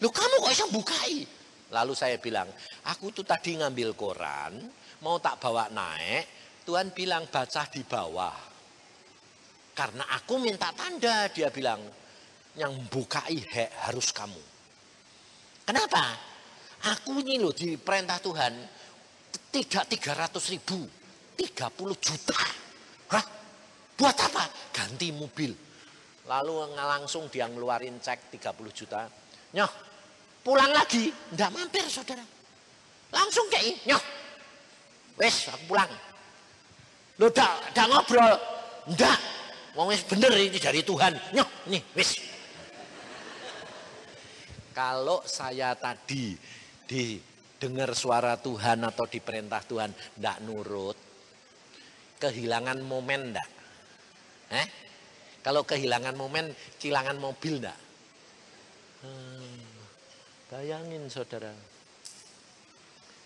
Lu 0.00 0.08
kamu 0.08 0.36
kok 0.42 0.52
bisa 0.52 0.66
bukai? 0.72 1.14
Lalu 1.72 1.92
saya 1.92 2.16
bilang, 2.16 2.48
aku 2.88 3.12
tuh 3.12 3.24
tadi 3.24 3.60
ngambil 3.60 3.92
koran, 3.92 4.64
mau 5.04 5.20
tak 5.20 5.40
bawa 5.40 5.68
naik, 5.68 6.24
Tuhan 6.64 6.92
bilang 6.96 7.28
baca 7.28 7.62
di 7.68 7.84
bawah. 7.84 8.53
Karena 9.74 10.06
aku 10.14 10.38
minta 10.38 10.70
tanda, 10.70 11.26
dia 11.34 11.50
bilang, 11.50 11.82
yang 12.54 12.70
bukai 12.86 13.42
he, 13.42 13.66
harus 13.90 14.14
kamu. 14.14 14.38
Kenapa? 15.66 16.14
Aku 16.94 17.18
ini 17.18 17.42
loh 17.42 17.50
di 17.50 17.74
perintah 17.74 18.22
Tuhan, 18.22 18.54
tidak 19.50 19.84
300 19.90 20.52
ribu, 20.54 20.78
30 21.34 21.98
juta. 21.98 22.40
Hah? 23.10 23.24
Buat 23.98 24.16
apa? 24.30 24.44
Ganti 24.70 25.10
mobil. 25.10 25.50
Lalu 26.24 26.54
langsung 26.78 27.26
dia 27.26 27.50
ngeluarin 27.50 27.98
cek 27.98 28.30
30 28.38 28.70
juta. 28.70 29.10
Nyoh, 29.54 29.72
pulang 30.46 30.70
lagi, 30.70 31.10
enggak 31.34 31.50
mampir 31.50 31.84
saudara. 31.90 32.22
Langsung 33.10 33.46
kayak 33.50 33.82
nyoh. 33.86 34.02
Wes, 35.18 35.50
aku 35.50 35.64
pulang. 35.70 35.90
Lo 37.22 37.30
udah 37.30 37.86
ngobrol. 37.86 38.34
Enggak, 38.90 39.18
Wong 39.74 39.90
wis 39.90 40.06
bener 40.06 40.30
ini 40.38 40.58
dari 40.62 40.86
Tuhan. 40.86 41.18
Nyoh, 41.34 41.48
nih 41.66 41.82
wis. 41.98 42.14
Kalau 44.70 45.22
saya 45.26 45.74
tadi 45.74 46.34
didengar 46.86 47.94
suara 47.94 48.38
Tuhan 48.38 48.86
atau 48.86 49.06
diperintah 49.06 49.62
Tuhan 49.66 49.90
ndak 50.18 50.38
nurut, 50.46 50.98
kehilangan 52.22 52.78
momen 52.82 53.34
ndak? 53.34 53.48
Eh? 54.54 54.66
Kalau 55.42 55.66
kehilangan 55.66 56.14
momen, 56.14 56.54
kehilangan 56.78 57.18
mobil 57.18 57.58
ndak? 57.62 57.78
Hmm, 59.02 59.58
bayangin 60.54 61.10
saudara. 61.10 61.50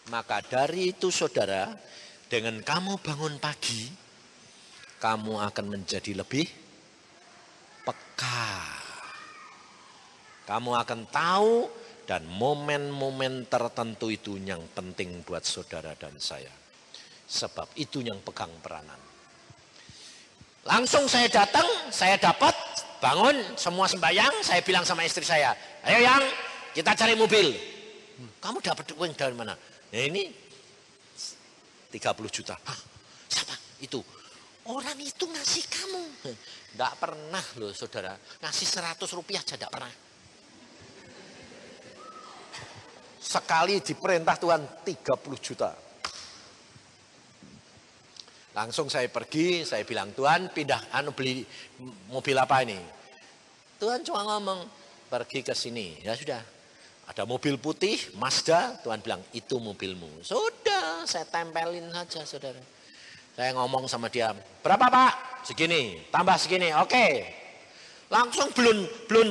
Maka 0.09 0.41
dari 0.41 0.97
itu 0.97 1.13
saudara, 1.13 1.69
dengan 2.33 2.65
kamu 2.65 3.01
bangun 3.05 3.37
pagi, 3.37 4.08
kamu 4.99 5.39
akan 5.39 5.67
menjadi 5.79 6.13
lebih 6.19 6.47
peka. 7.87 8.51
Kamu 10.45 10.71
akan 10.75 11.01
tahu 11.09 11.71
dan 12.09 12.25
momen-momen 12.27 13.47
tertentu 13.47 14.11
itu 14.11 14.41
yang 14.41 14.65
penting 14.75 15.23
buat 15.23 15.45
saudara 15.47 15.95
dan 15.95 16.17
saya. 16.19 16.51
Sebab 17.29 17.77
itu 17.77 18.01
yang 18.01 18.19
pegang 18.25 18.51
peranan. 18.65 18.97
Langsung 20.65 21.05
saya 21.07 21.29
datang, 21.29 21.65
saya 21.93 22.17
dapat 22.17 22.53
bangun 22.99 23.37
semua 23.55 23.87
sembahyang, 23.87 24.43
saya 24.43 24.61
bilang 24.65 24.83
sama 24.83 25.05
istri 25.07 25.23
saya, 25.23 25.55
ayo 25.87 26.01
yang 26.03 26.23
kita 26.75 26.93
cari 26.97 27.15
mobil. 27.15 27.55
Kamu 28.43 28.59
dapat 28.59 28.91
uang 28.99 29.13
dari 29.15 29.37
mana? 29.37 29.55
Ya 29.93 30.09
ini 30.09 30.33
30 31.93 32.29
juta. 32.29 32.57
Hah, 32.57 32.79
siapa? 33.31 33.55
Itu 33.81 34.03
Orang 34.69 35.01
itu 35.01 35.25
ngasih 35.25 35.65
kamu. 35.65 36.05
Tidak 36.29 36.93
pernah 37.01 37.45
loh 37.57 37.73
saudara. 37.73 38.13
Ngasih 38.45 38.67
100 38.69 39.17
rupiah 39.17 39.41
aja 39.41 39.57
tidak 39.57 39.73
pernah. 39.73 39.93
Sekali 43.17 43.81
diperintah 43.81 44.37
Tuhan 44.37 44.63
30 44.85 45.41
juta. 45.41 45.73
Langsung 48.53 48.93
saya 48.93 49.09
pergi, 49.09 49.65
saya 49.65 49.89
bilang 49.89 50.13
Tuhan 50.13 50.53
pindah 50.53 50.93
anu 50.93 51.17
beli 51.17 51.47
mobil 52.13 52.37
apa 52.37 52.61
ini? 52.67 52.77
Tuhan 53.81 54.05
cuma 54.05 54.27
ngomong 54.27 54.67
pergi 55.09 55.41
ke 55.41 55.57
sini. 55.57 55.97
Ya 56.05 56.13
sudah. 56.13 56.45
Ada 57.09 57.25
mobil 57.25 57.57
putih, 57.57 57.97
Mazda, 58.21 58.77
Tuhan 58.85 59.01
bilang 59.01 59.25
itu 59.33 59.57
mobilmu. 59.57 60.21
Sudah, 60.21 61.09
saya 61.09 61.25
tempelin 61.25 61.89
saja 61.89 62.21
saudara. 62.29 62.61
Saya 63.39 63.55
ngomong 63.55 63.87
sama 63.87 64.11
dia, 64.11 64.35
berapa 64.67 64.91
pak? 64.91 65.47
Segini, 65.47 66.11
tambah 66.11 66.35
segini, 66.35 66.75
oke. 66.75 67.07
Langsung 68.11 68.51
belum, 68.51 68.83
belum, 69.07 69.29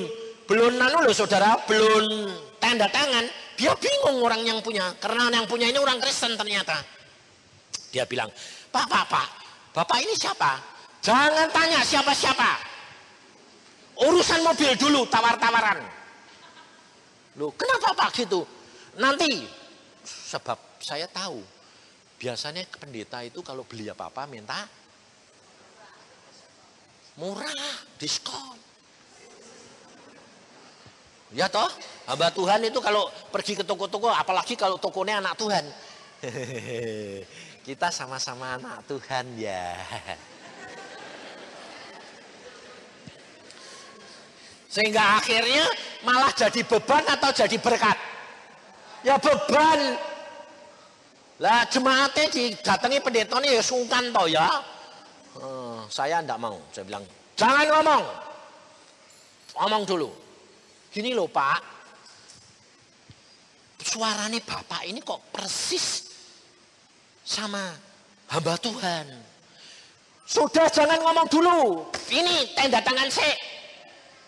belum 0.47 0.79
nanu 0.79 1.03
loh 1.03 1.11
saudara, 1.11 1.59
belum 1.67 2.31
tanda 2.55 2.87
tangan. 2.87 3.27
Dia 3.59 3.75
bingung 3.75 4.23
orang 4.23 4.47
yang 4.47 4.63
punya, 4.63 4.95
karena 5.03 5.27
yang 5.27 5.43
punya 5.43 5.67
ini 5.67 5.75
orang 5.75 5.99
Kristen 5.99 6.39
ternyata. 6.39 6.79
Dia 7.91 8.07
bilang, 8.07 8.31
pak, 8.71 8.87
pak, 8.87 9.11
pak, 9.11 9.27
bapak 9.75 9.99
ini 9.99 10.15
siapa? 10.15 10.55
Jangan 11.03 11.51
tanya 11.51 11.83
siapa-siapa. 11.83 12.51
Urusan 14.07 14.39
mobil 14.39 14.71
dulu, 14.79 15.03
tawar-tawaran. 15.11 15.83
Loh, 17.35 17.51
kenapa 17.59 17.91
pak 17.91 18.23
gitu? 18.23 18.47
Nanti, 18.95 19.43
sebab 20.07 20.55
saya 20.79 21.11
tahu 21.11 21.56
Biasanya 22.17 22.65
pendeta 22.81 23.21
itu 23.21 23.45
kalau 23.45 23.61
beli 23.61 23.85
apa-apa 23.93 24.25
minta 24.25 24.65
murah, 27.17 27.73
diskon. 27.97 28.57
Ya 31.35 31.51
toh, 31.51 31.67
hamba 32.07 32.31
Tuhan 32.31 32.63
itu 32.71 32.79
kalau 32.79 33.11
pergi 33.33 33.59
ke 33.59 33.63
toko-toko, 33.67 34.07
apalagi 34.07 34.55
kalau 34.55 34.79
tokonya 34.79 35.19
anak 35.19 35.35
Tuhan. 35.35 35.65
Kita 37.67 37.91
sama-sama 37.91 38.55
anak 38.55 38.87
Tuhan 38.87 39.35
ya. 39.35 39.75
Sehingga 44.71 45.19
akhirnya 45.19 45.67
malah 46.07 46.31
jadi 46.31 46.63
beban 46.63 47.03
atau 47.11 47.29
jadi 47.35 47.57
berkat. 47.59 47.97
Ya 49.03 49.19
beban, 49.19 49.99
lah 51.37 51.69
jemaatnya 51.69 52.25
didatangi 52.33 52.97
pendeta 52.97 53.37
ini 53.45 53.61
ya 53.61 53.61
sungkan 53.61 54.09
toh 54.09 54.25
ya. 54.25 54.49
Uh, 55.37 55.85
saya 55.85 56.17
enggak 56.17 56.41
mau. 56.41 56.57
Saya 56.73 56.85
bilang, 56.89 57.05
jangan 57.37 57.65
ngomong. 57.77 58.03
Ngomong 59.61 59.83
dulu. 59.85 60.09
Gini 60.89 61.13
loh 61.13 61.29
pak. 61.29 61.61
Suaranya 63.85 64.41
bapak 64.41 64.81
ini 64.89 64.97
kok 64.99 65.21
persis 65.29 66.09
sama 67.21 67.69
hamba 68.33 68.57
Tuhan. 68.57 69.05
Sudah 70.25 70.67
jangan 70.73 70.97
ngomong 71.05 71.27
dulu. 71.29 71.85
Ini 72.09 72.57
tanda 72.57 72.81
tangan 72.81 73.07
saya. 73.13 73.37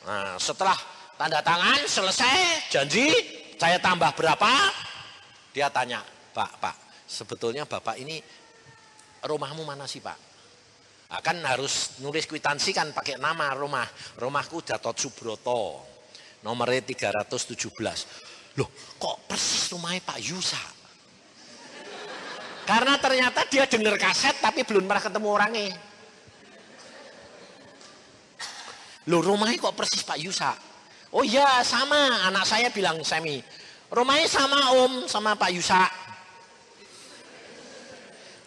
Nah, 0.06 0.38
setelah 0.40 0.78
tanda 1.18 1.42
tangan 1.42 1.84
selesai, 1.90 2.70
janji 2.72 3.12
saya 3.60 3.82
tambah 3.82 4.14
berapa? 4.16 4.72
Dia 5.52 5.68
tanya, 5.68 6.00
Pak, 6.32 6.52
Pak, 6.64 6.76
sebetulnya 7.10 7.66
Bapak 7.66 7.98
ini 7.98 8.22
rumahmu 9.26 9.66
mana 9.66 9.90
sih 9.90 9.98
Pak? 9.98 10.30
Nah, 11.10 11.26
kan 11.26 11.42
harus 11.42 11.98
nulis 12.06 12.30
kwitansi 12.30 12.70
kan 12.70 12.94
pakai 12.94 13.18
nama 13.18 13.58
rumah. 13.58 13.90
Rumahku 14.22 14.62
Datot 14.62 14.94
Subroto. 14.94 15.82
Nomornya 16.46 16.86
317. 16.86 18.54
Loh 18.62 18.70
kok 19.02 19.26
persis 19.26 19.74
rumahnya 19.74 20.06
Pak 20.06 20.20
Yusa? 20.22 20.64
Karena 22.70 23.02
ternyata 23.02 23.50
dia 23.50 23.66
dengar 23.66 23.98
kaset 23.98 24.38
tapi 24.38 24.62
belum 24.62 24.86
pernah 24.86 25.02
ketemu 25.02 25.28
orangnya. 25.34 25.74
Loh 29.10 29.26
rumahnya 29.26 29.58
kok 29.58 29.74
persis 29.74 30.06
Pak 30.06 30.22
Yusa? 30.22 30.54
Oh 31.10 31.26
iya 31.26 31.66
sama, 31.66 32.30
anak 32.30 32.46
saya 32.46 32.70
bilang 32.70 33.02
Semi. 33.02 33.42
Rumahnya 33.90 34.30
sama 34.30 34.78
Om, 34.86 35.10
sama 35.10 35.34
Pak 35.34 35.50
Yusa. 35.50 35.90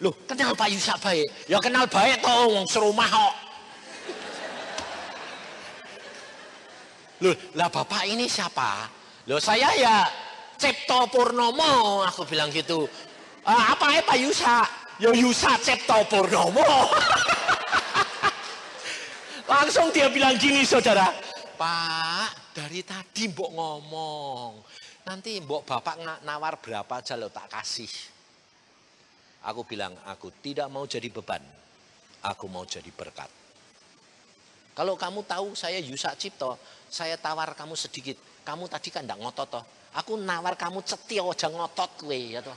Loh 0.02 0.10
kenal 0.26 0.50
Pak 0.58 0.66
Yusa 0.66 0.98
baik? 0.98 1.46
Ya 1.46 1.62
kenal 1.62 1.86
baik 1.86 2.18
toh, 2.18 2.50
wong 2.50 2.66
serumah 2.66 3.06
kok. 3.06 3.34
Loh 7.22 7.34
lah 7.54 7.70
Bapak 7.70 8.02
ini 8.10 8.26
siapa? 8.26 8.90
Loh 9.30 9.38
saya 9.38 9.70
ya 9.78 10.02
Cipto 10.58 11.06
Purnomo, 11.06 12.02
aku 12.02 12.26
bilang 12.26 12.50
gitu. 12.50 12.90
Ah, 13.46 13.78
apa 13.78 13.94
ya 13.94 14.02
Pak 14.02 14.18
Yusa? 14.18 14.66
Ya 14.98 15.14
Yusa 15.14 15.54
Cipto 15.62 16.02
Purnomo. 16.10 16.66
Langsung 19.54 19.94
dia 19.94 20.10
bilang 20.10 20.34
gini 20.34 20.66
saudara. 20.66 21.14
Pak, 21.54 22.58
dari 22.58 22.82
tadi 22.82 23.30
mbok 23.30 23.50
ngomong. 23.54 24.50
Nanti 25.06 25.38
mbok 25.38 25.62
bapak 25.62 26.26
nawar 26.26 26.58
berapa 26.58 26.98
aja 26.98 27.14
lo 27.14 27.30
tak 27.30 27.46
kasih. 27.54 28.11
Aku 29.42 29.66
bilang, 29.66 29.94
aku 30.06 30.30
tidak 30.38 30.70
mau 30.70 30.86
jadi 30.86 31.10
beban. 31.10 31.42
Aku 32.22 32.46
mau 32.46 32.62
jadi 32.62 32.86
berkat. 32.94 33.26
Kalau 34.72 34.94
kamu 34.96 35.26
tahu 35.26 35.52
saya 35.52 35.82
Yusa 35.82 36.14
Cipto, 36.16 36.56
saya 36.88 37.18
tawar 37.18 37.52
kamu 37.52 37.74
sedikit. 37.76 38.16
Kamu 38.46 38.70
tadi 38.70 38.88
kan 38.88 39.04
enggak 39.04 39.18
ngotot 39.20 39.48
toh. 39.50 39.64
Aku 39.98 40.16
nawar 40.16 40.56
kamu 40.56 40.80
cetil 40.86 41.28
aja 41.28 41.52
ngotot 41.52 41.90
gue 42.00 42.38
ya 42.38 42.40
toh. 42.40 42.56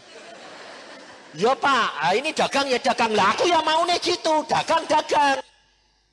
Ya 1.35 1.51
Pak, 1.51 1.87
ah, 1.99 2.13
ini 2.15 2.31
dagang 2.31 2.71
ya 2.71 2.79
dagang. 2.79 3.11
Lah 3.11 3.35
aku 3.35 3.43
ya 3.43 3.59
mau 3.59 3.83
nih 3.83 3.99
gitu, 3.99 4.47
dagang-dagang. 4.47 5.43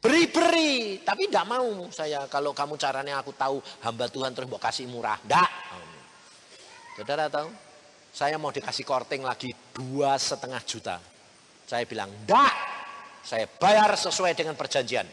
Beri-beri, 0.03 0.99
tapi 1.07 1.31
tidak 1.31 1.47
mau 1.47 1.87
saya. 1.95 2.27
Kalau 2.27 2.51
kamu 2.51 2.75
caranya 2.75 3.23
aku 3.23 3.31
tahu 3.39 3.63
hamba 3.87 4.11
Tuhan 4.11 4.35
terus 4.35 4.51
mau 4.51 4.59
kasih 4.59 4.91
murah. 4.91 5.15
Tidak. 5.23 5.51
Saudara 6.99 7.31
tahu? 7.31 7.72
Saya 8.13 8.37
mau 8.37 8.53
dikasih 8.53 8.85
korting 8.85 9.25
lagi 9.25 9.57
dua 9.73 10.21
setengah 10.21 10.61
juta. 10.69 11.01
Saya 11.65 11.89
bilang, 11.89 12.13
tidak. 12.13 12.53
Saya 13.25 13.49
bayar 13.49 13.97
sesuai 13.97 14.37
dengan 14.37 14.53
perjanjian. 14.53 15.09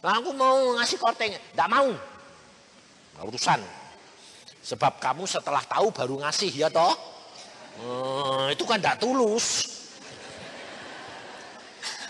Nah, 0.00 0.16
aku 0.16 0.32
mau 0.32 0.72
ngasih 0.80 0.96
korting. 0.96 1.36
Tidak 1.36 1.68
mau. 1.68 1.92
Nah, 1.92 3.22
urusan. 3.28 3.60
Sebab 4.64 4.96
kamu 4.96 5.28
setelah 5.28 5.60
tahu 5.68 5.92
baru 5.92 6.24
ngasih 6.24 6.48
ya 6.56 6.72
toh. 6.72 6.96
Hmm, 7.84 8.48
itu 8.48 8.64
kan 8.64 8.80
tidak 8.80 8.96
tulus. 8.96 9.76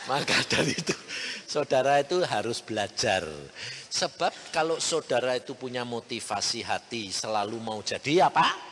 Maka 0.07 0.39
dari 0.47 0.73
itu 0.73 0.95
saudara 1.51 1.99
itu 1.99 2.23
harus 2.23 2.63
belajar. 2.63 3.27
Sebab 3.91 4.55
kalau 4.55 4.79
saudara 4.79 5.35
itu 5.35 5.59
punya 5.59 5.83
motivasi 5.83 6.63
hati 6.63 7.11
selalu 7.11 7.59
mau 7.59 7.83
jadi 7.83 8.31
apa? 8.31 8.68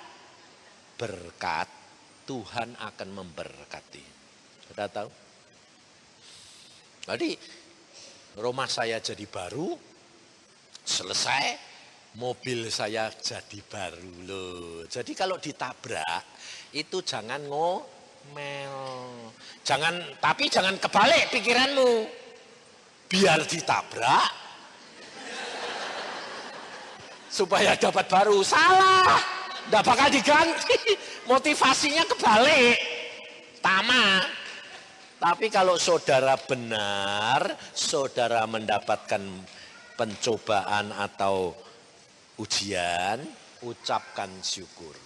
Berkat, 0.96 1.68
Tuhan 2.24 2.72
akan 2.80 3.08
memberkati. 3.12 4.04
Sudah 4.66 4.88
tahu? 4.88 5.10
Jadi 7.06 7.38
rumah 8.40 8.66
saya 8.66 8.98
jadi 8.98 9.28
baru, 9.30 9.76
selesai, 10.82 11.44
mobil 12.16 12.72
saya 12.72 13.12
jadi 13.12 13.60
baru 13.62 14.12
loh. 14.26 14.82
Jadi 14.88 15.12
kalau 15.12 15.36
ditabrak 15.36 16.24
itu 16.72 17.04
jangan 17.04 17.44
ngomel. 17.44 18.74
Jangan 19.62 20.18
tapi 20.18 20.48
jangan 20.48 20.80
kebalik 20.80 21.30
pikiranmu 21.30 22.24
biar 23.06 23.38
ditabrak 23.46 24.30
supaya 27.30 27.78
dapat 27.78 28.06
baru 28.10 28.42
salah 28.42 29.35
tidak 29.66 29.82
bakal 29.82 30.08
diganti 30.08 30.78
motivasinya 31.30 32.04
kebalik. 32.06 32.78
Tama. 33.58 34.22
Tapi 35.16 35.50
kalau 35.50 35.74
saudara 35.80 36.38
benar 36.38 37.56
saudara 37.72 38.44
mendapatkan 38.46 39.22
pencobaan 39.96 40.92
atau 40.92 41.56
ujian 42.36 43.24
ucapkan 43.64 44.28
syukur 44.44 45.05